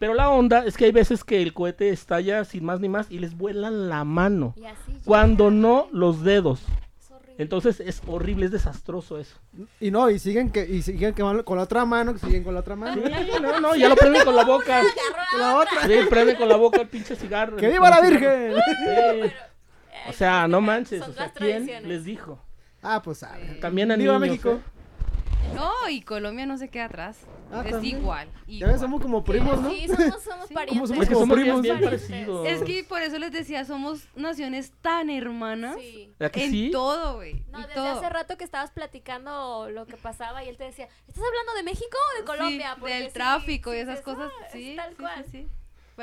Pero 0.00 0.14
la 0.14 0.30
onda 0.30 0.64
es 0.64 0.76
que 0.76 0.86
hay 0.86 0.92
veces 0.92 1.22
que 1.22 1.42
el 1.42 1.54
cohete 1.54 1.90
estalla 1.90 2.44
sin 2.44 2.64
más 2.64 2.80
ni 2.80 2.88
más 2.88 3.10
y 3.10 3.20
les 3.20 3.36
vuelan 3.36 3.88
la 3.88 4.02
mano. 4.02 4.54
Y 4.56 4.64
así. 4.64 4.98
Cuando 5.04 5.50
no, 5.50 5.88
los 5.92 6.24
dedos. 6.24 6.60
Es 7.00 7.10
horrible. 7.10 7.34
Entonces 7.38 7.80
es 7.80 8.02
horrible, 8.06 8.46
es 8.46 8.50
desastroso 8.50 9.18
eso. 9.18 9.38
Y 9.80 9.92
no, 9.92 10.10
y 10.10 10.18
siguen 10.18 10.50
que 10.50 10.66
y 10.66 10.82
siguen 10.82 11.14
que 11.14 11.22
van 11.22 11.44
con 11.44 11.56
la 11.56 11.64
otra 11.64 11.84
mano, 11.84 12.14
que 12.14 12.18
siguen 12.18 12.42
con 12.42 12.54
la 12.54 12.60
otra 12.60 12.74
mano. 12.74 13.00
Sí, 13.00 13.12
no, 13.40 13.60
no, 13.60 13.76
ya 13.76 13.88
lo 13.88 13.94
prenden 13.94 14.24
con 14.24 14.34
la 14.34 14.44
boca. 14.44 14.82
Con 15.30 15.40
la 15.40 15.56
otra. 15.56 15.86
Sí, 15.86 15.94
prenden 16.10 16.36
con 16.36 16.48
la 16.48 16.56
boca 16.56 16.80
el 16.80 16.88
pinche 16.88 17.14
cigarro. 17.14 17.56
¡Que 17.56 17.68
viva 17.68 17.90
la 17.90 18.00
Virgen! 18.00 18.54
Sí. 18.54 19.32
O 20.08 20.12
sea, 20.12 20.48
no 20.48 20.60
manches, 20.60 21.00
Son 21.00 21.10
o 21.10 21.12
sea, 21.12 21.30
¿quién 21.32 21.66
les 21.88 22.04
dijo? 22.04 22.40
Ah, 22.82 23.02
pues 23.02 23.18
sabe. 23.18 23.44
También 23.60 23.90
a 23.90 23.96
Viva 23.96 24.14
niños, 24.18 24.28
México. 24.30 24.60
No, 25.54 25.72
y 25.88 26.02
Colombia 26.02 26.44
no 26.46 26.58
se 26.58 26.68
queda 26.68 26.84
atrás. 26.86 27.18
Ah, 27.50 27.62
es 27.64 27.70
también. 27.72 27.98
igual. 27.98 28.28
Ya 28.46 28.52
igual. 28.54 28.72
ves, 28.72 28.80
somos 28.82 29.00
como 29.00 29.24
primos, 29.24 29.60
¿no? 29.62 29.70
Sí, 29.70 29.86
somos, 29.88 30.22
somos 30.22 30.46
Sí. 30.48 30.54
parientes. 30.54 30.88
somos 30.88 31.02
Es 31.02 31.08
que 31.08 31.14
como 31.14 31.26
somos 31.26 31.38
primos. 31.38 31.62
bien, 31.62 31.80
parecidos. 31.80 32.46
Es 32.46 32.62
que 32.62 32.84
por 32.84 33.00
eso 33.00 33.18
les 33.18 33.32
decía, 33.32 33.64
somos 33.64 34.06
naciones 34.14 34.72
tan 34.82 35.08
hermanas 35.08 35.76
Sí. 35.80 36.12
¿Verdad 36.18 36.32
que 36.32 36.44
en 36.44 36.50
sí? 36.50 36.70
todo, 36.70 37.16
güey. 37.16 37.42
No, 37.50 37.58
desde 37.60 37.74
todo. 37.74 37.86
hace 37.98 38.08
rato 38.10 38.36
que 38.36 38.44
estabas 38.44 38.70
platicando 38.70 39.70
lo 39.70 39.86
que 39.86 39.96
pasaba 39.96 40.44
y 40.44 40.48
él 40.50 40.58
te 40.58 40.64
decía, 40.64 40.88
¿estás 41.06 41.24
hablando 41.26 41.54
de 41.54 41.62
México 41.62 41.96
o 42.14 42.18
de 42.18 42.24
Colombia? 42.26 42.72
Sí, 42.74 42.80
Porque 42.80 42.94
del 42.94 43.06
sí, 43.06 43.12
tráfico 43.14 43.72
y 43.74 43.78
esas 43.78 43.98
sí, 43.98 44.04
cosas. 44.04 44.30
es 44.46 44.52
Sí, 44.52 44.74
tal 44.76 44.90
sí, 44.90 44.96
cual. 44.96 45.24
sí, 45.24 45.30
sí. 45.32 45.48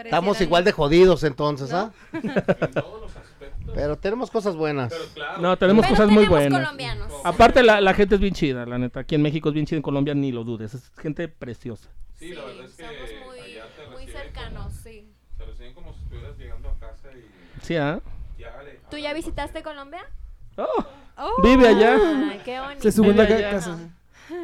Estamos 0.04 0.42
igual 0.42 0.64
de 0.66 0.72
jodidos 0.74 1.24
entonces, 1.24 1.70
¿No? 1.72 1.78
¿ah? 1.78 1.92
En 2.12 2.72
todos 2.74 3.02
los 3.02 3.16
aspectos. 3.16 3.35
Pero 3.74 3.98
tenemos 3.98 4.30
cosas 4.32 4.56
buenas. 4.56 4.94
Pero 4.94 5.06
claro. 5.14 5.42
No, 5.42 5.58
tenemos 5.58 5.86
Pero 5.86 5.96
cosas 5.96 6.08
muy 6.10 6.24
tenemos 6.26 6.40
buenas. 6.40 6.60
colombianos. 6.62 7.12
Aparte, 7.24 7.64
la, 7.64 7.82
la 7.82 7.94
gente 7.94 8.16
es 8.16 8.22
bien 8.22 8.34
chida, 8.34 8.66
la 8.66 8.78
neta. 8.78 9.02
Aquí 9.02 9.16
en 9.16 9.22
México 9.22 9.50
es 9.50 9.54
bien 9.56 9.66
chida, 9.66 9.78
en 9.78 9.82
Colombia 9.84 10.14
ni 10.14 10.32
lo 10.32 10.44
dudes. 10.44 10.74
Es 10.74 10.92
gente 10.98 11.28
preciosa. 11.28 11.90
Sí, 12.16 12.34
la 12.34 12.46
verdad 12.46 12.66
es 12.66 12.72
que 12.76 12.84
somos 12.84 13.26
muy, 13.90 14.04
muy 14.04 14.08
cercanos, 14.12 14.64
como- 14.66 14.76
sí. 14.84 15.10
Te 15.38 15.46
reciben 15.46 15.74
como 15.74 15.94
si 15.94 16.00
estuvieras 16.04 16.38
llegando 16.38 16.70
a 16.70 16.80
casa 16.80 17.10
y 17.12 17.66
Sí, 17.66 17.76
¿ah? 17.76 18.00
¿Tú 18.90 18.98
ya 18.98 19.14
visitaste 19.14 19.64
Colombia? 19.64 20.06
Oh, 20.58 20.86
Oh, 21.18 21.42
vive 21.42 21.68
allá. 21.68 21.96
Ay, 22.30 22.42
qué 22.44 22.60
bonito. 22.60 22.92
Se 22.92 23.02
la 23.14 23.28
casa. 23.52 23.78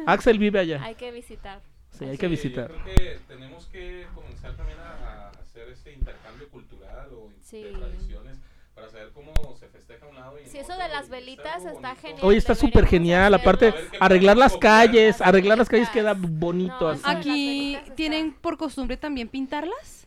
Axel 0.06 0.38
vive 0.38 0.58
allá. 0.58 0.82
Hay 0.82 0.94
que 0.94 1.10
visitar. 1.12 1.60
Sí, 1.90 2.04
hay 2.06 2.16
que 2.16 2.28
visitar. 2.28 2.70
Yo 2.70 2.82
creo 2.82 2.94
que 2.96 3.20
tenemos 3.28 3.66
que 3.66 4.06
comenzar 4.14 4.54
también 4.56 4.78
a, 4.78 5.26
a 5.26 5.30
hacer 5.30 5.68
este 5.68 5.92
intercambio 5.92 6.48
cultural 6.48 7.08
o 7.12 7.28
Sí. 7.42 7.62
de 7.62 7.72
tradiciones 7.72 8.38
para 8.74 8.88
saber 8.90 9.10
cómo 9.12 9.32
se 9.58 9.68
festeja 9.68 10.06
un 10.06 10.14
lado 10.16 10.38
y 10.40 10.48
Sí, 10.48 10.58
eso 10.58 10.72
otro, 10.72 10.82
de 10.86 10.88
las 10.92 11.08
velitas 11.08 11.64
está 11.64 11.94
genial. 11.94 12.20
Oye, 12.22 12.38
está 12.38 12.54
súper 12.54 12.86
genial. 12.86 13.34
Aparte, 13.34 13.74
arreglar 14.00 14.36
las 14.36 14.56
calles, 14.56 15.20
arreglar 15.20 15.58
las 15.58 15.68
calles 15.68 15.88
queda 15.90 16.14
bonito 16.16 16.80
No, 16.80 16.88
así. 16.88 17.02
Aquí 17.04 17.78
tienen 17.96 18.32
por 18.32 18.56
costumbre 18.56 18.96
también 18.96 19.28
pintarlas. 19.28 20.06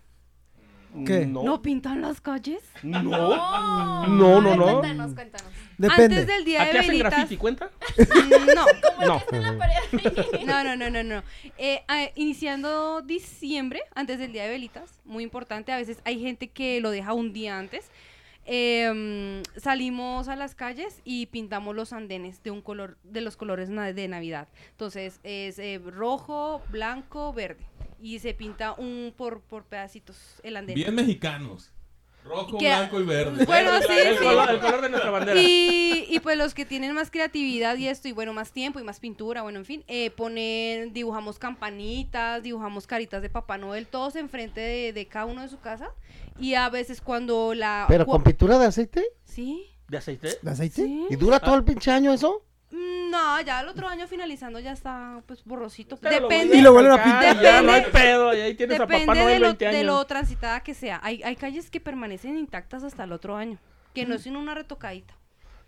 ¿Qué? 1.06 1.26
No, 1.26 1.44
¿No 1.44 1.62
pintan 1.62 2.02
las 2.02 2.22
calles? 2.22 2.62
no. 2.82 3.02
No, 3.04 4.08
No, 4.08 4.42
no, 4.42 4.56
no. 4.56 4.80
Cuéntanos, 4.80 5.14
cuéntanos. 5.14 5.52
Depende. 5.78 6.04
Antes 6.20 6.28
del 6.28 6.46
día 6.46 6.62
¿Aquí 6.64 6.72
de 6.72 6.80
hacen 6.80 6.92
velitas. 6.92 7.12
graffiti? 7.14 7.38
¿Cuenta? 7.38 7.70
Mm, 7.98 8.56
No, 8.56 8.66
No. 9.06 9.22
En 9.34 9.42
la 9.42 9.58
pared. 9.58 10.46
no, 10.46 10.64
no, 10.64 10.76
no, 10.78 10.90
no, 10.90 11.04
no. 11.04 11.24
Eh, 11.58 11.84
ah, 11.90 12.06
iniciando 12.16 13.02
diciembre, 13.02 13.82
antes 13.94 14.20
del 14.20 14.32
día 14.32 14.44
de 14.44 14.50
velitas, 14.52 14.90
muy 15.04 15.24
importante, 15.26 15.74
a 15.74 15.78
veces 15.78 16.00
hay 16.06 16.22
gente 16.22 16.48
que 16.48 16.80
lo 16.80 16.92
deja 16.92 17.12
un 17.14 17.34
día 17.34 17.60
antes. 17.60 17.92
Em, 18.46 19.44
salimos 19.58 20.28
a 20.28 20.36
las 20.36 20.56
calles 20.56 21.02
y 21.04 21.28
pintamos 21.28 21.76
los 21.76 21.94
andenes 21.94 22.42
de 22.44 22.52
un 22.52 22.62
color, 22.62 22.98
de 23.04 23.22
los 23.22 23.38
colores 23.38 23.70
de 23.70 24.08
Navidad. 24.08 24.48
Entonces 24.72 25.20
es 25.24 25.60
eh, 25.60 25.82
rojo, 25.84 26.62
blanco, 26.70 27.34
verde. 27.34 27.66
Y 28.00 28.20
se 28.20 28.34
pinta 28.34 28.74
un 28.74 29.14
por, 29.16 29.42
por 29.42 29.66
pedacitos 29.66 30.40
el 30.44 30.58
andén. 30.58 30.76
Bien 30.76 30.94
mexicanos. 30.94 31.75
Rojo, 32.26 32.58
Que- 32.58 32.66
blanco 32.68 33.00
y 33.00 33.04
verde. 33.06 33.46
Bueno, 33.46 33.72
sí, 33.88 33.94
El 33.94 34.18
sí. 34.18 34.24
color, 34.24 34.50
el 34.50 34.60
color 34.60 34.82
de 34.82 34.90
nuestra 34.90 35.12
bandera. 35.12 35.40
Y, 35.42 36.06
y 36.10 36.20
pues 36.20 36.38
los 36.38 36.54
que 36.54 36.66
tienen 36.66 36.94
más 36.94 37.12
creatividad 37.12 37.78
y 37.78 37.88
esto, 37.88 38.08
y 38.08 38.12
bueno, 38.12 38.34
más 38.34 38.52
tiempo 38.52 38.80
y 38.80 38.84
más 38.84 39.00
pintura, 39.00 39.42
bueno, 39.44 39.60
en 39.60 39.66
fin, 39.66 39.84
eh, 39.88 40.10
ponen, 40.12 40.92
dibujamos 40.94 41.38
campanitas, 41.40 42.42
dibujamos 42.44 42.88
caritas 42.88 43.22
de 43.22 43.30
Papá 43.30 43.58
Noel, 43.58 43.88
todos 43.88 44.16
enfrente 44.16 44.62
de, 44.62 44.94
de 44.94 45.06
cada 45.08 45.26
uno 45.26 45.42
de 45.42 45.50
su 45.50 45.60
casa. 45.60 45.90
Y 46.40 46.56
a 46.56 46.70
veces 46.70 47.00
cuando 47.02 47.54
la... 47.54 47.86
Pero 47.88 48.06
con 48.06 48.24
pintura 48.24 48.58
de 48.60 48.66
aceite. 48.66 49.04
Sí, 49.24 49.68
¿De 49.88 49.98
aceite? 49.98 50.30
¿De 50.42 50.52
aceite? 50.52 50.84
sí. 50.84 51.06
¿Y 51.10 51.16
dura 51.16 51.40
todo 51.40 51.56
el 51.56 51.64
pinche 51.64 51.92
año 51.92 52.12
eso? 52.12 52.44
Mm, 53.16 53.38
No, 53.38 53.42
ya 53.42 53.62
el 53.62 53.68
otro 53.70 53.88
año 53.88 54.08
finalizando 54.08 54.60
ya 54.60 54.72
está 54.74 55.22
pues 55.26 55.44
borrosito. 55.46 55.98
Pero 55.98 56.22
lo 56.22 56.28
Depende, 56.28 56.58
Y 56.58 56.62
lo 56.62 56.74
vuelven 56.74 56.92
a 56.94 57.04
pintar. 57.04 57.42
Ya 57.42 57.62
no 57.62 57.72
hay 57.72 57.84
pedo. 57.92 58.36
Y 58.36 58.42
ahí 58.42 58.56
tienes 58.56 58.80
a 58.80 58.86
Papá 58.88 58.98
de, 59.16 59.40
lo, 59.40 59.46
20 59.48 59.66
de 59.66 59.78
años. 59.78 59.86
lo 59.86 60.06
transitada 60.06 60.62
que 60.62 60.74
sea. 60.74 61.00
Hay, 61.04 61.22
hay 61.24 61.36
calles 61.36 61.70
que 61.70 61.80
permanecen 61.80 62.38
intactas 62.38 62.84
hasta 62.84 63.04
el 63.06 63.12
otro 63.12 63.36
año, 63.36 63.58
que 63.94 64.06
Mm. 64.06 64.10
no 64.10 64.16
es 64.16 64.22
sino 64.24 64.40
una 64.40 64.54
retocadita. 64.54 65.14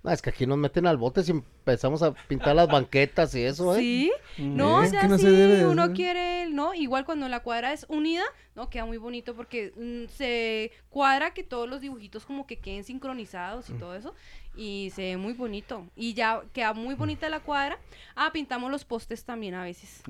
No, 0.03 0.11
es 0.11 0.21
que 0.21 0.29
aquí 0.29 0.45
nos 0.45 0.59
meten 0.59 0.85
al 0.85 0.95
bote 0.95 1.23
si 1.23 1.31
empezamos 1.31 2.03
a 2.03 2.13
pintar 2.13 2.55
las 2.55 2.67
banquetas 2.67 3.33
y 3.33 3.41
eso, 3.43 3.75
¿eh? 3.75 3.79
Sí, 3.79 4.11
Mm. 4.37 4.55
no, 4.55 4.75
o 4.77 4.83
Es 4.83 4.91
sea, 4.91 5.01
que 5.01 5.07
no 5.07 5.17
si 5.17 5.23
se 5.23 5.31
debe 5.31 5.55
de 5.57 5.65
uno 5.65 5.91
quiere, 5.93 6.47
¿no? 6.49 6.73
Igual 6.75 7.03
cuando 7.03 7.27
la 7.27 7.39
cuadra 7.41 7.73
es 7.73 7.85
unida, 7.89 8.23
¿no? 8.55 8.69
Queda 8.69 8.85
muy 8.85 8.97
bonito 8.97 9.35
porque 9.35 9.73
mm, 9.75 10.07
se 10.13 10.71
cuadra 10.89 11.33
que 11.33 11.43
todos 11.43 11.67
los 11.67 11.81
dibujitos 11.81 12.25
como 12.25 12.45
que 12.45 12.59
queden 12.59 12.83
sincronizados 12.83 13.69
y 13.71 13.73
todo 13.73 13.95
eso 13.95 14.13
y 14.57 14.89
se 14.95 15.03
ve 15.03 15.17
muy 15.17 15.33
bonito. 15.33 15.85
Y 15.95 16.13
ya 16.13 16.41
queda 16.51 16.73
muy 16.73 16.95
bonita 16.95 17.29
la 17.29 17.39
cuadra. 17.39 17.77
Ah, 18.15 18.31
pintamos 18.33 18.71
los 18.71 18.83
postes 18.83 19.23
también 19.23 19.53
a 19.53 19.63
veces. 19.63 20.01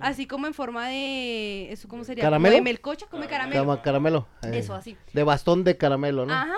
Así 0.00 0.26
como 0.26 0.46
en 0.46 0.54
forma 0.54 0.88
de, 0.88 1.72
¿eso 1.72 1.88
cómo 1.88 2.04
sería? 2.04 2.22
¿Caramelo? 2.22 2.52
Como 2.52 2.64
de 2.64 2.70
melcocha, 2.70 3.06
come 3.06 3.26
caramelo. 3.26 3.62
Cama- 3.62 3.82
caramelo. 3.82 4.28
eh, 4.42 4.50
Eso, 4.58 4.74
así. 4.74 4.96
De 5.12 5.22
bastón 5.24 5.64
de 5.64 5.76
caramelo, 5.76 6.26
¿no? 6.26 6.34
Ajá. 6.34 6.56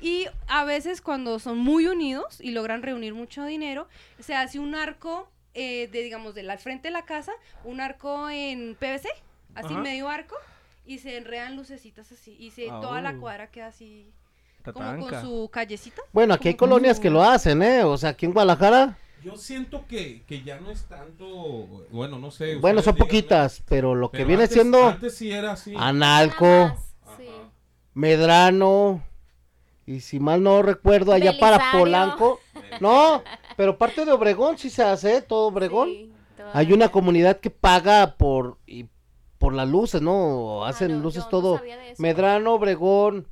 Y 0.00 0.26
a 0.48 0.64
veces 0.64 1.00
cuando 1.00 1.38
son 1.38 1.58
muy 1.58 1.86
unidos 1.86 2.40
y 2.40 2.50
logran 2.50 2.82
reunir 2.82 3.14
mucho 3.14 3.44
dinero, 3.44 3.86
se 4.18 4.34
hace 4.34 4.58
un 4.58 4.74
arco 4.74 5.30
eh, 5.54 5.88
de, 5.92 6.02
digamos, 6.02 6.34
del 6.34 6.50
al 6.50 6.58
frente 6.58 6.88
de 6.88 6.92
la 6.92 7.02
casa, 7.02 7.30
un 7.62 7.80
arco 7.80 8.28
en 8.30 8.74
PVC, 8.74 9.08
así 9.54 9.74
Ajá. 9.74 9.78
medio 9.82 10.08
arco, 10.08 10.34
y 10.86 10.98
se 10.98 11.16
enredan 11.18 11.54
lucecitas 11.56 12.10
así, 12.10 12.34
y 12.40 12.50
se, 12.50 12.68
Ah, 12.70 12.80
toda 12.80 13.00
la 13.02 13.10
oh. 13.10 13.20
cuadra 13.20 13.48
queda 13.50 13.66
así, 13.68 14.10
como 14.62 14.84
Tatanca. 14.84 15.20
con 15.20 15.22
su 15.22 15.48
callecita. 15.50 16.02
Bueno, 16.12 16.34
aquí 16.34 16.48
hay 16.48 16.54
colonias 16.54 17.00
que 17.00 17.10
lo 17.10 17.22
hacen, 17.22 17.62
¿eh? 17.62 17.82
O 17.84 17.96
sea, 17.98 18.10
aquí 18.10 18.26
en 18.26 18.32
Guadalajara, 18.32 18.96
Yo 19.24 19.36
siento 19.36 19.84
que, 19.88 20.22
que 20.26 20.42
ya 20.42 20.58
no 20.60 20.70
es 20.70 20.82
tanto, 20.84 21.26
bueno, 21.90 22.18
no 22.18 22.30
sé. 22.30 22.56
bueno, 22.56 22.82
son 22.82 22.94
díganme, 22.94 23.08
poquitas, 23.08 23.62
pero 23.68 23.94
lo 23.94 24.10
que 24.10 24.24
viene 24.24 24.42
antes- 24.44 24.54
siendo 24.54 24.86
Antes 24.88 25.16
sí 25.16 25.30
era 25.30 25.52
así. 25.52 25.74
Analco, 25.76 26.72
Sí. 27.16 27.26
Ajá. 27.28 27.48
Medrano, 27.94 29.02
y 29.86 30.00
si 30.00 30.18
mal 30.18 30.42
no 30.42 30.62
recuerdo, 30.62 31.12
allá 31.12 31.38
para 31.38 31.58
Belisario. 31.58 31.80
Polanco. 31.80 32.40
No, 32.80 33.22
pero 33.56 33.78
parte 33.78 34.04
de 34.04 34.12
Obregón 34.12 34.58
sí 34.58 34.70
se 34.70 34.82
hace, 34.82 35.16
¿eh? 35.18 35.22
todo 35.22 35.46
Obregón. 35.48 35.88
Sí, 35.88 36.12
Hay 36.54 36.72
una 36.72 36.88
comunidad 36.90 37.38
que 37.38 37.50
paga 37.50 38.14
por 38.16 38.58
y 38.66 38.86
por 39.38 39.54
las 39.54 39.68
luces, 39.68 40.02
¿no? 40.02 40.64
Ah, 40.64 40.68
Hacen 40.70 40.92
no, 40.98 41.02
luces 41.04 41.24
no 41.24 41.28
todo. 41.30 41.60
Medrano, 41.98 42.54
Obregón, 42.54 43.26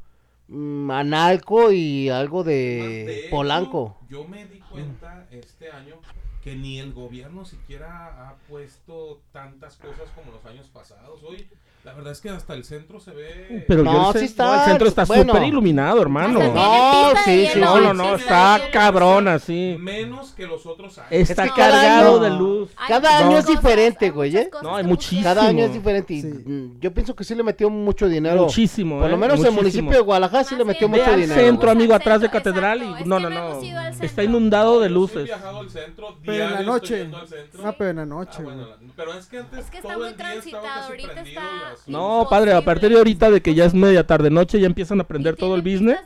Analco 0.52 1.70
y 1.70 2.08
algo 2.08 2.42
de 2.42 3.04
de 3.06 3.18
hecho, 3.20 3.30
Polanco. 3.30 3.98
Yo 4.08 4.26
me 4.26 4.46
di 4.46 4.58
cuenta 4.58 5.26
este 5.30 5.70
año 5.70 5.96
que 6.42 6.56
ni 6.56 6.80
el 6.80 6.92
gobierno 6.92 7.44
siquiera 7.44 8.28
ha 8.28 8.34
puesto 8.48 9.20
tantas 9.32 9.76
cosas 9.76 10.08
como 10.14 10.32
los 10.32 10.44
años 10.46 10.66
pasados. 10.68 11.22
Hoy, 11.22 11.46
la 11.82 11.94
verdad 11.94 12.12
es 12.12 12.20
que 12.20 12.28
hasta 12.28 12.52
el 12.54 12.64
centro 12.64 13.00
se 13.00 13.10
ve. 13.12 13.64
Pero 13.66 13.82
No, 13.82 13.92
yo 13.92 14.12
el, 14.12 14.18
sí 14.20 14.26
está, 14.26 14.44
no, 14.44 14.54
el 14.54 14.60
centro 14.68 14.88
está 14.88 15.04
bueno. 15.06 15.32
súper 15.32 15.48
iluminado, 15.48 16.02
hermano. 16.02 16.38
No, 16.52 17.12
sí, 17.24 17.46
sí, 17.52 17.58
No, 17.58 17.80
no, 17.80 17.94
no, 17.94 18.16
está 18.16 18.60
cabrón 18.70 19.28
así. 19.28 19.76
menos 19.80 20.32
que 20.32 20.46
los 20.46 20.66
otros 20.66 20.98
años. 20.98 21.10
Está 21.10 21.48
cargado 21.54 22.18
de 22.20 22.30
luz. 22.30 22.70
Hay 22.76 22.88
Cada 22.88 23.18
año 23.18 23.38
es 23.38 23.46
diferente, 23.46 24.10
güey, 24.10 24.36
¿eh? 24.36 24.50
cosas 24.50 24.62
No, 24.62 24.76
hay 24.76 24.84
muchísimo. 24.84 25.22
Cada 25.22 25.48
año 25.48 25.64
es 25.64 25.72
diferente 25.72 26.12
y 26.14 26.20
Sí. 26.20 26.28
mm, 26.28 26.80
yo 26.80 26.92
pienso 26.92 27.14
que 27.16 27.24
sí 27.24 27.34
le 27.34 27.42
metió 27.42 27.70
mucho 27.70 28.08
dinero. 28.08 28.44
Muchísimo, 28.44 29.00
Por 29.00 29.08
lo 29.08 29.16
¿eh? 29.16 29.18
menos 29.18 29.42
el 29.42 29.52
municipio 29.52 29.90
de 29.92 30.00
Guadalajara 30.00 30.44
sí 30.44 30.54
Más 30.54 30.58
le 30.58 30.64
metió 30.66 30.88
mucho 30.88 31.04
al 31.04 31.20
dinero. 31.20 31.40
centro, 31.40 31.70
amigo, 31.70 31.94
atrás 31.94 32.20
de 32.20 32.28
catedral 32.28 32.82
y 33.00 33.04
no, 33.04 33.18
no, 33.18 33.30
no 33.30 33.58
Está 34.02 34.22
inundado 34.22 34.80
de 34.80 34.90
luces. 34.90 35.30
centro, 35.72 36.16
Pero 36.26 36.44
en 36.44 36.52
la 36.52 36.62
noche. 36.62 37.10
Ah, 37.64 37.74
pero 37.76 37.90
en 37.90 37.96
la 37.96 38.06
noche, 38.06 38.42
Ah, 38.46 38.76
pero 38.96 39.14
es 39.14 39.26
que 39.26 39.38
antes 39.38 39.58
Es 39.60 39.70
que 39.70 39.78
está 39.78 39.96
muy 39.96 40.12
transitado, 40.12 40.84
ahorita 40.88 41.20
está-. 41.22 41.69
No, 41.86 42.26
padre, 42.30 42.52
a 42.52 42.62
partir 42.64 42.90
de 42.90 42.96
ahorita 42.98 43.30
de 43.30 43.40
que 43.42 43.54
ya 43.54 43.64
es 43.64 43.74
media 43.74 44.06
tarde 44.06 44.30
noche 44.30 44.60
ya 44.60 44.66
empiezan 44.66 45.00
a 45.00 45.04
prender 45.04 45.34
Y 45.34 45.36
todo 45.38 45.54
el 45.54 45.62
business. 45.62 45.98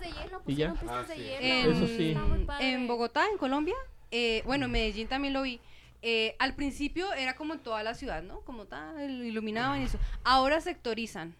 y 0.46 0.54
ya. 0.56 0.74
pusieron 0.74 0.76
pistas 0.76 1.06
Ah, 1.10 1.12
sí. 1.14 1.22
En, 1.40 1.70
Eso 1.72 1.86
sí. 1.86 2.16
En 2.60 2.86
Bogotá, 2.86 3.24
en 3.30 3.38
Colombia, 3.38 3.74
eh, 4.10 4.42
bueno, 4.44 4.66
en 4.66 4.72
Medellín 4.72 5.08
también 5.08 5.32
lo 5.34 5.42
vi. 5.42 5.60
eh, 6.02 6.36
al 6.38 6.54
principio 6.54 7.12
era 7.14 7.34
como 7.34 7.54
en 7.54 7.60
toda 7.60 7.82
la 7.82 7.94
ciudad, 7.94 8.22
¿no? 8.22 8.40
Como 8.40 8.66
tal, 8.66 9.00
iluminaban 9.24 9.80
y 9.80 9.84
eso. 9.86 9.98
Ahora 10.22 10.60
sectorizan. 10.60 11.34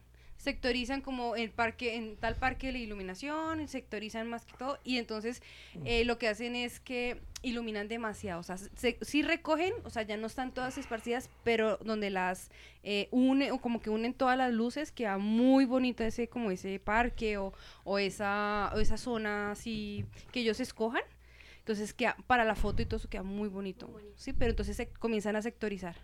Sectorizan 0.45 1.01
como 1.01 1.37
el 1.37 1.49
parque, 1.49 1.95
en 1.95 2.17
tal 2.17 2.37
parque 2.37 2.71
la 2.71 2.77
iluminación, 2.77 3.67
sectorizan 3.67 4.29
más 4.29 4.45
que 4.45 4.53
todo. 4.59 4.79
Y 4.85 4.99
entonces 4.99 5.43
eh, 5.87 6.05
lo 6.05 6.19
que 6.19 6.29
hacen 6.29 6.55
es 6.55 6.81
que 6.81 7.23
iluminan 7.41 7.89
demasiado. 7.89 8.41
O 8.41 8.43
sea, 8.43 8.59
se, 8.59 8.99
sí 9.01 9.23
recogen, 9.23 9.73
o 9.85 9.89
sea, 9.89 10.03
ya 10.03 10.19
no 10.19 10.27
están 10.27 10.53
todas 10.53 10.77
esparcidas, 10.77 11.31
pero 11.45 11.79
donde 11.79 12.11
las 12.11 12.51
eh, 12.83 13.09
une, 13.11 13.53
o 13.53 13.59
como 13.59 13.81
que 13.81 13.89
unen 13.89 14.13
todas 14.13 14.37
las 14.37 14.53
luces, 14.53 14.93
queda 14.93 15.17
muy 15.17 15.65
bonito 15.65 16.05
ese, 16.05 16.29
como 16.29 16.51
ese 16.51 16.79
parque 16.79 17.39
o, 17.39 17.55
o 17.85 17.99
esa, 17.99 18.71
o 18.75 18.81
esa 18.81 18.99
zona 18.99 19.53
así 19.53 20.05
que 20.31 20.41
ellos 20.41 20.61
escojan. 20.61 21.05
Entonces 21.61 21.95
queda, 21.95 22.19
para 22.27 22.45
la 22.45 22.55
foto 22.55 22.83
y 22.83 22.85
todo 22.85 22.99
eso 22.99 23.09
queda 23.09 23.23
muy 23.23 23.49
bonito. 23.49 23.99
Sí, 24.17 24.35
pero 24.35 24.51
entonces 24.51 24.77
se 24.77 24.89
comienzan 24.89 25.37
a 25.37 25.41
sectorizar. 25.41 25.97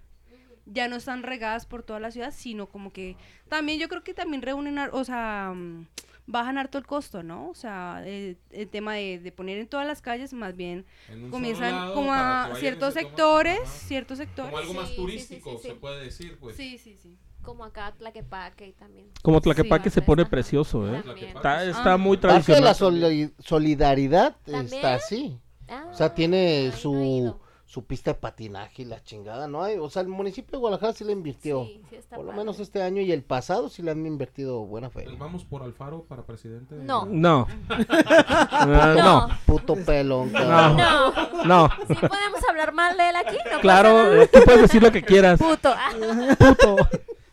Ya 0.73 0.87
no 0.89 0.97
están 0.97 1.23
regadas 1.25 1.67
por 1.67 1.83
toda 1.83 1.99
la 2.01 2.11
ciudad, 2.11 2.33
sino 2.35 2.67
como 2.69 2.93
que 2.93 3.17
también 3.49 3.79
yo 3.81 3.89
creo 3.89 4.05
que 4.05 4.15
también 4.15 4.41
reúnen, 4.43 4.79
o 4.93 5.05
sea, 5.05 5.53
mm, 5.55 5.87
bajan 6.27 6.59
harto 6.59 6.79
el 6.79 6.87
costo, 6.87 7.25
¿no? 7.25 7.49
O 7.49 7.55
sea, 7.55 8.03
el, 8.07 8.39
el 8.53 8.69
tema 8.69 8.95
de, 8.95 9.19
de 9.19 9.33
poner 9.33 9.59
en 9.59 9.67
todas 9.67 9.85
las 9.87 10.01
calles, 10.01 10.33
más 10.33 10.55
bien 10.57 10.87
comienzan 11.31 11.93
como 11.93 12.13
a 12.15 12.53
ciertos 12.61 12.95
sectores, 12.95 13.59
ciertos 13.69 14.19
sectores. 14.19 14.53
Como 14.53 14.59
algo 14.63 14.75
más 14.75 14.89
Sí, 14.89 14.95
sí, 14.95 14.97
sí, 14.97 15.03
turístico, 15.03 15.51
sí, 15.53 15.59
sí. 15.63 15.69
se 15.69 15.75
puede 15.75 16.05
decir, 16.05 16.39
pues. 16.39 16.57
Sí, 16.57 16.79
sí, 16.79 16.97
sí. 16.97 17.17
Como 17.43 17.65
acá 17.65 17.93
Tlaquepaque 17.99 18.75
también. 18.79 19.09
Como 19.23 19.41
Tlaquepaque 19.41 19.89
Sí, 19.91 19.95
se 19.95 20.03
pone 20.03 20.23
ajá. 20.23 20.31
precioso, 20.31 20.87
¿eh? 20.95 21.03
También. 21.05 21.37
Está, 21.37 21.65
está 21.65 21.95
Ah. 21.95 21.97
muy 21.97 22.19
Parte 22.19 22.53
de 22.53 22.61
la 22.61 22.75
tradicional. 22.75 23.01
soli- 23.03 23.35
solidaridad 23.41 24.37
¿También? 24.45 24.67
está 24.67 24.95
así. 24.95 25.39
Ah, 25.67 25.87
O 25.91 25.95
sea, 25.95 26.15
tiene 26.15 26.71
su. 26.73 27.35
Su 27.71 27.85
pista 27.85 28.11
de 28.13 28.19
patinaje 28.19 28.83
y 28.83 28.85
la 28.85 29.01
chingada, 29.01 29.47
¿no? 29.47 29.63
Hay, 29.63 29.77
o 29.79 29.89
sea, 29.89 30.03
el 30.03 30.09
municipio 30.09 30.51
de 30.51 30.59
Guadalajara 30.59 30.93
sí 30.93 31.05
le 31.05 31.13
invirtió. 31.13 31.65
Sí, 31.67 31.81
sí 31.89 31.95
está 31.97 32.17
por 32.17 32.25
lo 32.25 32.33
padre. 32.33 32.41
menos 32.43 32.59
este 32.59 32.83
año 32.83 33.01
y 33.01 33.13
el 33.13 33.23
pasado 33.23 33.69
sí 33.69 33.81
le 33.83 33.93
han 33.93 34.05
invertido 34.05 34.65
buena 34.65 34.91
fe. 34.91 35.07
Vamos 35.17 35.45
por 35.45 35.63
Alfaro 35.63 36.03
para 36.03 36.25
presidente. 36.25 36.75
No. 36.75 37.07
No. 37.07 37.47
Ah, 38.09 38.95
no. 38.99 39.29
Puto 39.47 39.77
pelón, 39.77 40.31
cabrón. 40.31 40.77
No. 40.79 41.13
No, 41.13 41.45
No. 41.45 41.69
sí 41.87 41.95
podemos 41.95 42.49
hablar 42.49 42.73
mal 42.73 42.97
de 42.97 43.09
él 43.09 43.17
aquí. 43.17 43.37
No 43.53 43.61
Claro, 43.61 44.15
eh, 44.21 44.27
tú 44.27 44.41
puedes 44.45 44.63
decir 44.63 44.83
lo 44.83 44.91
que 44.91 45.03
quieras. 45.03 45.39
Puto. 45.39 45.73
Ah, 45.73 45.93
Puto. 46.39 46.77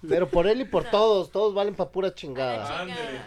Pero 0.08 0.30
por 0.30 0.46
él 0.48 0.62
y 0.62 0.66
por 0.66 0.84
todos, 0.86 1.32
todos 1.32 1.54
valen 1.56 1.74
pa' 1.76 1.90
pura 1.90 2.14
chingada. 2.14 2.82
Ándele. 2.82 3.22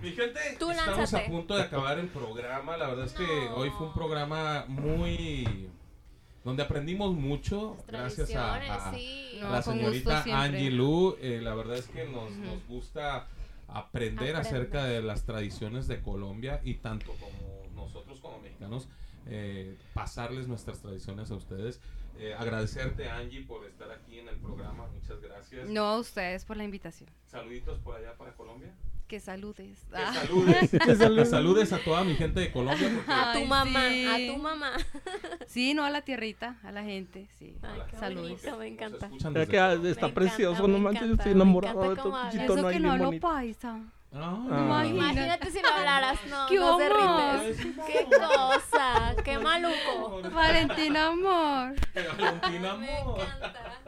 Mi 0.00 0.12
gente, 0.12 0.38
Tú 0.58 0.70
estamos 0.70 0.96
lánzate. 0.96 1.26
a 1.26 1.28
punto 1.28 1.56
de 1.56 1.62
acabar 1.62 1.98
el 1.98 2.06
programa. 2.08 2.76
La 2.76 2.86
verdad 2.86 3.06
es 3.06 3.12
que 3.12 3.26
No. 3.50 3.56
hoy 3.56 3.70
fue 3.70 3.88
un 3.88 3.92
programa 3.92 4.64
muy... 4.68 5.68
donde 6.44 6.62
aprendimos 6.62 7.14
mucho 7.14 7.76
gracias 7.86 8.34
a, 8.34 8.58
Tradiciones, 8.58 8.70
a 8.70 8.94
sí. 8.94 9.38
No, 9.40 9.50
la 9.50 9.62
señorita. 9.62 10.24
Angie 10.42 10.70
Lu. 10.70 11.16
Eh, 11.20 11.40
la 11.42 11.54
verdad 11.54 11.76
es 11.76 11.86
que 11.86 12.04
nos, 12.04 12.30
nos 12.32 12.66
gusta 12.66 13.28
aprender 13.68 14.34
Aprender. 14.34 14.36
acerca 14.36 14.84
de 14.84 15.02
las 15.02 15.24
tradiciones 15.24 15.86
de 15.88 16.02
Colombia 16.02 16.60
y 16.62 16.74
tanto 16.74 17.12
como 17.12 17.66
nosotros 17.74 18.20
como 18.20 18.38
mexicanos 18.40 18.88
eh, 19.26 19.76
pasarles 19.94 20.48
nuestras 20.48 20.80
tradiciones 20.80 21.30
a 21.30 21.36
ustedes. 21.36 21.80
Eh, 22.18 22.34
agradecerte 22.34 23.08
Angie 23.08 23.42
por 23.42 23.64
estar 23.64 23.90
aquí 23.90 24.18
en 24.18 24.28
el 24.28 24.36
programa. 24.36 24.86
Muchas 24.88 25.20
gracias. 25.20 25.68
No 25.68 25.84
a 25.84 25.98
ustedes 25.98 26.44
por 26.44 26.56
la 26.56 26.64
invitación. 26.64 27.08
Saluditos 27.26 27.78
por 27.78 27.96
allá 27.96 28.16
para 28.16 28.34
Colombia. 28.34 28.74
Que 29.12 29.20
saludes. 29.20 29.78
Que 29.90 29.96
Ah. 29.98 30.14
saludes, 30.22 30.70
que 30.70 31.26
saludes 31.26 31.72
a 31.74 31.78
toda 31.84 32.02
mi 32.02 32.14
gente 32.14 32.40
de 32.40 32.50
Colombia. 32.50 32.88
Porque 32.94 33.12
A 33.12 33.32
tu 33.34 33.38
Ay, 33.40 33.46
mamá, 33.46 33.88
sí. 33.90 34.06
a 34.06 34.32
tu 34.32 34.38
mamá. 34.40 34.72
Sí, 35.46 35.74
no 35.74 35.84
a 35.84 35.90
la 35.90 36.00
tierrita, 36.00 36.56
a 36.62 36.72
la 36.72 36.82
gente, 36.82 37.28
sí. 37.38 37.54
Ay, 37.60 37.80
qué 37.90 37.96
Saludos. 37.98 38.30
bonito, 38.42 38.56
me 38.56 38.66
encanta. 38.68 39.10
que 39.46 39.58
ah, 39.58 39.74
está 39.84 40.06
Me 40.08 40.14
precioso, 40.14 40.52
encanta, 40.64 40.68
no 40.72 40.78
me 40.78 40.84
manches, 40.84 41.08
yo 41.08 41.14
estoy 41.16 41.32
enamorado 41.32 41.90
de 41.90 41.96
tu 41.96 42.10
pinchito, 42.10 42.54
Eso 42.54 42.62
no 42.62 42.68
que 42.70 42.80
no 42.80 42.92
hablo 42.92 43.20
paisa. 43.20 43.80
Ah, 44.14 44.36
Ah. 44.50 44.84
Imagínate 44.86 45.50
si 45.50 45.62
no 45.62 45.68
hablaras, 45.70 46.18
no, 46.28 46.46
¿Qué 46.46 46.56
no. 46.56 46.78
Qué 47.86 48.06
cosa, 48.10 49.16
qué 49.24 49.38
maluco. 49.38 50.20
Valentina, 50.30 51.06
amor. 51.08 51.74
Valentina, 51.94 52.74
Me 52.74 52.96
amor. 52.98 53.20
encanta. 53.20 53.78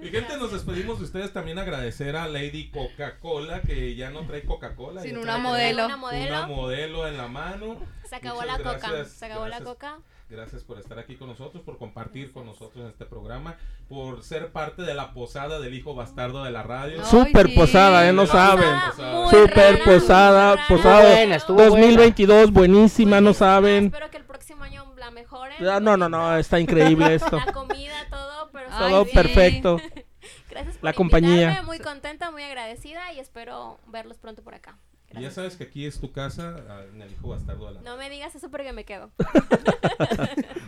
Mi 0.00 0.08
gente, 0.10 0.36
nos 0.36 0.52
despedimos 0.52 0.98
de 1.00 1.04
ustedes. 1.06 1.32
También 1.32 1.58
agradecer 1.58 2.14
a 2.16 2.28
Lady 2.28 2.70
Coca-Cola, 2.70 3.62
que 3.62 3.96
ya 3.96 4.10
no 4.10 4.24
trae 4.26 4.44
Coca-Cola. 4.44 5.02
Sin 5.02 5.18
una 5.18 5.38
modelo. 5.38 5.86
Una 5.86 5.96
modelo. 5.96 6.28
Una 6.36 6.46
modelo 6.46 7.06
en 7.08 7.16
la 7.16 7.26
mano. 7.26 7.76
Se 8.08 8.16
acabó 8.16 8.42
Muchas 8.42 8.58
la 8.58 8.64
coca. 8.64 8.78
gracias, 8.90 9.08
Se 9.12 9.26
acabó 9.26 9.48
la 9.48 9.58
gracias. 9.58 9.68
coca. 9.68 9.98
Gracias 10.32 10.64
por 10.64 10.78
estar 10.78 10.98
aquí 10.98 11.16
con 11.16 11.28
nosotros, 11.28 11.62
por 11.62 11.76
compartir 11.76 12.32
con 12.32 12.46
nosotros 12.46 12.82
en 12.82 12.90
este 12.90 13.04
programa, 13.04 13.56
por 13.86 14.22
ser 14.22 14.50
parte 14.50 14.80
de 14.80 14.94
la 14.94 15.12
posada 15.12 15.60
del 15.60 15.74
hijo 15.74 15.94
bastardo 15.94 16.42
de 16.42 16.50
la 16.50 16.62
radio. 16.62 17.00
No. 17.00 17.04
Super 17.04 17.48
sí. 17.48 17.54
posada, 17.54 18.08
¿eh? 18.08 18.14
No 18.14 18.24
saben. 18.24 18.80
Posada. 18.80 19.28
Super 19.28 19.74
rara, 19.74 19.84
posada, 19.84 20.56
posada 20.68 21.14
buena, 21.16 21.36
estuvo 21.36 21.62
2022, 21.62 22.50
buenísima, 22.50 23.20
no 23.20 23.34
saben. 23.34 23.86
Espero 23.86 24.10
que 24.10 24.16
el 24.16 24.24
próximo 24.24 24.64
año 24.64 24.90
la 24.96 25.10
mejoren. 25.10 25.68
Ah, 25.68 25.80
No, 25.80 25.98
no, 25.98 26.08
no, 26.08 26.38
está 26.38 26.58
increíble 26.58 27.14
esto. 27.14 27.36
La 27.36 27.52
comida, 27.52 27.92
todo, 28.08 28.48
pero 28.52 28.68
Ay, 28.72 28.90
Todo 28.90 29.04
sí. 29.04 29.10
perfecto. 29.12 29.76
Gracias 30.48 30.76
por 30.76 30.84
La 30.84 30.94
compañía. 30.94 31.62
Muy 31.66 31.78
contenta, 31.78 32.30
muy 32.30 32.42
agradecida 32.42 33.12
y 33.12 33.18
espero 33.18 33.78
verlos 33.86 34.16
pronto 34.16 34.42
por 34.42 34.54
acá. 34.54 34.78
Y 35.12 35.16
ya 35.16 35.20
Gracias. 35.20 35.34
sabes 35.34 35.56
que 35.56 35.64
aquí 35.64 35.84
es 35.86 35.98
tu 36.00 36.10
casa, 36.12 36.56
ah, 36.68 36.82
en 36.94 37.02
el 37.02 37.10
hijo 37.12 37.28
bastardo 37.28 37.66
de 37.68 37.74
la 37.74 37.80
No 37.82 37.96
me 37.96 38.08
digas 38.10 38.34
eso 38.34 38.50
porque 38.50 38.72
me 38.72 38.84
quedo. 38.84 39.10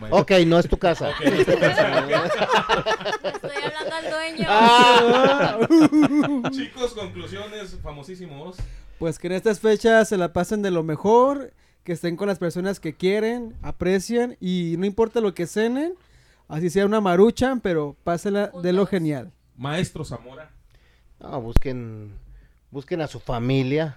Bueno, 0.00 0.16
Ok, 0.16 0.32
no 0.46 0.58
es 0.58 0.68
tu 0.68 0.76
casa. 0.76 1.08
ok, 1.10 1.20
es 1.22 1.46
tu 1.46 1.58
casa, 1.58 2.04
ok. 2.04 2.10
Estoy 3.34 3.62
hablando 3.64 3.94
al 3.94 4.10
dueño. 4.10 4.46
Ah. 4.48 5.58
Chicos, 6.50 6.92
conclusiones 6.92 7.78
famosísimos. 7.82 8.56
Pues 8.98 9.18
que 9.18 9.28
en 9.28 9.32
estas 9.34 9.60
fechas 9.60 10.08
se 10.08 10.16
la 10.16 10.32
pasen 10.32 10.62
de 10.62 10.70
lo 10.70 10.82
mejor, 10.82 11.52
que 11.84 11.92
estén 11.92 12.16
con 12.16 12.28
las 12.28 12.38
personas 12.38 12.80
que 12.80 12.94
quieren, 12.94 13.54
aprecian 13.62 14.36
y 14.40 14.74
no 14.78 14.84
importa 14.86 15.20
lo 15.20 15.34
que 15.34 15.46
cenen, 15.46 15.94
así 16.48 16.70
sea 16.70 16.86
una 16.86 17.00
maruchan, 17.00 17.60
pero 17.60 17.96
pásela 18.04 18.50
de 18.62 18.72
lo 18.72 18.86
genial. 18.86 19.32
Maestro 19.56 20.04
Zamora. 20.04 20.50
No, 21.20 21.40
busquen, 21.40 22.12
busquen 22.70 23.00
a 23.00 23.06
su 23.06 23.20
familia. 23.20 23.96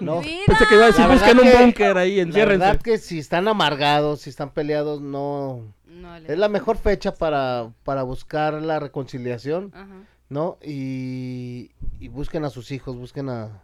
No. 0.00 0.20
Pensé 0.20 0.66
que 0.68 0.74
iba 0.74 0.84
a 0.84 0.86
decir, 0.88 1.00
La 1.00 1.06
verdad 1.08 1.26
busquen 1.26 1.38
un 1.46 1.52
que- 1.52 1.58
búnker 1.64 1.98
ahí, 1.98 2.24
La 2.24 2.44
verdad 2.44 2.80
que 2.80 2.98
si 2.98 3.18
están 3.18 3.48
amargados, 3.48 4.22
si 4.22 4.30
están 4.30 4.50
peleados, 4.50 5.00
no... 5.00 5.74
No 5.86 6.16
Es 6.16 6.38
la 6.38 6.48
mejor 6.48 6.76
fecha 6.78 7.14
para, 7.14 7.70
para 7.84 8.02
buscar 8.02 8.54
la 8.54 8.80
reconciliación, 8.80 9.70
Ajá. 9.74 10.02
¿no? 10.28 10.58
Y, 10.62 11.70
y 12.00 12.08
busquen 12.08 12.44
a 12.44 12.50
sus 12.50 12.70
hijos, 12.72 12.96
busquen 12.96 13.28
a, 13.28 13.62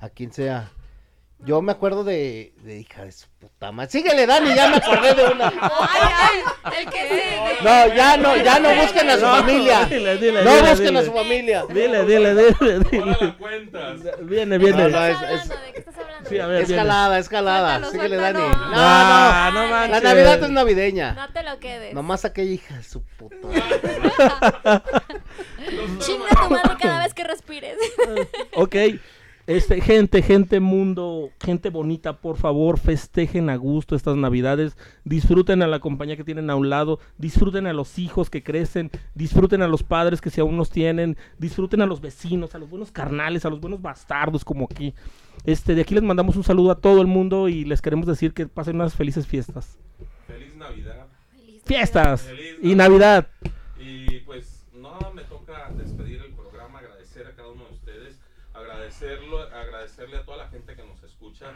a 0.00 0.08
quien 0.10 0.32
sea. 0.32 0.70
Yo 1.44 1.60
me 1.60 1.72
acuerdo 1.72 2.04
de, 2.04 2.52
de 2.62 2.78
hija 2.78 3.04
de 3.04 3.10
su 3.10 3.26
puta 3.40 3.72
madre. 3.72 3.90
Síguele, 3.90 4.26
Dani, 4.26 4.54
ya 4.54 4.68
me 4.68 4.76
acordé 4.76 5.12
de 5.14 5.24
una. 5.24 5.48
Ay, 5.80 6.10
ay, 6.64 6.78
el 6.78 6.90
que 6.90 7.00
sigue. 7.08 7.56
No, 7.64 7.94
ya 7.94 8.16
no, 8.16 8.36
ya 8.36 8.58
no 8.60 8.74
busquen 8.76 9.10
a 9.10 9.14
su 9.16 9.22
No, 9.26 9.36
familia. 9.36 9.84
dile, 9.86 10.16
dile, 10.18 10.44
No 10.44 10.54
dile, 10.54 10.70
busquen 10.70 10.96
a 10.96 11.02
su 11.02 11.12
familia. 11.12 11.64
Dile, 11.68 12.04
dile, 12.04 12.34
dile, 12.34 12.78
dile. 12.90 13.16
la 13.20 13.36
cuentas. 13.38 14.00
Viene, 14.20 14.56
No, 14.58 14.64
viene. 14.64 14.88
no, 14.88 15.00
¿De 15.00 15.10
es- 15.10 15.18
qué 15.18 15.24
estás 15.24 15.44
es- 15.44 15.50
hablando? 15.50 15.66
¿De 15.66 15.72
qué 15.72 15.78
estás 15.80 15.98
hablando? 15.98 16.28
Sí, 16.30 16.38
a 16.38 16.46
ver, 16.46 16.58
viene. 16.66 16.74
Escalada, 16.80 17.18
escalada. 17.18 17.78
Suéltalo, 17.80 17.92
Síguele, 17.92 18.16
Dani. 18.16 18.38
No, 18.38 18.48
no. 18.48 18.70
no 18.70 18.72
La 18.72 19.66
manches. 19.70 20.02
Navidad 20.04 20.42
es 20.44 20.50
navideña. 20.50 21.12
No 21.14 21.32
te 21.32 21.42
lo 21.42 21.58
quedes. 21.58 21.92
Nomás 21.94 22.24
aquella 22.24 22.52
hija 22.52 22.76
de 22.76 22.84
su 22.84 23.02
puta 23.02 23.36
madre. 23.48 24.82
Chinga 25.98 26.28
tu 26.28 26.50
madre 26.50 26.76
cada 26.80 27.02
vez 27.02 27.14
que 27.14 27.24
respires. 27.24 27.76
Ok. 28.54 28.76
Este, 29.46 29.80
gente, 29.80 30.22
gente, 30.22 30.60
mundo, 30.60 31.30
gente 31.42 31.70
bonita, 31.70 32.18
por 32.20 32.36
favor, 32.36 32.78
festejen 32.78 33.50
a 33.50 33.56
gusto 33.56 33.96
estas 33.96 34.16
navidades, 34.16 34.76
disfruten 35.04 35.62
a 35.62 35.66
la 35.66 35.80
compañía 35.80 36.16
que 36.16 36.24
tienen 36.24 36.48
a 36.48 36.56
un 36.56 36.70
lado, 36.70 37.00
disfruten 37.18 37.66
a 37.66 37.72
los 37.72 37.98
hijos 37.98 38.30
que 38.30 38.42
crecen, 38.42 38.90
disfruten 39.14 39.62
a 39.62 39.68
los 39.68 39.82
padres 39.82 40.20
que 40.20 40.30
si 40.30 40.40
aún 40.40 40.56
los 40.56 40.70
tienen, 40.70 41.16
disfruten 41.38 41.82
a 41.82 41.86
los 41.86 42.00
vecinos, 42.00 42.54
a 42.54 42.58
los 42.58 42.70
buenos 42.70 42.92
carnales, 42.92 43.44
a 43.44 43.50
los 43.50 43.60
buenos 43.60 43.82
bastardos 43.82 44.44
como 44.44 44.68
aquí. 44.70 44.94
Este, 45.44 45.74
de 45.74 45.82
aquí 45.82 45.94
les 45.94 46.04
mandamos 46.04 46.36
un 46.36 46.44
saludo 46.44 46.70
a 46.70 46.80
todo 46.80 47.00
el 47.00 47.08
mundo 47.08 47.48
y 47.48 47.64
les 47.64 47.82
queremos 47.82 48.06
decir 48.06 48.32
que 48.32 48.46
pasen 48.46 48.76
unas 48.76 48.94
felices 48.94 49.26
fiestas. 49.26 49.76
Feliz 50.26 50.54
Navidad. 50.54 51.06
Feliz 51.30 51.62
Fiestas 51.64 52.22
Feliz 52.22 52.56
y 52.62 52.74
Navidad. 52.74 53.28
Y 53.78 54.20
pues 54.20 54.64
no 54.72 54.98
me 55.14 55.24
toca 55.24 55.70
despedir 55.76 56.22
el 56.22 56.32
programa, 56.32 56.78
agradecer 56.78 57.26
a 57.26 57.34
cada 57.34 57.48
uno 57.48 57.64
de 57.66 57.72
ustedes, 57.72 58.20
agradecerlo, 58.54 59.40
agradecerle 59.40 60.18
a 60.18 60.24
toda 60.24 60.36
la 60.38 60.48
gente 60.48 60.76
que 60.76 60.84
nos 60.84 61.02
escucha. 61.02 61.46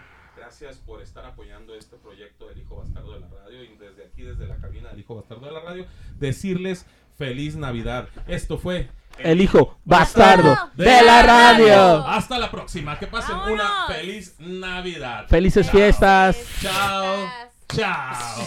Gracias 0.59 0.83
por 0.87 1.03
estar 1.03 1.23
apoyando 1.27 1.75
este 1.75 1.97
proyecto 1.97 2.49
del 2.49 2.57
Hijo 2.61 2.77
Bastardo 2.77 3.13
de 3.13 3.21
la 3.21 3.29
Radio 3.29 3.63
y 3.63 3.77
desde 3.77 4.07
aquí, 4.07 4.23
desde 4.23 4.47
la 4.47 4.57
cabina 4.57 4.89
del 4.89 5.01
Hijo 5.01 5.15
Bastardo 5.15 5.45
de 5.45 5.53
la 5.53 5.61
Radio, 5.61 5.85
decirles 6.19 6.87
feliz 7.19 7.57
Navidad. 7.57 8.09
Esto 8.27 8.57
fue 8.57 8.89
El 9.19 9.43
hijo 9.43 9.77
bastardo 9.85 10.57
de 10.75 10.85
de 10.85 11.03
la 11.03 11.23
radio. 11.23 12.07
Hasta 12.07 12.39
la 12.39 12.51
próxima. 12.51 12.99
Que 12.99 13.07
pasen 13.07 13.37
una 13.37 13.65
Vámonos. 13.65 13.87
feliz 13.97 14.35
Navidad. 14.39 15.27
Felices 15.29 15.71
fiestas. 15.71 16.39
Chao. 16.63 17.29
Chao. 17.69 18.47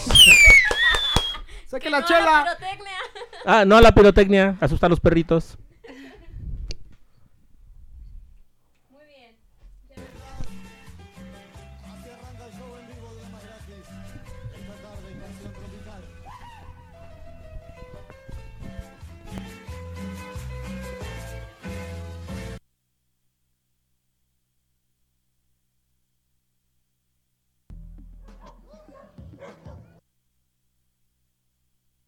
¡Saque 1.66 1.84
Que 1.84 1.90
la 1.90 2.00
no, 2.00 2.06
chela! 2.08 2.44
pirotecnia. 2.58 2.98
Ah, 3.46 3.64
no 3.64 3.76
a 3.76 3.80
la 3.80 3.92
pirotecnia, 3.94 4.56
asusta 4.60 4.86
a 4.86 4.88
los 4.88 4.98
perritos. 4.98 5.56